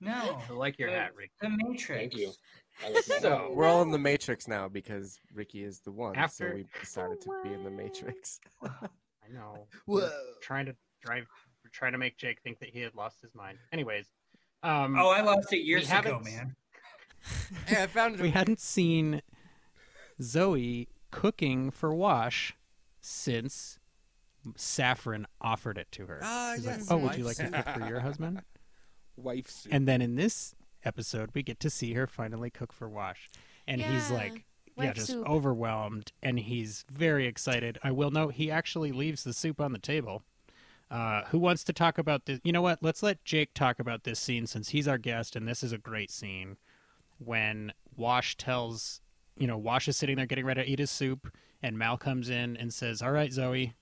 [0.00, 1.32] No, I like your the- hat, Ricky.
[1.40, 1.86] The Matrix.
[1.88, 2.32] Thank you.
[2.82, 3.04] Like.
[3.04, 6.16] So- We're all in the Matrix now because Ricky is the one.
[6.16, 8.40] After- so we decided to be in the Matrix.
[8.64, 8.68] I
[9.32, 9.68] know.
[9.86, 10.00] Whoa.
[10.00, 10.10] We're
[10.42, 11.24] Trying to drive,
[11.62, 13.58] we're trying to make Jake think that he had lost his mind.
[13.72, 14.06] Anyways,
[14.64, 16.56] um, Oh, I lost it years ago, haven't- man.
[17.66, 18.20] Hey, I found it.
[18.20, 19.22] we hadn't seen
[20.20, 22.54] Zoe cooking for Wash
[23.00, 23.78] since
[24.56, 26.18] Saffron offered it to her.
[26.54, 28.42] He's yes, like, "Oh, would you like to cook for your husband?"
[29.16, 29.72] Wife soup.
[29.72, 30.54] And then in this
[30.84, 33.30] episode, we get to see her finally cook for Wash,
[33.66, 34.44] and he's Yeah, like,
[34.76, 35.26] yeah, wife just soup.
[35.26, 37.78] overwhelmed, and he's very excited.
[37.82, 40.24] I will note he actually leaves the soup on the table.
[40.94, 42.38] Uh, who wants to talk about this?
[42.44, 42.78] You know what?
[42.80, 45.78] Let's let Jake talk about this scene since he's our guest, and this is a
[45.78, 46.56] great scene
[47.18, 49.00] when Wash tells,
[49.36, 51.34] you know, Wash is sitting there getting ready to eat his soup,
[51.64, 53.74] and Mal comes in and says, "All right, Zoe,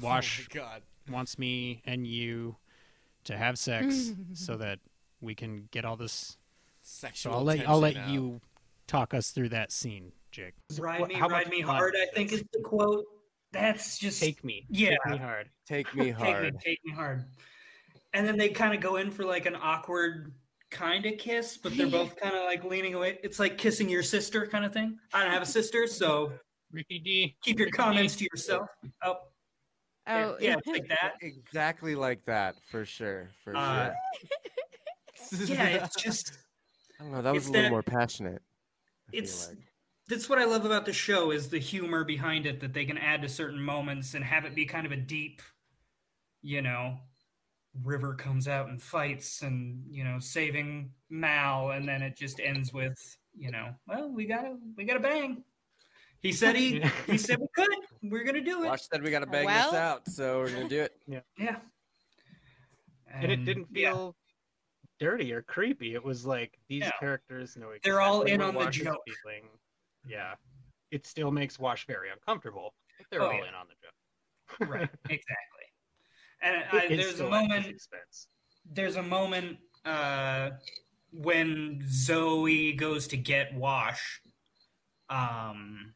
[0.00, 0.82] Wash Oh God.
[1.10, 2.56] wants me and you
[3.24, 4.78] to have sex so that
[5.20, 6.38] we can get all this."
[6.80, 8.20] So Sexual I'll let I'll let tension now.
[8.22, 8.40] you
[8.86, 10.54] talk us through that scene, Jake.
[10.78, 11.94] Ride me, how ride much me hard.
[12.00, 12.40] I think this?
[12.40, 13.04] is the quote.
[13.60, 14.66] That's just take me.
[14.70, 14.90] Yeah.
[15.04, 15.50] Take me hard.
[15.66, 16.26] take me hard.
[16.26, 16.54] take hard.
[16.54, 17.24] me, take me hard.
[18.14, 20.32] And then they kind of go in for like an awkward
[20.70, 23.18] kind of kiss, but they're both kind of like leaning away.
[23.22, 24.98] It's like kissing your sister kind of thing.
[25.12, 26.32] I don't have a sister, so
[26.72, 27.36] Ricky D.
[27.42, 28.24] keep your Ricky comments D.
[28.24, 28.68] to yourself.
[29.02, 29.16] Oh,
[30.08, 31.14] Oh, yeah, it's like that.
[31.20, 33.28] Exactly like that, for sure.
[33.42, 33.90] For Uh,
[35.32, 35.46] sure.
[35.46, 36.38] yeah, it's just
[37.00, 37.22] I don't know.
[37.22, 38.40] That was a little that- more passionate.
[39.08, 39.58] I feel it's like.
[40.08, 42.96] That's what I love about the show is the humor behind it that they can
[42.98, 45.42] add to certain moments and have it be kind of a deep,
[46.42, 46.96] you know,
[47.84, 52.72] River comes out and fights and you know saving Mal and then it just ends
[52.72, 52.96] with
[53.36, 55.42] you know well we gotta we gotta bang.
[56.20, 57.68] He said he he said we could
[58.04, 58.68] we're gonna do it.
[58.68, 60.92] Wash said we gotta bang Well- this out, so we're gonna do it.
[61.06, 61.20] Yeah.
[61.38, 61.56] Yeah.
[63.12, 63.90] and it didn't yeah.
[63.92, 64.16] feel
[64.98, 65.94] dirty or creepy.
[65.94, 66.90] It was like these No.
[66.98, 69.02] characters know exactly They're all in on the joke.
[69.22, 69.50] feeling.
[70.06, 70.34] Yeah,
[70.90, 72.74] it still makes Wash very uncomfortable.
[73.10, 73.48] They're Oh, all yeah.
[73.48, 74.68] in on the joke.
[74.70, 75.66] right exactly.
[76.42, 77.82] And I, there's a still at his moment
[78.72, 80.50] there's a moment uh,
[81.12, 84.20] when Zoe goes to get Wash,
[85.08, 85.94] um,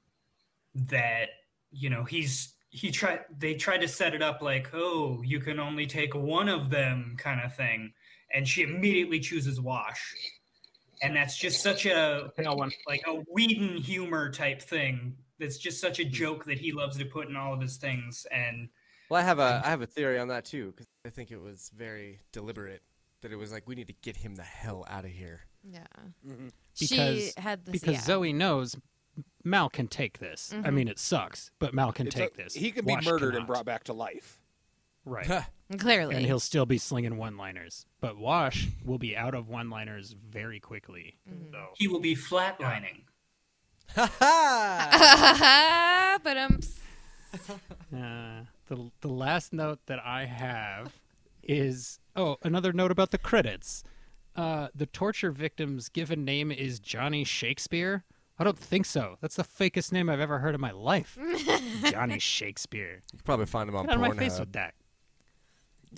[0.74, 1.30] that
[1.70, 5.58] you know he's he tried they tried to set it up like oh you can
[5.58, 7.92] only take one of them kind of thing,
[8.32, 10.14] and she immediately chooses Wash,
[11.02, 12.70] and that's just such a Pale one.
[12.86, 15.16] like a Whedon humor type thing.
[15.38, 18.26] That's just such a joke that he loves to put in all of his things,
[18.30, 18.68] and
[19.08, 21.40] Well, I have a I have a theory on that too because I think it
[21.40, 22.82] was very deliberate.
[23.22, 25.40] That it was like we need to get him the hell out of here.
[25.62, 25.84] Yeah.
[26.24, 27.72] Because- she had this.
[27.72, 28.00] because yeah.
[28.00, 28.76] Zoe knows
[29.44, 30.52] Mal can take this.
[30.52, 30.74] I Mhm.
[30.74, 32.54] mean, it sucks, but Mal can It's a- take this.
[32.54, 34.40] He can be Wash murdered and brought back to life.
[35.04, 35.26] Right.
[35.78, 36.16] Clearly.
[36.16, 37.86] and he'll still be slinging one-liners.
[38.00, 41.16] But Wash will be out of one-liners very quickly.
[41.28, 41.52] Mm-hmm.
[41.52, 43.02] So he will be flatlining.
[43.94, 44.88] Ha ha!
[44.92, 46.60] Ha ha but um.
[47.96, 50.92] Uh, the the last note that I have
[51.42, 53.82] is oh another note about the credits.
[54.36, 58.04] Uh, the torture victim's given name is Johnny Shakespeare.
[58.38, 59.16] I don't think so.
[59.20, 61.18] That's the fakest name I've ever heard in my life.
[61.90, 63.02] Johnny Shakespeare.
[63.12, 64.74] You can probably find him on Get out of my face with that.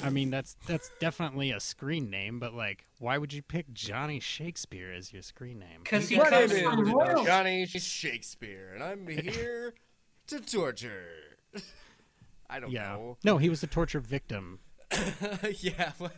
[0.02, 4.20] I mean, that's that's definitely a screen name, but like, why would you pick Johnny
[4.20, 5.80] Shakespeare as your screen name?
[5.82, 6.88] Because he My name comes from
[7.18, 7.26] is.
[7.26, 9.74] Johnny Shakespeare, and I'm here
[10.28, 11.04] to torture.
[12.50, 12.92] I don't Yeah.
[12.92, 13.16] know.
[13.24, 14.60] No, he was the torture victim.
[15.60, 15.92] yeah.
[15.98, 16.10] well,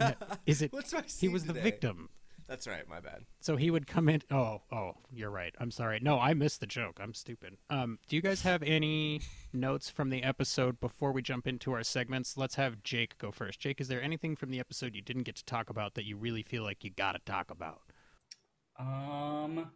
[0.46, 0.72] Is it?
[0.72, 2.08] What's my He scene was the victim.
[2.46, 2.86] That's right.
[2.88, 3.24] My bad.
[3.40, 4.22] So he would come in.
[4.30, 5.54] Oh, oh, you're right.
[5.58, 5.98] I'm sorry.
[6.00, 6.98] No, I missed the joke.
[7.00, 7.56] I'm stupid.
[7.70, 9.22] Um, do you guys have any
[9.52, 12.36] notes from the episode before we jump into our segments?
[12.36, 13.60] Let's have Jake go first.
[13.60, 16.16] Jake, is there anything from the episode you didn't get to talk about that you
[16.16, 17.80] really feel like you got to talk about?
[18.78, 19.70] Um,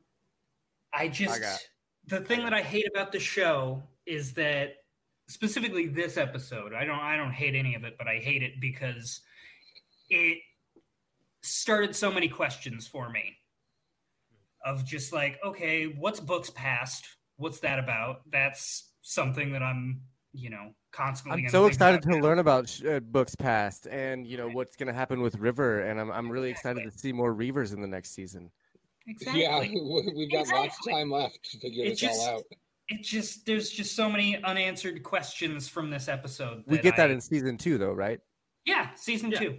[0.93, 1.69] I just got-
[2.07, 4.75] the thing that I hate about the show is that
[5.29, 6.73] specifically this episode.
[6.73, 9.21] I don't I don't hate any of it, but I hate it because
[10.09, 10.39] it
[11.49, 13.37] started so many questions for me
[14.65, 17.05] of just like, okay, what's books past?
[17.37, 18.21] What's that about?
[18.31, 20.03] That's something that I'm,
[20.33, 21.45] you know, constantly.
[21.45, 22.17] I'm so excited to now.
[22.19, 26.01] learn about sh- uh, books past and you know what's gonna happen with River, and
[26.01, 28.51] I'm I'm really excited to see more Reavers in the next season.
[29.07, 29.43] Exactly.
[29.43, 29.61] Yeah,
[30.17, 32.43] we've got lots of time left to figure It this just- all out.
[32.91, 36.65] It just there's just so many unanswered questions from this episode.
[36.67, 38.21] We get that I- in season two, though, right?
[38.65, 39.39] yeah, season Yeah.
[39.39, 39.59] two.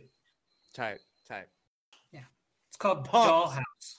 [0.74, 1.59] Tight, tight, It's
[2.80, 3.30] called Pumped.
[3.56, 3.96] Dollhouse.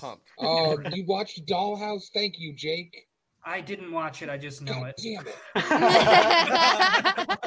[0.00, 0.26] pumped.
[0.40, 2.04] Oh, you watched Dollhouse?
[2.12, 3.06] Thank you, Jake.
[3.44, 4.28] I didn't watch it.
[4.28, 5.00] I just know God it.
[5.02, 5.36] damn it.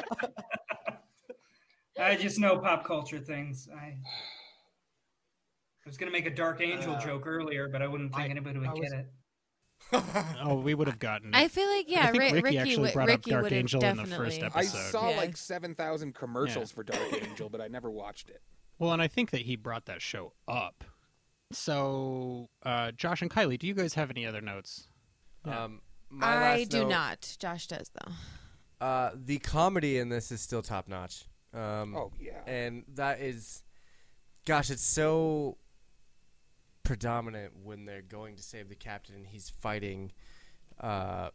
[2.00, 3.68] I just know pop culture things.
[3.74, 3.96] I, I
[5.86, 8.58] was gonna make a Dark Angel Uh, joke earlier, but I wouldn't think I- anybody
[8.58, 9.06] would I was- get it.
[10.42, 11.34] Oh, we would have gotten.
[11.34, 13.52] I feel like yeah, I think Ri- Ricky Ricky, actually would- brought up Dark would
[13.52, 14.58] have Angel in the first episode.
[14.58, 15.16] I saw Yeah.
[15.16, 18.40] like 7,000 commercials for Dark Angel, but I never watched it.
[18.82, 20.82] Well, and I think that he brought that show up.
[21.52, 24.88] So, uh, Josh and Kylie, do you guys have any other notes?
[25.46, 25.64] Yeah.
[25.66, 27.36] Um, my I last do note, not.
[27.38, 28.84] Josh does though.
[28.84, 31.26] Uh, the comedy in this is still top notch.
[31.54, 32.40] Um, Oh, yeah.
[32.44, 33.62] and that is,
[34.46, 35.58] gosh, it's so
[36.82, 40.10] predominant when they're going to save the captain and he's fighting,
[40.80, 41.28] uh,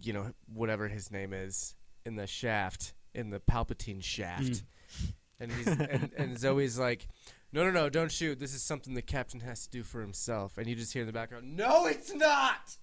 [0.00, 1.74] you know, whatever his name is
[2.06, 4.62] in the shaft, in the Palpatine shaft,
[5.40, 7.08] and he's and, and Zoe's like,
[7.52, 8.38] no, no, no, don't shoot.
[8.38, 10.58] This is something the captain has to do for himself.
[10.58, 12.76] And you just hear in the background, no, it's not.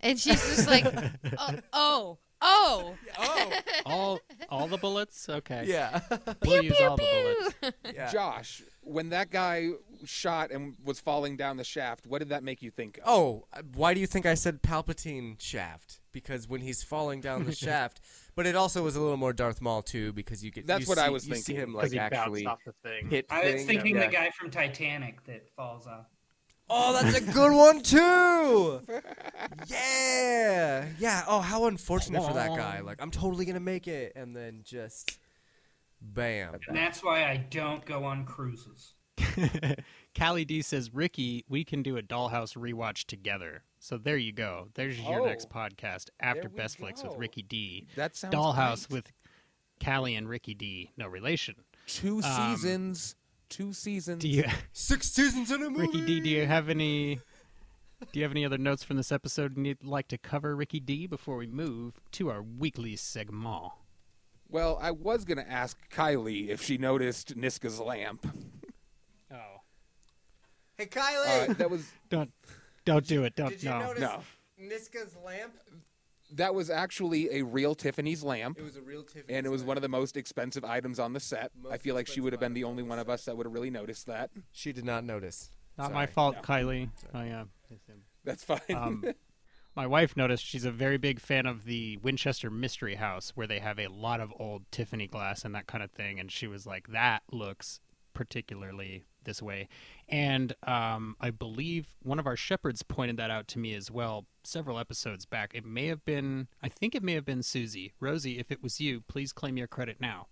[0.00, 1.08] And she's just like, uh,
[1.38, 2.94] oh, oh, oh.
[3.18, 3.52] Oh,
[3.86, 5.28] all all the bullets?
[5.28, 5.64] Okay.
[5.66, 6.00] yeah,
[6.44, 7.76] We'll Pew, use pew, all the bullets.
[7.94, 8.10] yeah.
[8.10, 9.70] Josh, when that guy
[10.04, 13.04] shot and was falling down the shaft, what did that make you think of?
[13.06, 16.00] Oh, uh, why do you think I said Palpatine shaft?
[16.12, 18.00] Because when he's falling down the shaft,
[18.34, 20.88] but it also was a little more Darth Maul too, because you get That's you
[20.88, 21.62] what I see- was you see thinking.
[21.62, 23.10] him 'Cause like he actually off the thing.
[23.10, 23.26] hit.
[23.30, 23.64] I was things.
[23.66, 24.06] thinking Yeah.
[24.06, 26.06] the guy from Titanic that falls off.
[26.70, 28.80] Oh, that's a good one too.
[29.66, 31.24] Yeah, yeah.
[31.26, 32.80] Oh, how unfortunate for that guy.
[32.80, 35.18] Like, I'm totally gonna make it, and then just,
[36.00, 36.54] bam.
[36.68, 38.94] And that's why I don't go on cruises.
[40.18, 43.62] Callie D says, Ricky, we can do a Dollhouse rewatch together.
[43.80, 44.68] So there you go.
[44.74, 47.16] There's your Oh, next podcast after there we Best Flicks with.
[47.16, 47.86] Ricky D.
[47.96, 49.04] That sounds Dollhouse great.
[49.04, 49.12] with
[49.84, 50.90] Callie and Ricky D.
[50.96, 51.54] No relation.
[51.86, 53.14] two um, seasons.
[53.48, 54.22] Two seasons.
[54.22, 55.86] Do you, Six seasons in a movie.
[55.86, 56.20] Ricky D?
[56.20, 57.20] Do you have any?
[58.12, 61.06] Do you have any other notes from this episode you'd like to cover, Ricky D,
[61.06, 63.72] before we move to our weekly segment?
[64.48, 68.26] Well, I was going to ask Kylie if she noticed Niska's lamp.
[69.30, 69.60] Oh,
[70.78, 71.50] Hey, Kylie.
[71.50, 72.30] Uh, that was don't,
[72.86, 73.36] don't do it.
[73.36, 73.80] Don't Did you no.
[73.80, 74.22] notice no.
[74.58, 75.52] Niska's lamp?
[76.32, 78.58] That was actually a real Tiffany's lamp.
[78.58, 79.34] It was a real Tiffany.
[79.36, 81.50] and it was one of the most expensive items on the set.
[81.70, 83.36] I feel like she would have been the only item one on of us that
[83.36, 84.30] would have really noticed that.
[84.52, 85.50] She did not notice.
[85.78, 86.42] Not my fault, No.
[86.42, 86.90] Kylie.
[87.14, 87.44] Oh yeah.
[88.24, 88.60] That's fine.
[88.74, 89.04] Um,
[89.76, 93.60] my wife noticed she's a very big fan of the Winchester Mystery House, where they
[93.60, 96.18] have a lot of old Tiffany glass and that kind of thing.
[96.20, 97.80] And she was like, "That looks
[98.12, 99.68] particularly this way."
[100.08, 104.26] And um, I believe one of our shepherds pointed that out to me as well
[104.44, 105.52] several episodes back.
[105.54, 107.92] It may have been, I think it may have been Susie.
[108.00, 110.28] Rosie, if it was you, please claim your credit now.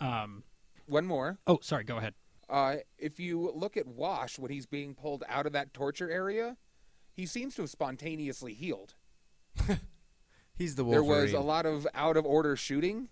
[0.00, 0.44] Um,
[0.86, 1.38] one more.
[1.46, 1.84] oh, sorry.
[1.84, 2.14] Go ahead.
[2.48, 6.56] Uh, if you look at Wash when he's being pulled out of that torture area,
[7.12, 8.94] he seems to have spontaneously healed.
[10.54, 13.08] He's the wolf There was a lot of out of order shooting,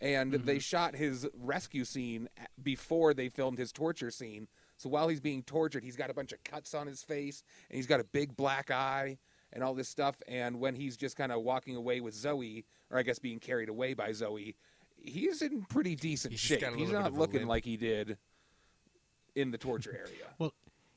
[0.00, 0.44] and Mm-hmm.
[0.46, 2.28] they shot his rescue scene
[2.62, 4.48] before they filmed his torture scene.
[4.76, 7.76] So while he's being tortured, he's got a bunch of cuts on his face, and
[7.76, 9.18] he's got a big black eye,
[9.52, 10.16] and all this stuff.
[10.26, 13.68] And when he's just kind of walking away with Zoe, or I guess being carried
[13.68, 14.56] away by Zoe,
[14.96, 16.64] he's in pretty decent He's shape.
[16.76, 18.18] He's not looking like he did
[19.36, 20.26] in the torture area.
[20.38, 20.52] Well,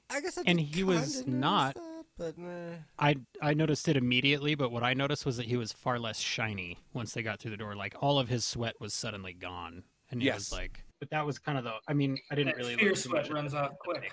[0.09, 2.75] I guess I and he was not- that, but nah.
[2.99, 6.19] I I noticed it immediately, but what I noticed was that he was far less
[6.19, 7.75] shiny once they got through the door.
[7.75, 10.51] Like all of his sweat was suddenly gone, and he was Yes.
[10.51, 11.73] like, But that was kind of the.
[11.87, 12.75] I mean, I didn't That really.
[12.75, 14.11] fear sweat much runs off quick.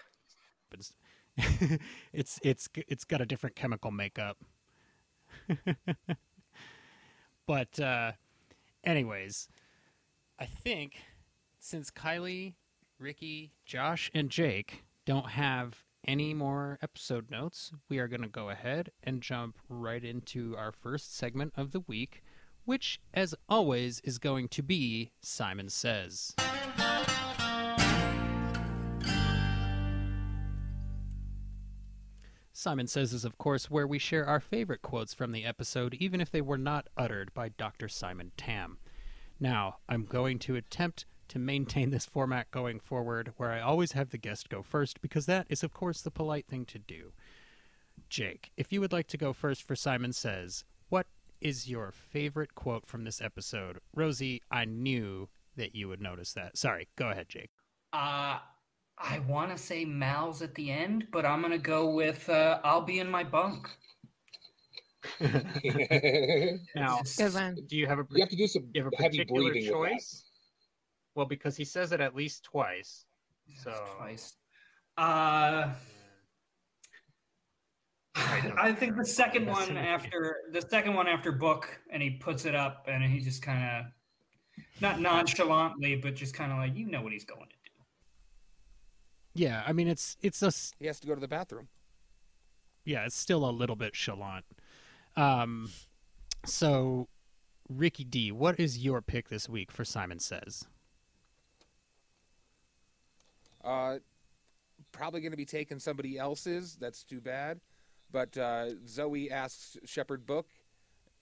[0.70, 0.92] but it's
[2.12, 4.36] it's it's it's got a different chemical makeup.
[7.46, 8.12] but uh,
[8.84, 9.48] anyways,
[10.38, 10.96] I think
[11.58, 12.54] since Kylie,
[12.98, 18.50] Ricky, Josh, and Jake don't have any more episode notes, we are going to go
[18.50, 22.22] ahead and jump right into our first segment of the week,
[22.64, 26.34] which, as always, is going to be Simon Says.
[32.52, 36.20] Simon Says is, of course, where we share our favorite quotes from the episode, even
[36.20, 37.88] if they were not uttered by Dr.
[37.88, 38.78] Simon Tam.
[39.40, 44.10] Now, I'm going to attempt to maintain this format going forward, where I always have
[44.10, 47.12] the guest go first, because that is, of course, the polite thing to do.
[48.08, 51.06] Jake, if you would like to go first for Simon Says, what
[51.40, 53.78] is your favorite quote from this episode?
[53.94, 56.56] Rosie, I knew that you would notice that.
[56.58, 57.50] Sorry, go ahead, Jake.
[57.92, 58.38] Uh,
[58.98, 62.80] I want to say Mal's at the end, but I'm gonna go with uh, "I'll
[62.82, 63.68] be in my bunk."
[65.20, 67.56] Now, It's Good just- one.
[67.68, 69.72] do you have a you have to do some you have a heavy particular breathing
[69.72, 69.92] with that.
[69.92, 70.24] choice?
[71.14, 73.04] Well, because he says it at least twice.
[73.62, 74.34] So twice.
[74.96, 75.72] Uh,
[78.16, 82.54] I think the second one after the second one after book, and he puts it
[82.54, 87.02] up, and he just kind of not nonchalantly, but just kind of like you know
[87.02, 87.70] what he's going to do.
[89.44, 91.68] Yeah, I mean it's it's a s- He has to go to the bathroom.
[92.84, 94.42] yeah, it's still a little bit chalant.
[95.16, 95.70] Um,
[96.44, 97.08] so
[97.68, 100.66] Ricky D, what is your pick this week for Simon Says?
[103.64, 103.98] Uh,
[104.92, 106.76] probably going to be taking somebody else's.
[106.80, 107.60] That's too bad.
[108.12, 110.46] But uh, Zoe asks Shepherd Book,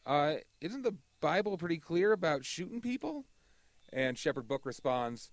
[0.04, 3.24] uh, "Isn't the Bible pretty clear about shooting people?"
[3.92, 5.30] And Shepherd Book responds,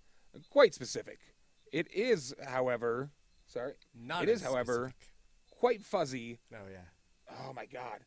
[0.50, 1.20] "Quite specific.
[1.72, 3.12] It is, however,
[3.46, 5.14] sorry, Not It is, however- specific.
[5.52, 6.40] quite fuzzy.
[6.54, 6.86] Oh yeah.
[7.46, 8.00] Oh my God!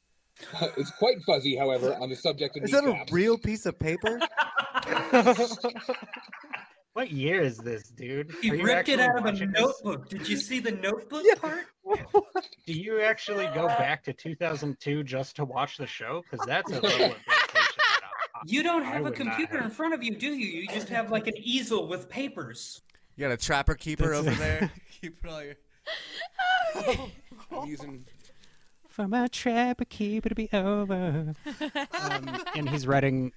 [0.76, 4.18] it's quite fuzzy, however, on the subject of Is that a real piece of paper?
[6.94, 8.32] what year is this, dude?
[8.42, 9.60] He Are you ripped it out of a watching this?
[9.62, 10.08] notebook.
[10.08, 11.64] Did you see the notebook part?
[12.66, 16.22] Do you actually go back to 2002 just to watch the show?
[16.30, 17.24] Because that's a level of dedication.
[17.78, 18.00] that
[18.34, 20.60] I- You don't have a would not computer in front of you, do you?
[20.62, 22.82] You just have like an easel with papers.
[23.16, 24.70] You got a trapper keeper That's- over there.
[25.00, 25.54] Keeping all your.
[27.50, 28.04] I'm using
[28.88, 31.34] From a trap, keep it be over.
[32.00, 33.32] um, and he's writing,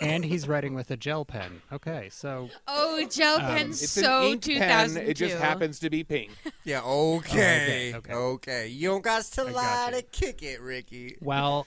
[0.00, 1.62] and he's writing with a gel pen.
[1.72, 4.88] Okay, so Oh, gel Um, pen's it's so an ink pen.
[4.88, 5.10] 2002.
[5.10, 6.30] It just happens to be pink.
[6.64, 6.80] Yeah.
[6.82, 7.92] Okay.
[7.94, 8.68] Oh, okay, okay.
[8.68, 9.96] You don't got to I lie gotcha.
[9.96, 11.16] to kick it, Ricky.
[11.20, 11.66] while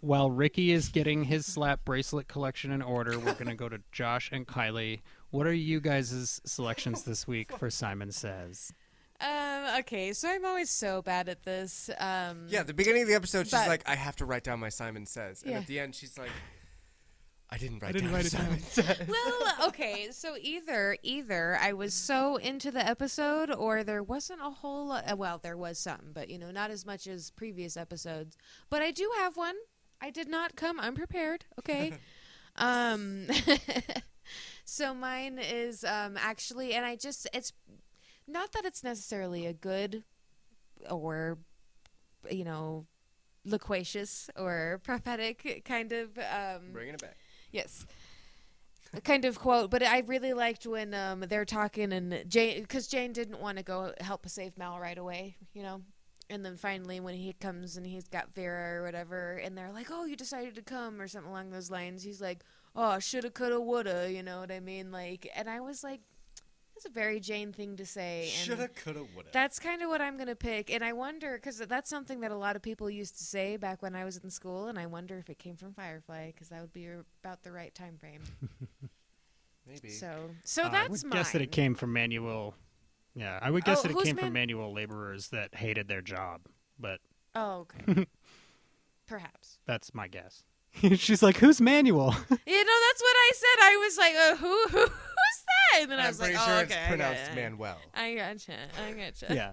[0.00, 4.28] while Ricky is getting his slap bracelet collection in order, we're gonna go to Josh
[4.32, 5.00] and Kylie
[5.30, 8.72] What are you guys' selections this week for Simon Says?
[9.20, 11.88] Um, okay, so I'm always so bad at this.
[11.98, 14.44] Um, Yeah, at the beginning of the episode, she's But- like, "I have to write
[14.44, 15.58] down my Simon Says," and Yeah.
[15.58, 16.30] at the end, she's like,
[17.54, 21.56] "I didn't write didn't down write it Simon down." Says." well, okay, so either either
[21.60, 25.10] I was so into the episode, or there wasn't a whole lot.
[25.10, 28.36] uh, Well, there was some, but you know, not as much as previous episodes.
[28.70, 29.56] But I do have one.
[30.00, 31.44] I did not come unprepared.
[31.58, 31.92] Okay.
[32.56, 33.26] um.
[34.64, 37.52] so mine is um actually, and I just it's
[38.26, 40.02] not that it's necessarily a good
[40.90, 41.38] or
[42.30, 42.86] you know
[43.44, 47.16] loquacious or prophetic kind of um Bringing it back.
[47.54, 47.86] Yes.
[48.92, 52.88] A kind of quote, but I really liked when um, they're talking and Jayne, because
[52.88, 55.82] Jayne didn't want to go help save Mal right away, you know.
[56.28, 59.88] And then finally, when he comes and he's got Vera or whatever, and they're like,
[59.90, 62.42] "Oh, you decided to come" or something along those lines, he's like,
[62.74, 64.90] "Oh, shoulda, coulda, woulda," you know what I mean?
[64.90, 66.00] Like, and I was like,
[66.74, 69.28] "That's a very Jayne thing to say." And Shoulda, coulda, woulda.
[69.32, 70.70] that's kind of what I'm going to pick.
[70.72, 73.80] And I wonder, because that's something that a lot of people used to say back
[73.82, 76.60] when I was in school, and I wonder if it came from Firefly, because that
[76.60, 76.88] would be
[77.22, 78.22] about the right time frame.
[79.66, 79.88] Maybe.
[79.90, 81.12] So, so Uh, that's I would mine.
[81.12, 82.54] guess that it came from manual.
[83.14, 86.02] Yeah, I would guess Oh, that it came man- from manual laborers that hated their
[86.02, 86.42] job,
[86.78, 87.00] but
[87.34, 88.06] Oh, okay.
[89.06, 89.58] Perhaps.
[89.66, 90.44] that's my guess.
[90.96, 93.62] She's like, "Who's manual?" You know, that's what I said.
[93.62, 94.86] I was like, uh, who, who,
[95.78, 95.90] who's that?
[95.90, 97.42] And then I I'm was like, pretty oh, sure okay, it's pronounced I got it.
[97.42, 97.76] Manuel.
[97.94, 98.56] I gotcha.
[98.86, 99.26] I gotcha.
[99.34, 99.52] yeah.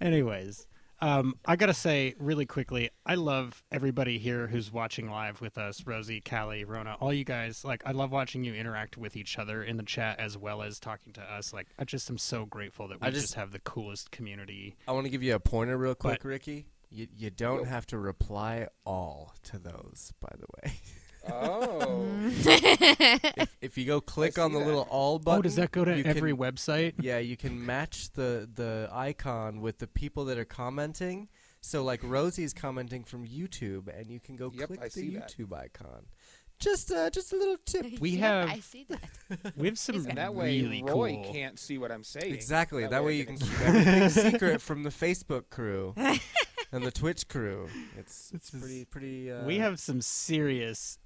[0.00, 0.66] Anyways,
[1.00, 5.86] um, I gotta say really quickly, I love everybody here who's watching live with us.
[5.86, 7.64] Rosie, Callie, Rona, all you guys.
[7.64, 10.78] Like, I love watching you interact with each other in the chat as well as
[10.80, 11.52] talking to us.
[11.52, 14.76] Like, I just am so grateful that we I just, just- have the coolest community.
[14.86, 16.66] I want to give you a pointer real quick, But- Ricky.
[16.90, 20.72] You you don't have to reply all to those, by the way.
[21.30, 22.04] Oh.
[22.44, 24.64] if, if you go click on the that.
[24.66, 26.94] little all button, oh, does that go to every can- website?
[27.00, 31.28] Yeah, you can match the the icon with the people that are commenting.
[31.60, 35.10] So like Rosie's commenting from YouTube, and you can go Yep, click I the see
[35.16, 35.34] that.
[35.38, 36.06] YouTube icon.
[36.60, 37.86] Just uh, just a little tip.
[38.00, 39.52] We Yeah, have- I see that.
[39.56, 41.32] We have some And that way, really Roy cool.
[41.32, 42.34] can't see what I'm saying.
[42.34, 42.86] Exactly.
[42.86, 45.94] That, way I you can can keep everything secret from the Facebook crew
[46.72, 47.68] and the Twitch crew.
[47.96, 49.30] It's it's pretty pretty.
[49.30, 50.98] Uh, We have some serious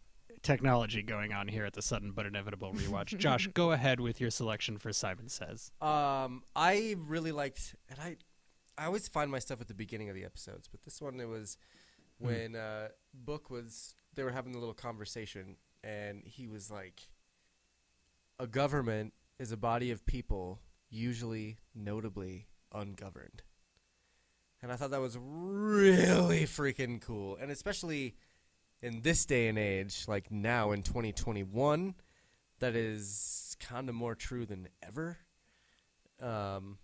[0.43, 3.17] technology going on here at the Sudden but Inevitable rewatch.
[3.19, 5.71] Josh, go ahead with your selection for Simon Says.
[5.81, 8.17] Um, I really liked, and I,
[8.77, 11.29] I always find my stuff at the beginning of the episodes, but this one it
[11.29, 11.57] was
[12.19, 17.09] when uh, Book was they were having a little conversation, and he was like,
[18.39, 23.43] "A government is a body of people, usually, notably ungoverned,"
[24.63, 28.15] and I thought that was really freaking cool, and especially
[28.83, 31.95] in this day and age, like now in 2021,
[32.59, 35.19] that is kind of more true than ever.
[36.21, 36.79] Um,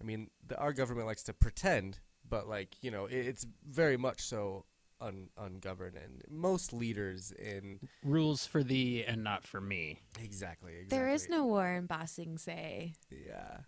[0.00, 3.96] I mean, the, our government likes to pretend, but like you know, it, it's very
[3.96, 4.64] much so
[5.00, 9.98] un, ungoverned, and most leaders in Rules for thee and not for me.
[10.22, 10.98] exactly, exactly.
[10.98, 12.94] There is no war in Ba Sing Se.
[13.10, 13.58] yeah,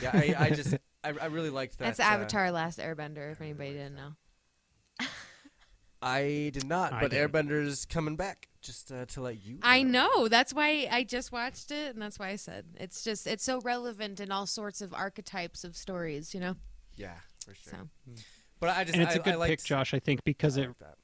[0.00, 0.10] yeah.
[0.12, 0.74] I, I just
[1.04, 1.96] I, I really liked that.
[1.96, 3.30] That's uh, Avatar: Last Airbender.
[3.32, 4.12] If anybody didn't know.
[6.00, 7.32] I did not, I but didn't.
[7.32, 8.48] Airbenders coming back.
[8.60, 9.58] Just uh, to let you.
[9.62, 10.28] I know.
[10.28, 13.60] That's why I just watched it, and that's why I said it's just it's so
[13.60, 16.34] relevant in all sorts of archetypes of stories.
[16.34, 16.56] You know.
[16.96, 17.14] Yeah,
[17.44, 17.72] for sure.
[17.72, 17.78] So
[18.60, 20.96] But I just And it's a a good pick, Josh, I think, because it that.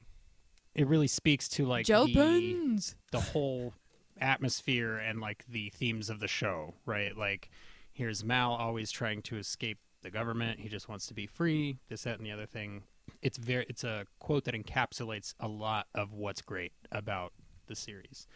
[0.75, 2.95] it really speaks to like Joe the, Pens.
[3.11, 3.73] the whole
[4.19, 7.17] atmosphere and like the themes of the show, right?
[7.17, 7.49] Like
[7.93, 10.59] here's Mal always trying to escape the government.
[10.59, 12.83] He just wants to be free, this, that, and the other thing.
[13.25, 17.33] It's very it's a quote that encapsulates a lot of what's great about
[17.65, 18.27] the series.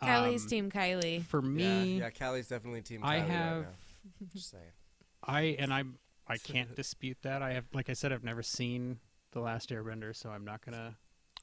[0.00, 1.24] Kylie's Um, team Kylie.
[1.24, 3.00] For me, yeah, Callie's definitely team.
[3.02, 3.68] I Kylie right have now.
[4.32, 4.72] Just saying.
[5.24, 5.98] I and I'm
[6.28, 7.42] I can't dispute that.
[7.42, 9.00] I have like I said I've never seen
[9.32, 10.96] The Last Airbender, so I'm not gonna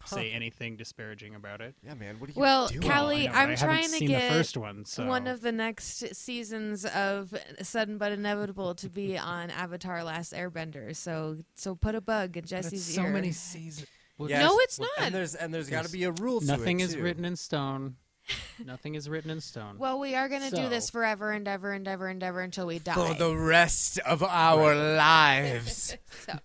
[0.06, 1.76] say anything disparaging about it.
[1.84, 2.20] Yeah, man.
[2.20, 2.82] What are you Well, doing?
[2.90, 5.42] Callie, I know, but I'm I trying to get the first one, so one of
[5.42, 10.96] the next seasons of Sudden but Inevitable to be on Avatar: Last Airbender.
[10.96, 13.10] So, so put a bug in But it's Jesse's so ear.
[13.12, 13.88] many seasons.
[14.20, 15.06] Yes, No, it's well, not.
[15.08, 16.40] And there's and there's got to be a rule.
[16.40, 17.04] to Nothing it, is too.
[17.04, 17.98] written in stone.
[18.66, 19.78] Nothing is written in stone.
[19.78, 22.66] Well, we are going to do this forever and ever and ever and ever until
[22.66, 22.94] we die.
[22.96, 25.96] for the rest of our lives.
[26.26, 26.40] so,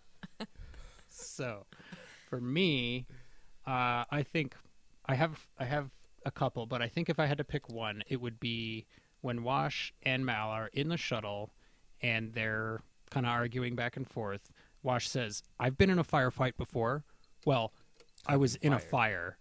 [1.08, 1.66] So,
[2.28, 3.06] for me,
[3.66, 4.54] uh, I think
[5.06, 5.90] I have I have
[6.24, 8.86] a couple, but I think if I had to pick one, it would be
[9.20, 11.50] when Wash and Mal are in the shuttle
[12.00, 12.80] and they're
[13.10, 14.50] kind of arguing back and forth.
[14.82, 17.04] Wash says, "I've been in a firefight before.
[17.46, 17.72] Well,
[18.26, 19.38] I was in a fire.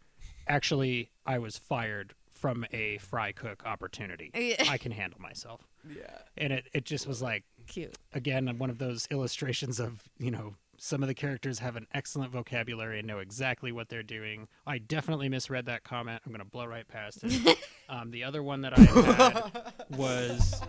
[0.48, 4.32] Actually, I was fired from a fry cook opportunity.
[4.68, 5.62] I can handle myself.
[5.88, 6.18] Yeah.
[6.38, 7.96] And it, it just was like, Cute.
[8.14, 12.32] again, one of those illustrations of, you know, some of the characters have an excellent
[12.32, 14.48] vocabulary and know exactly what they're doing.
[14.66, 16.24] I definitely misread that comment.
[16.26, 17.60] I'm going to blow right past it.
[17.90, 20.60] um, the other one that I had was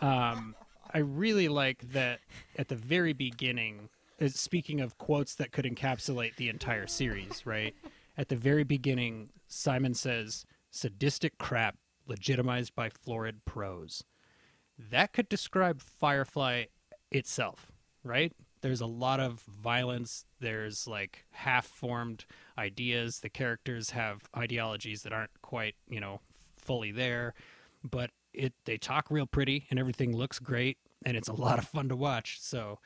[0.00, 0.54] um,
[0.94, 2.20] I really like that
[2.56, 3.88] at the very beginning,
[4.20, 7.74] uh, speaking of quotes that could encapsulate the entire series, right?
[8.16, 14.04] At the very beginning, Simon says, sadistic crap legitimized by florid prose.
[14.78, 16.66] That could describe Firefly
[17.10, 17.72] itself,
[18.04, 18.32] right?
[18.62, 20.24] There's a lot of violence.
[20.40, 22.24] There's like half formed
[22.56, 23.20] ideas.
[23.20, 26.20] The characters have ideologies that aren't quite, you know,
[26.56, 27.34] fully there,
[27.84, 31.66] but it they talk real pretty and everything looks great and it's a lot of
[31.66, 32.38] fun to watch.
[32.40, 32.78] So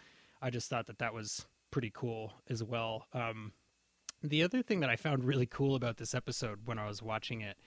[0.42, 3.06] I just thought that that was pretty cool as well.
[3.12, 3.52] Um,
[4.22, 7.42] the other thing that I found really cool about this episode when I was watching
[7.42, 7.58] it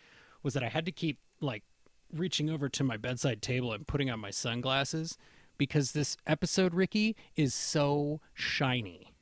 [0.43, 1.63] was that I had to keep like
[2.11, 5.17] reaching over to my bedside table and putting on my sunglasses
[5.59, 9.13] because this episode, Ricky, is so shiny.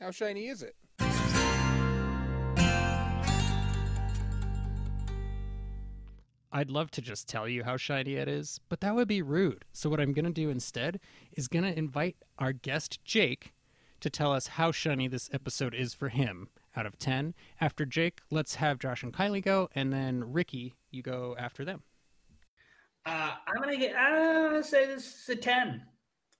[0.00, 0.74] How shiny is it?
[6.52, 9.64] I'd love to just tell you how shiny it is, but that would be rude.
[9.72, 10.98] So what I'm going to do instead
[11.36, 13.52] is going to invite our guest Jake
[14.00, 17.34] to tell us how shiny this episode is for him out of 10.
[17.60, 21.82] After Jake, let's have Josh and Kylie go and then Ricky, you go after them.
[23.06, 23.96] Uh, I'm gonna get.
[23.96, 25.82] I'm gonna say this is a ten.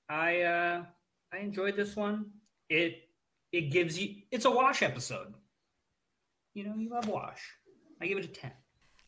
[0.09, 0.85] I uh,
[1.33, 2.27] I enjoyed this one.
[2.69, 3.03] It
[3.53, 4.17] it gives you.
[4.31, 5.35] It's a wash episode.
[6.55, 7.41] You know, you love wash.
[8.01, 8.53] I give it a ten.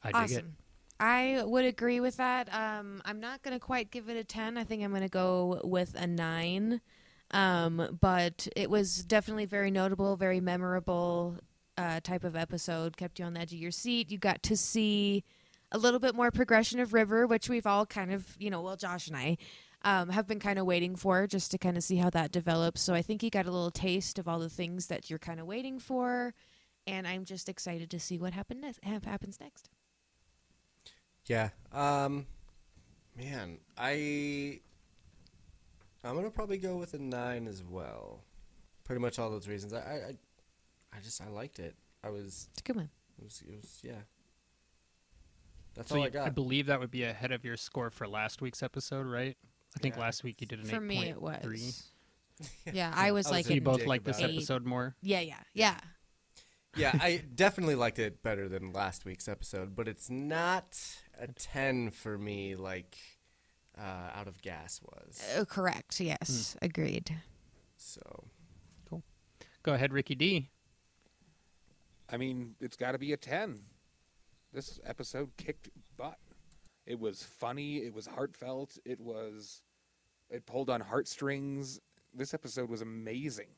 [0.02, 0.34] I dig it.
[0.36, 0.56] Awesome.
[1.00, 2.52] I would agree with that.
[2.54, 4.56] Um, I'm not going to quite give it a 10.
[4.56, 6.80] I think I'm going to go with a 9.
[7.32, 11.38] Um, but it was definitely very notable, very memorable
[11.76, 12.96] uh, type of episode.
[12.96, 14.12] Kept you on the edge of your seat.
[14.12, 15.24] You got to see
[15.72, 18.76] a little bit more progression of River, which we've all kind of, you know, well,
[18.76, 19.36] Josh and I
[19.82, 22.80] um, have been kind of waiting for just to kind of see how that develops.
[22.80, 25.40] So I think you got a little taste of all the things that you're kind
[25.40, 26.34] of waiting for.
[26.86, 29.68] And I'm just excited to see what happen next, happens next.
[31.26, 31.50] Yeah.
[31.72, 32.26] Um
[33.16, 34.60] man, I
[36.04, 38.24] I'm gonna probably go with a nine as well.
[38.84, 39.72] Pretty much all those reasons.
[39.72, 40.16] I I I,
[40.96, 41.76] I just I liked it.
[42.04, 42.90] I was It's a good one.
[43.18, 44.02] it was it was yeah.
[45.74, 46.26] That's So all you- I got.
[46.26, 49.36] I believe that would be ahead of your score for last week's episode, right?
[49.74, 51.42] I think Yeah, last week you did an For me, it 8.3.
[51.52, 51.84] was.
[52.72, 54.96] Yeah, I was I like, So you both like this episode more?
[55.00, 55.78] yeah, yeah, yeah.
[56.76, 60.78] yeah, I definitely liked it better than last week's episode, but it's not
[61.18, 62.96] a ten for me like
[63.78, 65.22] uh, out of gas was.
[65.38, 66.00] Uh, correct.
[66.00, 67.16] Yes, agreed.
[67.76, 68.24] So
[68.88, 69.02] cool.
[69.62, 70.48] Go ahead, Ricky D.
[72.10, 73.60] I mean, it's got to be a 10.
[74.52, 76.18] This episode kicked butt.
[76.84, 79.62] It was funny, it was heartfelt, it was
[80.28, 81.80] it pulled on heartstrings.
[82.14, 83.48] This episode was amazing.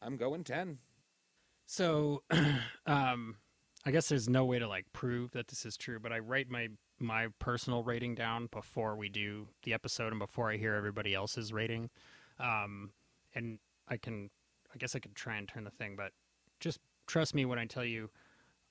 [0.00, 0.78] I'm going 10.
[1.66, 2.22] So,
[2.86, 3.36] um,
[3.84, 6.50] I guess there's no way to like prove that this is true, but I write
[6.50, 6.68] my
[6.98, 11.52] my personal rating down before we do the episode and before I hear everybody else's
[11.52, 11.90] rating.
[12.40, 12.92] Um,
[13.34, 14.30] and I can,
[14.74, 16.12] I guess I could try and turn the thing, but
[16.58, 18.08] just trust me when I tell you,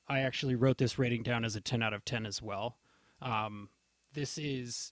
[0.07, 2.77] I actually wrote this rating down as a 10 out of 10 as well.
[3.21, 3.69] Um,
[4.13, 4.91] this is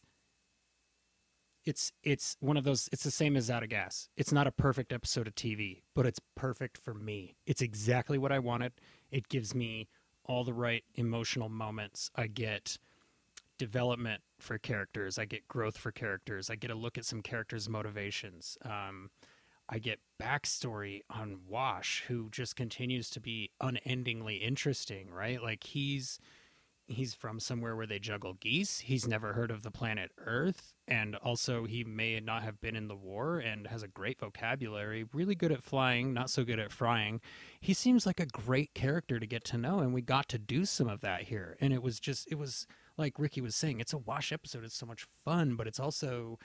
[1.66, 4.10] it's it's one of those it's the same as out of gas.
[4.18, 7.36] It's not a perfect episode of tv but it's perfect for me.
[7.46, 8.74] It's exactly what i wanted.
[9.12, 9.88] It gives me
[10.26, 12.10] all the right emotional moments.
[12.16, 12.78] I get
[13.58, 15.18] development for characters.
[15.18, 16.50] I get growth for characters.
[16.50, 18.58] I get a look at some characters motivations.
[18.64, 19.10] Um,
[19.70, 26.20] i get backstory on wash who just continues to be unendingly interesting right like he's
[26.88, 28.80] he's from somewhere where they juggle geese.
[28.80, 30.74] He's never heard of the planet Earth.
[30.88, 35.06] And also, he may not have been in the war and has a great vocabulary,
[35.14, 37.22] really good at flying, not so good at frying.
[37.60, 39.80] He seems like a great character to get to know.
[39.80, 41.58] And we got to do some of that here.
[41.62, 42.68] And it was just, it was
[42.98, 44.64] like Ricky was saying, it's a wash episode.
[44.64, 46.38] It's so much fun, but it's also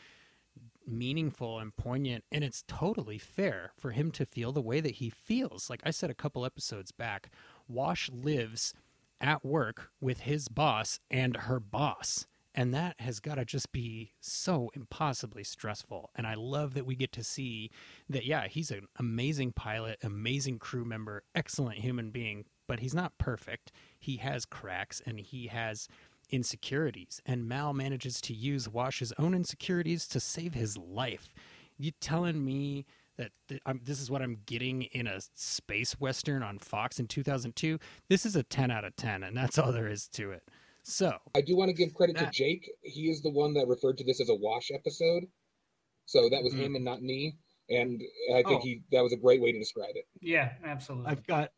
[0.89, 2.25] meaningful and poignant.
[2.33, 5.71] And it's totally fair for him to feel the way that he feels.
[5.71, 7.31] Like I said a couple episodes back,
[7.69, 8.75] Wash lives
[9.21, 12.27] at work with his boss and her boss.
[12.55, 16.11] And that has got to just be so impossibly stressful.
[16.17, 17.71] And I love that we get to see
[18.09, 23.17] that, yeah, he's an amazing pilot, amazing crew member, excellent human being, but he's not
[23.17, 23.71] perfect.
[24.01, 25.89] He has cracks and he has
[26.31, 27.21] insecurities.
[27.27, 31.35] And Mal manages to use Wash's own insecurities to save his life.
[31.79, 32.87] You telling me
[33.17, 37.07] that th- I'm, this is what I'm getting in a space western on Fox in
[37.07, 37.79] 2002.
[38.09, 40.43] This is a 10 out of 10, and that's all there is to it.
[40.83, 42.71] So I do want to give credit to Jake.
[42.83, 45.25] He is the one that referred to this as a wash episode.
[46.07, 46.59] So that was Mhm.
[46.61, 47.37] him and not me.
[47.69, 48.01] And
[48.33, 48.65] I think Oh.
[48.65, 50.07] he that was a great way to describe it.
[50.23, 51.11] Yeah, absolutely.
[51.11, 51.53] I've got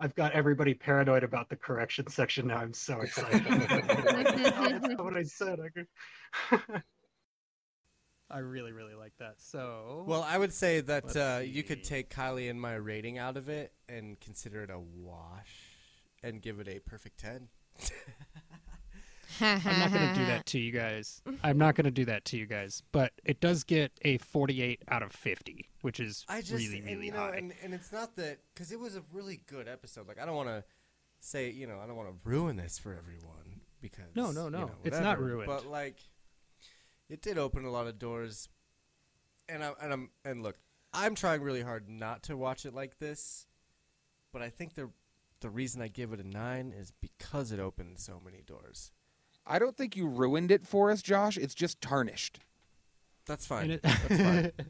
[0.00, 2.58] I've got everybody paranoid about the correction section now.
[2.58, 3.44] I'm so excited.
[3.48, 5.58] that's not what I said.
[5.60, 6.82] I could...
[8.30, 9.36] I really, really like that.
[9.38, 13.36] So Well, I would say that uh, you could take Kylie and my rating out
[13.36, 15.78] of it and consider it a wash
[16.22, 17.48] and give it a perfect 10.
[19.40, 21.22] I'm not going to do that to you guys.
[21.42, 22.82] I'm not going to do that to you guys.
[22.92, 27.04] But it does get a 48 out of 50, which is I just, really, and,
[27.04, 27.36] you know, high.
[27.36, 30.08] and, and it's not that, because it was a really good episode.
[30.08, 30.64] Like, I don't want to
[31.20, 34.14] say, you know, I don't want to ruin this for everyone because.
[34.14, 34.58] No, no, you no.
[34.66, 35.24] know, It's not whatever.
[35.24, 35.46] ruined.
[35.46, 35.96] But, like,
[37.08, 38.48] it did open a lot of doors.
[39.48, 40.56] And, I'm and, I'm, and look,
[40.92, 43.46] I'm trying really hard not to watch it like this.
[44.32, 44.90] But I think the,
[45.40, 48.90] the reason I give it a 9 is because it opened so many doors.
[49.46, 51.38] I don't think you ruined it for us, Josh.
[51.38, 52.40] It's just tarnished.
[53.24, 53.70] That's fine.
[53.70, 54.52] It- That's fine.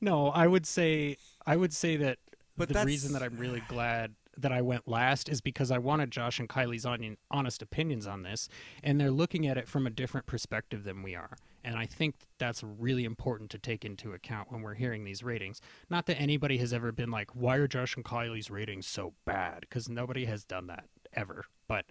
[0.00, 1.16] no, I would say
[1.46, 2.18] I would say that
[2.56, 5.76] But the that's- reason that I'm really glad that I went last is because I
[5.78, 8.48] wanted Josh and Kylie's on, honest opinions on this,
[8.82, 11.36] and they're looking at it from a different perspective than we are.
[11.62, 15.60] And I think that's really important to take into account when we're hearing these ratings.
[15.90, 19.60] Not that anybody has ever been like, "Why are Josh and Kylie's ratings so bad?"
[19.62, 21.44] Because nobody has done that ever.
[21.68, 21.84] But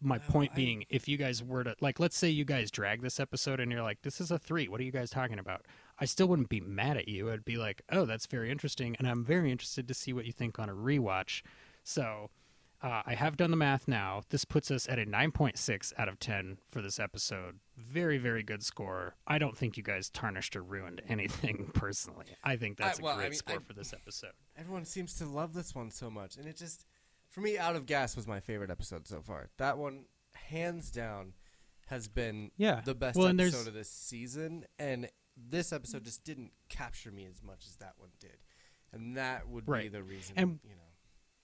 [0.00, 3.02] my point I- being, if you guys were to like, let's say you guys drag
[3.02, 4.68] this episode and you're like, "This is a three.
[4.68, 5.64] What are you guys talking about?"
[5.98, 7.30] I still wouldn't be mad at you.
[7.30, 10.32] I'd be like, "Oh, that's very interesting," and I'm very interested to see what you
[10.32, 11.42] think on a rewatch.
[11.84, 12.30] So,
[12.82, 14.22] uh, I have done the math now.
[14.28, 17.60] This puts us at a 9.6 out of 10 for this episode.
[17.76, 19.14] Very, very good score.
[19.26, 22.26] I don't think you guys tarnished or ruined anything personally.
[22.44, 24.32] I think that's I- well, a I great mean, score I- for this episode.
[24.58, 26.84] Everyone seems to love this one so much, and it just,
[27.36, 29.50] for me, Out of Gas was my favorite episode so far.
[29.58, 31.34] That one, hands down,
[31.88, 32.80] has been Yeah.
[32.80, 37.42] the best Well, episode of this season, and this episode just didn't capture me as
[37.42, 38.38] much as that one did,
[38.90, 40.32] and that would be the reason.
[40.38, 40.80] And- you know,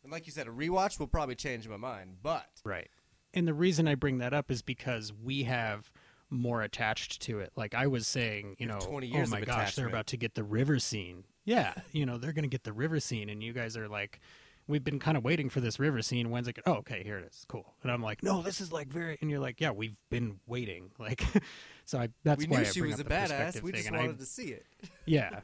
[0.03, 2.91] and like you said, a rewatch will probably change my mind, but Right.
[3.35, 5.93] And the reason I bring that up is because we have
[6.31, 7.53] more attached to it.
[7.55, 10.07] Like I was saying, you You know, 20 years oh my of gosh, they're about
[10.09, 11.25] to get the river scene.
[11.45, 14.19] Yeah, you know, they're going to get the river scene and you guys are like
[14.69, 16.31] we've been kind of waiting for this river scene.
[16.31, 16.59] When's it?
[16.67, 17.45] Oh, okay, here it is.
[17.49, 17.75] Cool.
[17.83, 20.91] And I'm like, "No, this is like very and you're like, "Yeah, we've been waiting."
[20.99, 21.23] Like
[21.85, 23.61] so I that's we why knew I she was a badass.
[23.63, 24.67] We thing, just and I- wanted to see it.
[25.07, 25.41] yeah.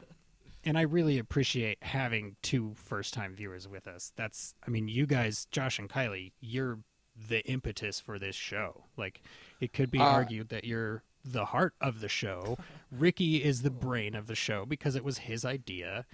[0.64, 4.12] And I really appreciate having two first time viewers with us.
[4.16, 6.80] That's, I mean, you guys, Josh and Kylie, you're
[7.28, 8.84] the impetus for this show.
[8.96, 9.22] Like,
[9.60, 12.58] it could be Uh, argued that you're the heart of the show.
[12.92, 16.04] Ricky is the brain of the show because it was his idea.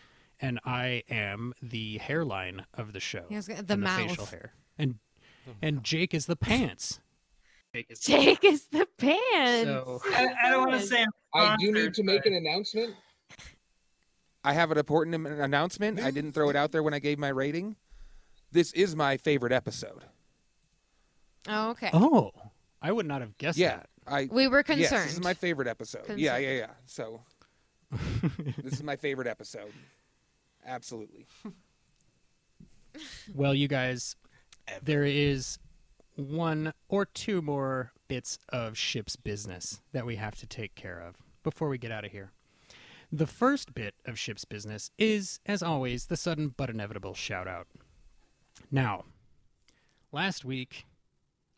[0.40, 3.24] And I am the hairline of the show.
[3.28, 4.00] He has the and the mouth.
[4.08, 4.52] facial hair.
[4.78, 4.96] And,
[5.62, 7.00] and Jake is the pants.
[7.74, 9.64] Jake is- Jake is the pants.
[9.64, 11.02] So- I, I don't want to say
[11.34, 12.94] I'm I do need sponsored, to make an announcement.
[14.44, 16.00] I have an important announcement.
[16.00, 17.76] I didn't throw it out there when I gave my rating.
[18.52, 20.04] This is my favorite episode.
[21.48, 21.90] oh, okay.
[21.92, 22.30] Oh,
[22.82, 23.88] I would not have guessed yeah, that.
[24.06, 24.28] I.
[24.30, 25.04] We were Yes, concerned.
[25.08, 26.18] this is my favorite episode.
[26.18, 26.70] Yeah, yeah, yeah.
[26.84, 27.22] So
[28.62, 29.72] this is my favorite episode.
[30.66, 31.26] Absolutely.
[33.34, 34.16] Well, you guys,
[34.82, 35.58] there is
[36.16, 41.16] one or two more bits of ship's business that we have to take care of
[41.42, 42.30] before we get out of here.
[43.10, 47.66] The first bit of ship's business is, as always, the sudden but inevitable shout out.
[48.70, 49.04] Now,
[50.12, 50.86] last week,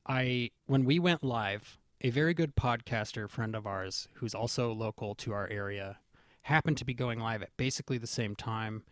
[0.06, 5.14] I when we went live, a very good podcaster friend of ours who's also local
[5.16, 5.98] to our area
[6.47, 8.85] happened to be going live at basically the same time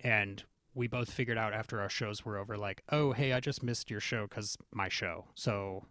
[0.00, 0.42] and
[0.74, 3.90] we both figured out after our shows were over like oh hey i just missed
[3.90, 5.24] your show because my show.
[5.34, 5.84] So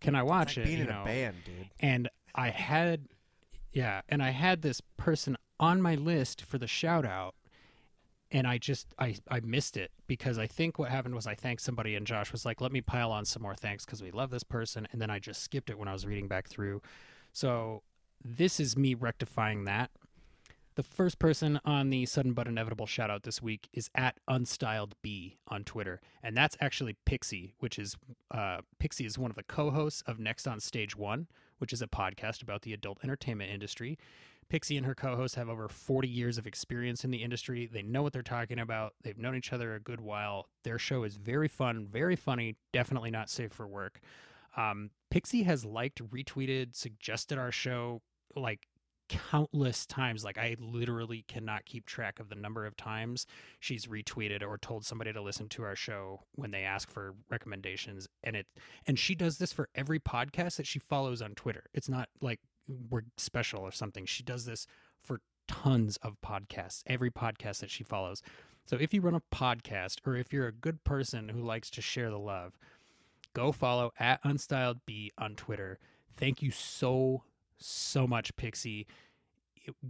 [0.00, 1.02] can i watch like it being you in know?
[1.02, 1.68] a band, dude.
[1.80, 3.08] and i had
[3.72, 7.34] yeah and i had this person on my list for the shout out
[8.30, 11.62] and i just i i missed it because i think what happened was i thanked
[11.62, 14.30] somebody and josh was like let me pile on some more thanks because we love
[14.30, 16.80] this person and then i just skipped it when i was reading back through.
[17.32, 17.82] So
[18.24, 19.90] this is me rectifying that
[20.78, 24.92] the first person on the sudden but inevitable shout out this week is at unstyled
[25.02, 27.96] b on twitter and that's actually pixie which is
[28.30, 31.26] uh, pixie is one of the co-hosts of next on stage one
[31.58, 33.98] which is a podcast about the adult entertainment industry.
[34.48, 37.68] Pixie and her co-host have over 40 years of experience in the industry.
[37.70, 38.94] They know what they're talking about.
[39.02, 40.48] They've known each other a good while.
[40.64, 44.00] Their show is very fun very funny definitely not safe for work.
[44.56, 48.00] Um, pixie has liked retweeted suggested our show
[48.34, 48.66] like
[49.08, 53.26] countless times like i literally cannot keep track of the number of times
[53.60, 58.08] she's retweeted or told somebody to listen to our show when they ask for recommendations
[58.22, 58.46] and it
[58.86, 61.64] and she does this for every podcast that she follows on twitter.
[61.72, 62.40] It's not like
[62.90, 64.04] we're special or something.
[64.04, 64.66] She does this
[65.00, 68.22] for tons of podcasts every podcast that she follows.
[68.66, 71.80] So if you run a podcast or if you're a good person who likes to
[71.80, 72.58] share the love
[73.34, 75.78] go follow at unstyled b on twitter.
[76.16, 77.22] Thank you so
[77.58, 78.86] so much, Pixie.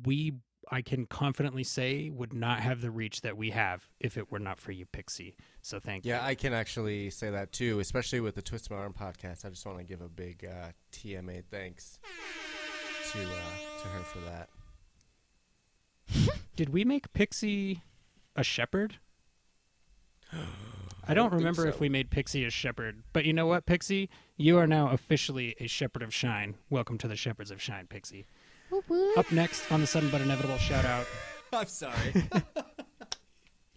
[0.05, 0.35] We,
[0.71, 4.39] I can confidently say, would not have the reach that we have if it were
[4.39, 5.37] not for you, Pixie.
[5.63, 6.21] So thank Yeah, you.
[6.23, 9.45] Yeah, I can actually say that too, especially with the Twist My Arm podcast.
[9.45, 11.99] I just want to give a big uh, TMA thanks
[13.13, 14.49] to uh, to her for that.
[16.57, 17.83] Did we make Pixie
[18.35, 18.97] a shepherd?
[21.11, 24.11] I don't think remember if we made Pixie a shepherd, but you know what, Pixie?
[24.37, 26.57] You are now officially a shepherd of Shine.
[26.69, 28.27] Welcome to the Shepherds of Shine, Pixie.
[28.71, 29.17] Whoop, whoop.
[29.17, 31.07] Up next on the sudden but inevitable shout out.
[31.53, 31.95] I'm sorry.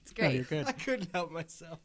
[0.04, 0.36] It's Oh, great.
[0.36, 0.68] you're good.
[0.68, 1.80] I couldn't help myself.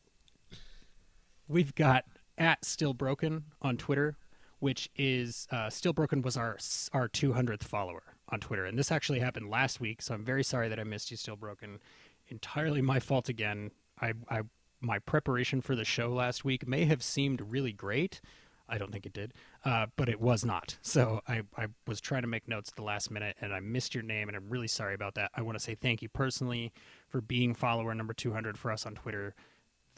[1.47, 2.05] We've got
[2.37, 4.17] at Still Broken on Twitter,
[4.59, 6.59] which is uh, Still Broken was our
[6.93, 10.03] our 200th follower on Twitter, and this actually happened last week.
[10.03, 11.79] So I'm very sorry that I missed you, Still Broken.
[12.27, 13.71] Entirely my fault again.
[14.01, 14.41] I, I
[14.81, 18.21] my preparation for the show last week may have seemed really great.
[18.69, 19.33] I don't think it did,
[19.65, 20.77] uh, but it was not.
[20.83, 23.95] So I, I was trying to make notes at the last minute, and I missed
[23.95, 25.31] your name, and I'm really sorry about that.
[25.35, 26.73] I want to say thank you personally
[27.09, 29.35] for being follower number 200 for us on Twitter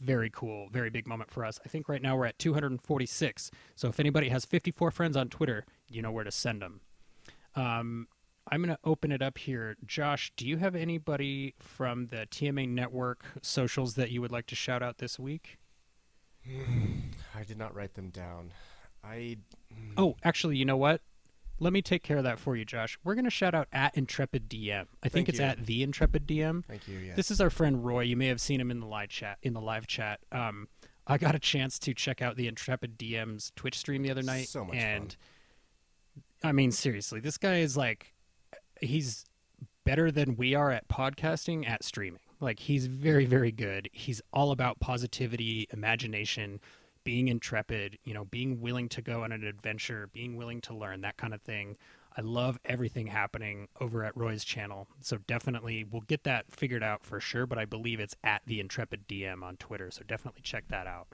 [0.01, 1.59] very cool, very big moment for us.
[1.65, 3.51] I think right now we're at 246.
[3.75, 6.81] So if anybody has 54 friends on Twitter, you know where to send them.
[7.55, 8.09] Um,
[8.51, 9.77] I'm going to open it up here.
[9.87, 14.55] Josh, do you have anybody from the TMA network socials that you would like to
[14.55, 15.59] shout out this week?
[17.35, 18.53] I did not write them down.
[19.05, 19.39] I
[19.97, 21.01] Oh, actually, you know what?
[21.61, 22.99] Let me take care of that for you, Josh.
[23.03, 24.87] We're going to shout out at Intrepid DM.
[25.03, 25.45] I think Thank it's you.
[25.45, 26.65] at the Intrepid DM.
[26.65, 26.99] thank you.
[26.99, 27.17] Yes.
[27.17, 28.03] This is our friend Roy.
[28.03, 29.39] You may have seen him in the live chat.
[29.43, 30.69] In the live chat, um,
[31.07, 34.49] I got a chance to check out the Intrepid DM's Twitch stream the other night,
[34.49, 35.17] So much and
[36.45, 38.15] I mean, seriously, this guy is like,
[38.81, 39.25] he's
[39.85, 42.21] better than we are at podcasting at streaming.
[42.41, 43.89] Like, he's very, very good.
[43.93, 46.61] He's all about positivity, imagination,
[47.05, 47.99] being intrepid.
[48.05, 51.35] You know, being willing to go on an adventure, being willing to learn, that kind
[51.35, 51.77] of thing.
[52.17, 54.89] I love everything happening over at Roy's channel.
[55.01, 58.59] So definitely we'll get that figured out for sure, but I believe it's at the
[58.59, 59.91] Intrepid DM on Twitter.
[59.93, 61.07] So definitely check that out.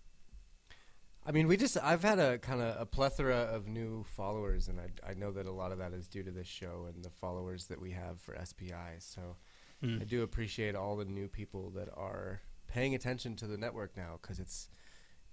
[1.27, 4.79] I mean, we just I've had a kind of a plethora of new followers, and
[4.81, 7.11] I I know that a lot of that is due to this show and the
[7.11, 9.01] followers that we have for SBI.
[9.01, 9.37] So
[9.85, 10.01] Mm.
[10.01, 14.19] I do appreciate all the new people that are paying attention to the network now,
[14.21, 14.69] because it's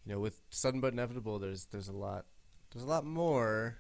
[0.06, 2.26] you know with sudden but inevitable, there's there's a lot
[2.72, 3.78] there's a lot more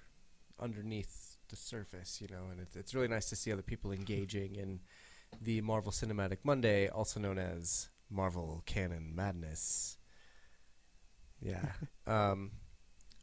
[0.60, 4.56] underneath the surface, you know, and it's it's really nice to see other people engaging
[4.56, 4.80] in
[5.42, 9.98] the Marvel Cinematic Monday, also known as Marvel Canon Madness.
[11.42, 11.66] Yeah.
[12.08, 12.52] um,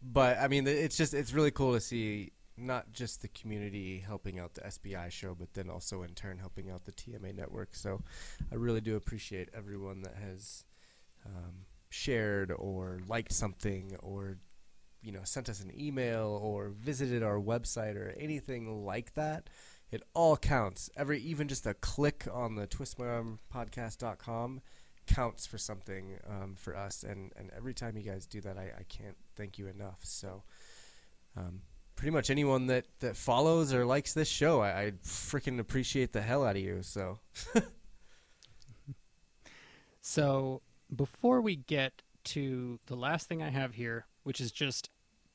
[0.03, 4.39] but I mean, it's just it's really cool to see not just the community helping
[4.39, 7.75] out the SBI show, but then also in turn helping out the TMA network.
[7.75, 8.03] So
[8.51, 10.65] I really do appreciate everyone that has
[11.25, 14.39] um, shared or liked something or
[15.03, 19.49] you know sent us an email or visited our website or anything like that.
[19.91, 20.91] It all counts.
[20.97, 24.61] Every even just a click on the twistmyarmpodcast.com
[25.09, 28.73] counts for something um, for us and, and every time you guys do that I,
[28.79, 30.43] I can't thank you enough so
[31.37, 31.63] um,
[31.97, 36.23] pretty much anyone that, that follows or likes this show I, I freaking appreciate the
[36.23, 37.19] hell out of you so
[40.09, 40.63] So
[40.97, 44.89] before we get to the last thing I have here, which is just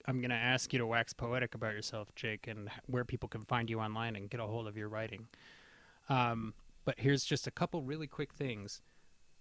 [0.08, 3.46] I'm going to ask you to wax poetic about yourself, Jake, and where people can
[3.46, 5.28] find you online and get a hold of your writing.
[6.10, 6.56] Um,
[6.86, 8.82] but here's just a couple really quick things.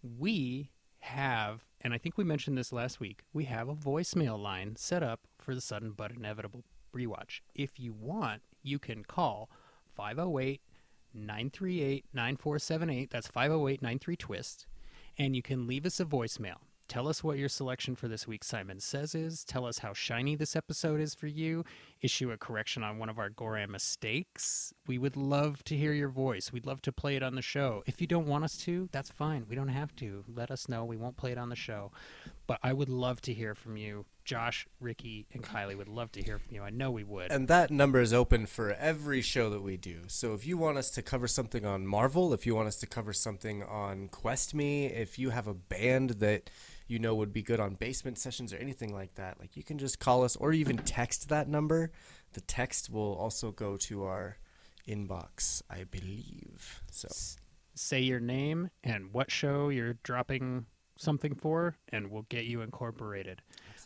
[0.03, 0.71] We
[1.01, 5.03] have, and I think we mentioned this last week, we have a voicemail line set
[5.03, 6.65] up for the sudden but inevitable
[6.95, 7.41] rewatch.
[7.55, 9.51] If you want, you can call
[9.95, 10.61] 508
[11.15, 13.11] 938 9478.
[13.11, 14.67] That's 508 93 Twist.
[15.19, 16.59] And you can leave us a voicemail.
[16.93, 19.45] Tell us what your selection for this week Simon Says is.
[19.45, 21.65] Tell us how shiny this episode is for you.
[22.03, 24.75] Issue a correction on one of our Gorram mistakes.
[24.87, 26.53] We would love to hear your voice.
[26.53, 27.83] We'd love to play it on the show.
[27.87, 29.47] If you don't want us to, that's fine.
[29.49, 30.23] We don't have to.
[30.29, 30.85] Let us know.
[30.85, 31.93] We won't play it on the show.
[32.47, 34.05] But I would love to hear from you.
[34.25, 36.63] Josh, Ricky, and Kylie would love to hear from you.
[36.63, 37.31] I know we would.
[37.33, 40.79] and that number is open for every show that we do so if you want
[40.79, 44.55] us to cover something on marvel if you want us to cover something on quest
[44.55, 46.51] me if you have a band that
[46.87, 49.79] you know would be good on basement sessions or anything like that like you can
[49.79, 51.91] just call us or even text that number
[52.35, 54.39] the text will also go to our
[54.89, 56.81] inbox, I believe.
[56.91, 57.09] So
[57.75, 60.67] say your name and what show you're dropping
[60.97, 63.43] something for, and we'll get you incorporated.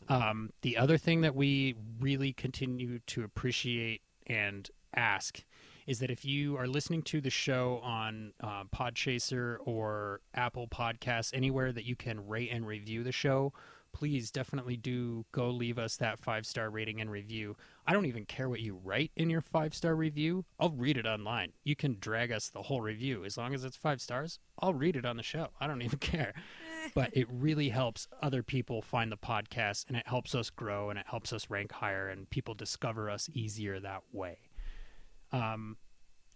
[0.09, 5.43] Um, the other thing that we really continue to appreciate and ask
[5.87, 11.33] is that if you are listening to the show on uh, Podchaser or Apple Podcasts,
[11.33, 13.53] anywhere that you can rate and review the show,
[13.93, 17.57] please definitely do go leave us that five star rating and review.
[17.87, 20.45] I don't even care what you write in your five star review.
[20.59, 21.53] I'll read it online.
[21.65, 24.39] You can drag us the whole review as long as it's five stars.
[24.59, 25.49] I'll read it on the show.
[25.61, 26.35] I don't even care.
[26.95, 30.99] But it really helps other people find the podcast and it helps us grow and
[30.99, 34.39] it helps us rank higher and people discover us easier that way.
[35.33, 35.77] Um,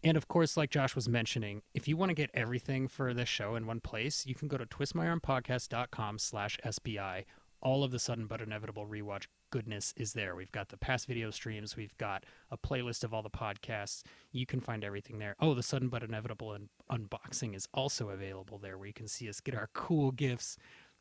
[0.03, 3.29] and of course, like Josh was mentioning, if you want to get everything for this
[3.29, 7.25] show in one place, you can go to twistmyarmpodcast.com slash SBI.
[7.63, 10.35] All of the sudden but inevitable rewatch goodness is there.
[10.35, 11.77] We've got the past video streams.
[11.77, 14.03] We've got a playlist of all the podcasts.
[14.33, 15.37] You can find everything there.
[15.41, 19.29] Oh, the sudden but inevitable un- unboxing is also available there, where you can see
[19.29, 20.57] us get our cool gifts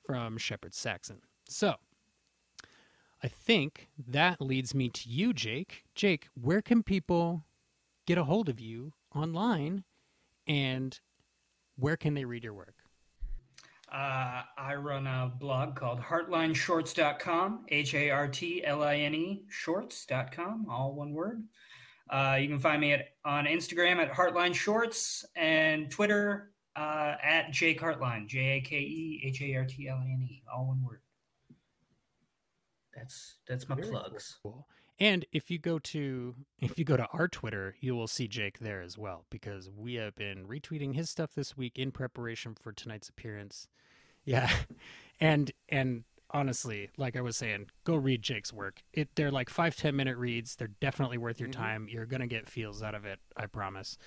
[0.06, 1.22] from Shepherd Saxon.
[1.48, 1.76] So,
[3.22, 5.84] I think that leads me to you, Jake.
[5.94, 7.44] Jake, where can people
[8.06, 9.84] get a hold of you online
[10.48, 11.00] and
[11.76, 12.79] where can they read your work?
[13.92, 19.44] Uh, I run a blog called heartlineshorts.com, H A R T L I N E
[19.50, 21.44] shorts.com, all one word.
[22.10, 27.52] Uh, you can find me at, on Instagram at Heartline Shorts and Twitter uh, at
[27.52, 30.68] Jake Heartline, J A K E H A R T L I N E, all
[30.68, 31.02] one word.
[32.96, 34.38] That's that's my Very plugs.
[34.44, 34.68] Cool.
[35.00, 38.60] And if you go to if you go to our Twitter, you will see Jake
[38.60, 42.72] there as well because we have been retweeting his stuff this week in preparation for
[42.72, 43.68] tonight's appearance.
[44.26, 44.50] Yeah.
[45.22, 48.84] And and honestly, like I was saying, go read Jake's work.
[48.94, 50.56] It they're like five, ten minute reads.
[50.56, 51.54] They're definitely worth your Mhm.
[51.54, 51.88] time.
[51.90, 53.98] You're gonna get feels out of it, I promise.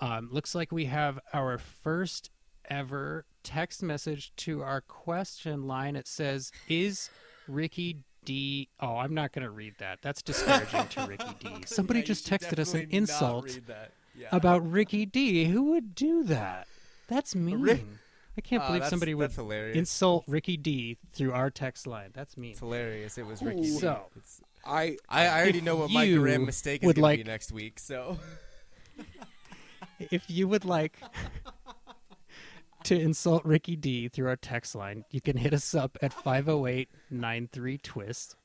[0.00, 2.30] Um, looks like we have our first
[2.68, 5.94] ever text message to our question line.
[5.94, 7.10] It says, Is
[7.46, 8.68] Ricky D.
[8.80, 10.00] Oh, I'm not going to read that.
[10.02, 11.48] That's discouraging to Ricky D.
[11.66, 13.58] Somebody Yeah, just texted us an insult.
[14.18, 14.28] Yeah.
[14.32, 15.44] about Ricky D.
[15.46, 16.66] Who would do that?
[17.08, 17.60] That's mean.
[17.60, 17.84] Rick-
[18.36, 19.76] I can't Ah, believe somebody would hilarious.
[19.78, 22.10] insult Ricky D through our text line.
[22.12, 22.50] That's mean.
[22.50, 23.16] It's hilarious.
[23.16, 23.62] It was Ricky.
[23.62, 23.68] D.
[23.68, 27.02] So, It's- I I, I already know what my you grand mistake is would going
[27.02, 27.78] like- to be next week.
[27.78, 28.18] So
[30.10, 30.98] if you would like
[32.86, 36.88] to insult Ricky D through our text line, you can hit us up at 508
[37.82, 38.36] twist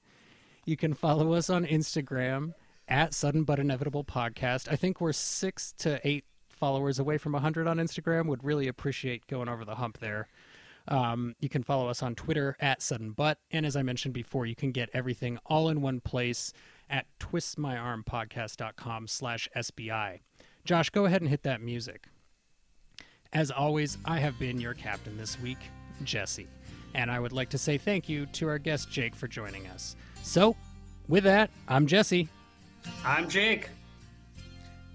[0.65, 2.55] You can follow us on Instagram
[2.87, 4.67] at Sudden But Inevitable Podcast.
[4.71, 8.25] I think we're six to eight followers away from 100 on Instagram.
[8.25, 10.27] Would really appreciate going over the hump there.
[10.87, 13.37] Um, you can follow us on Twitter at Sudden Butt.
[13.51, 16.51] And as I mentioned before, you can get everything all in one place
[16.89, 20.21] at twistmyarmpodcast.com slash SBI.
[20.65, 22.07] Josh, go ahead and hit that music.
[23.33, 25.57] As always, I have been your captain this week,
[26.03, 26.47] Jesse.
[26.93, 29.95] And I would like to say thank you to our guest, Jake, for joining us.
[30.21, 30.57] So,
[31.07, 32.27] with that, I'm Jesse.
[33.05, 33.69] I'm Jake.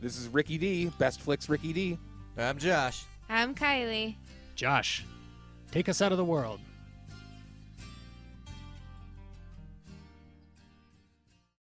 [0.02, 0.92] this is Ricky D.
[0.98, 1.98] Best flicks, Ricky D.
[2.36, 3.04] I'm Josh.
[3.30, 4.16] I'm Kylie.
[4.54, 5.06] Josh,
[5.70, 6.60] take us out of the world.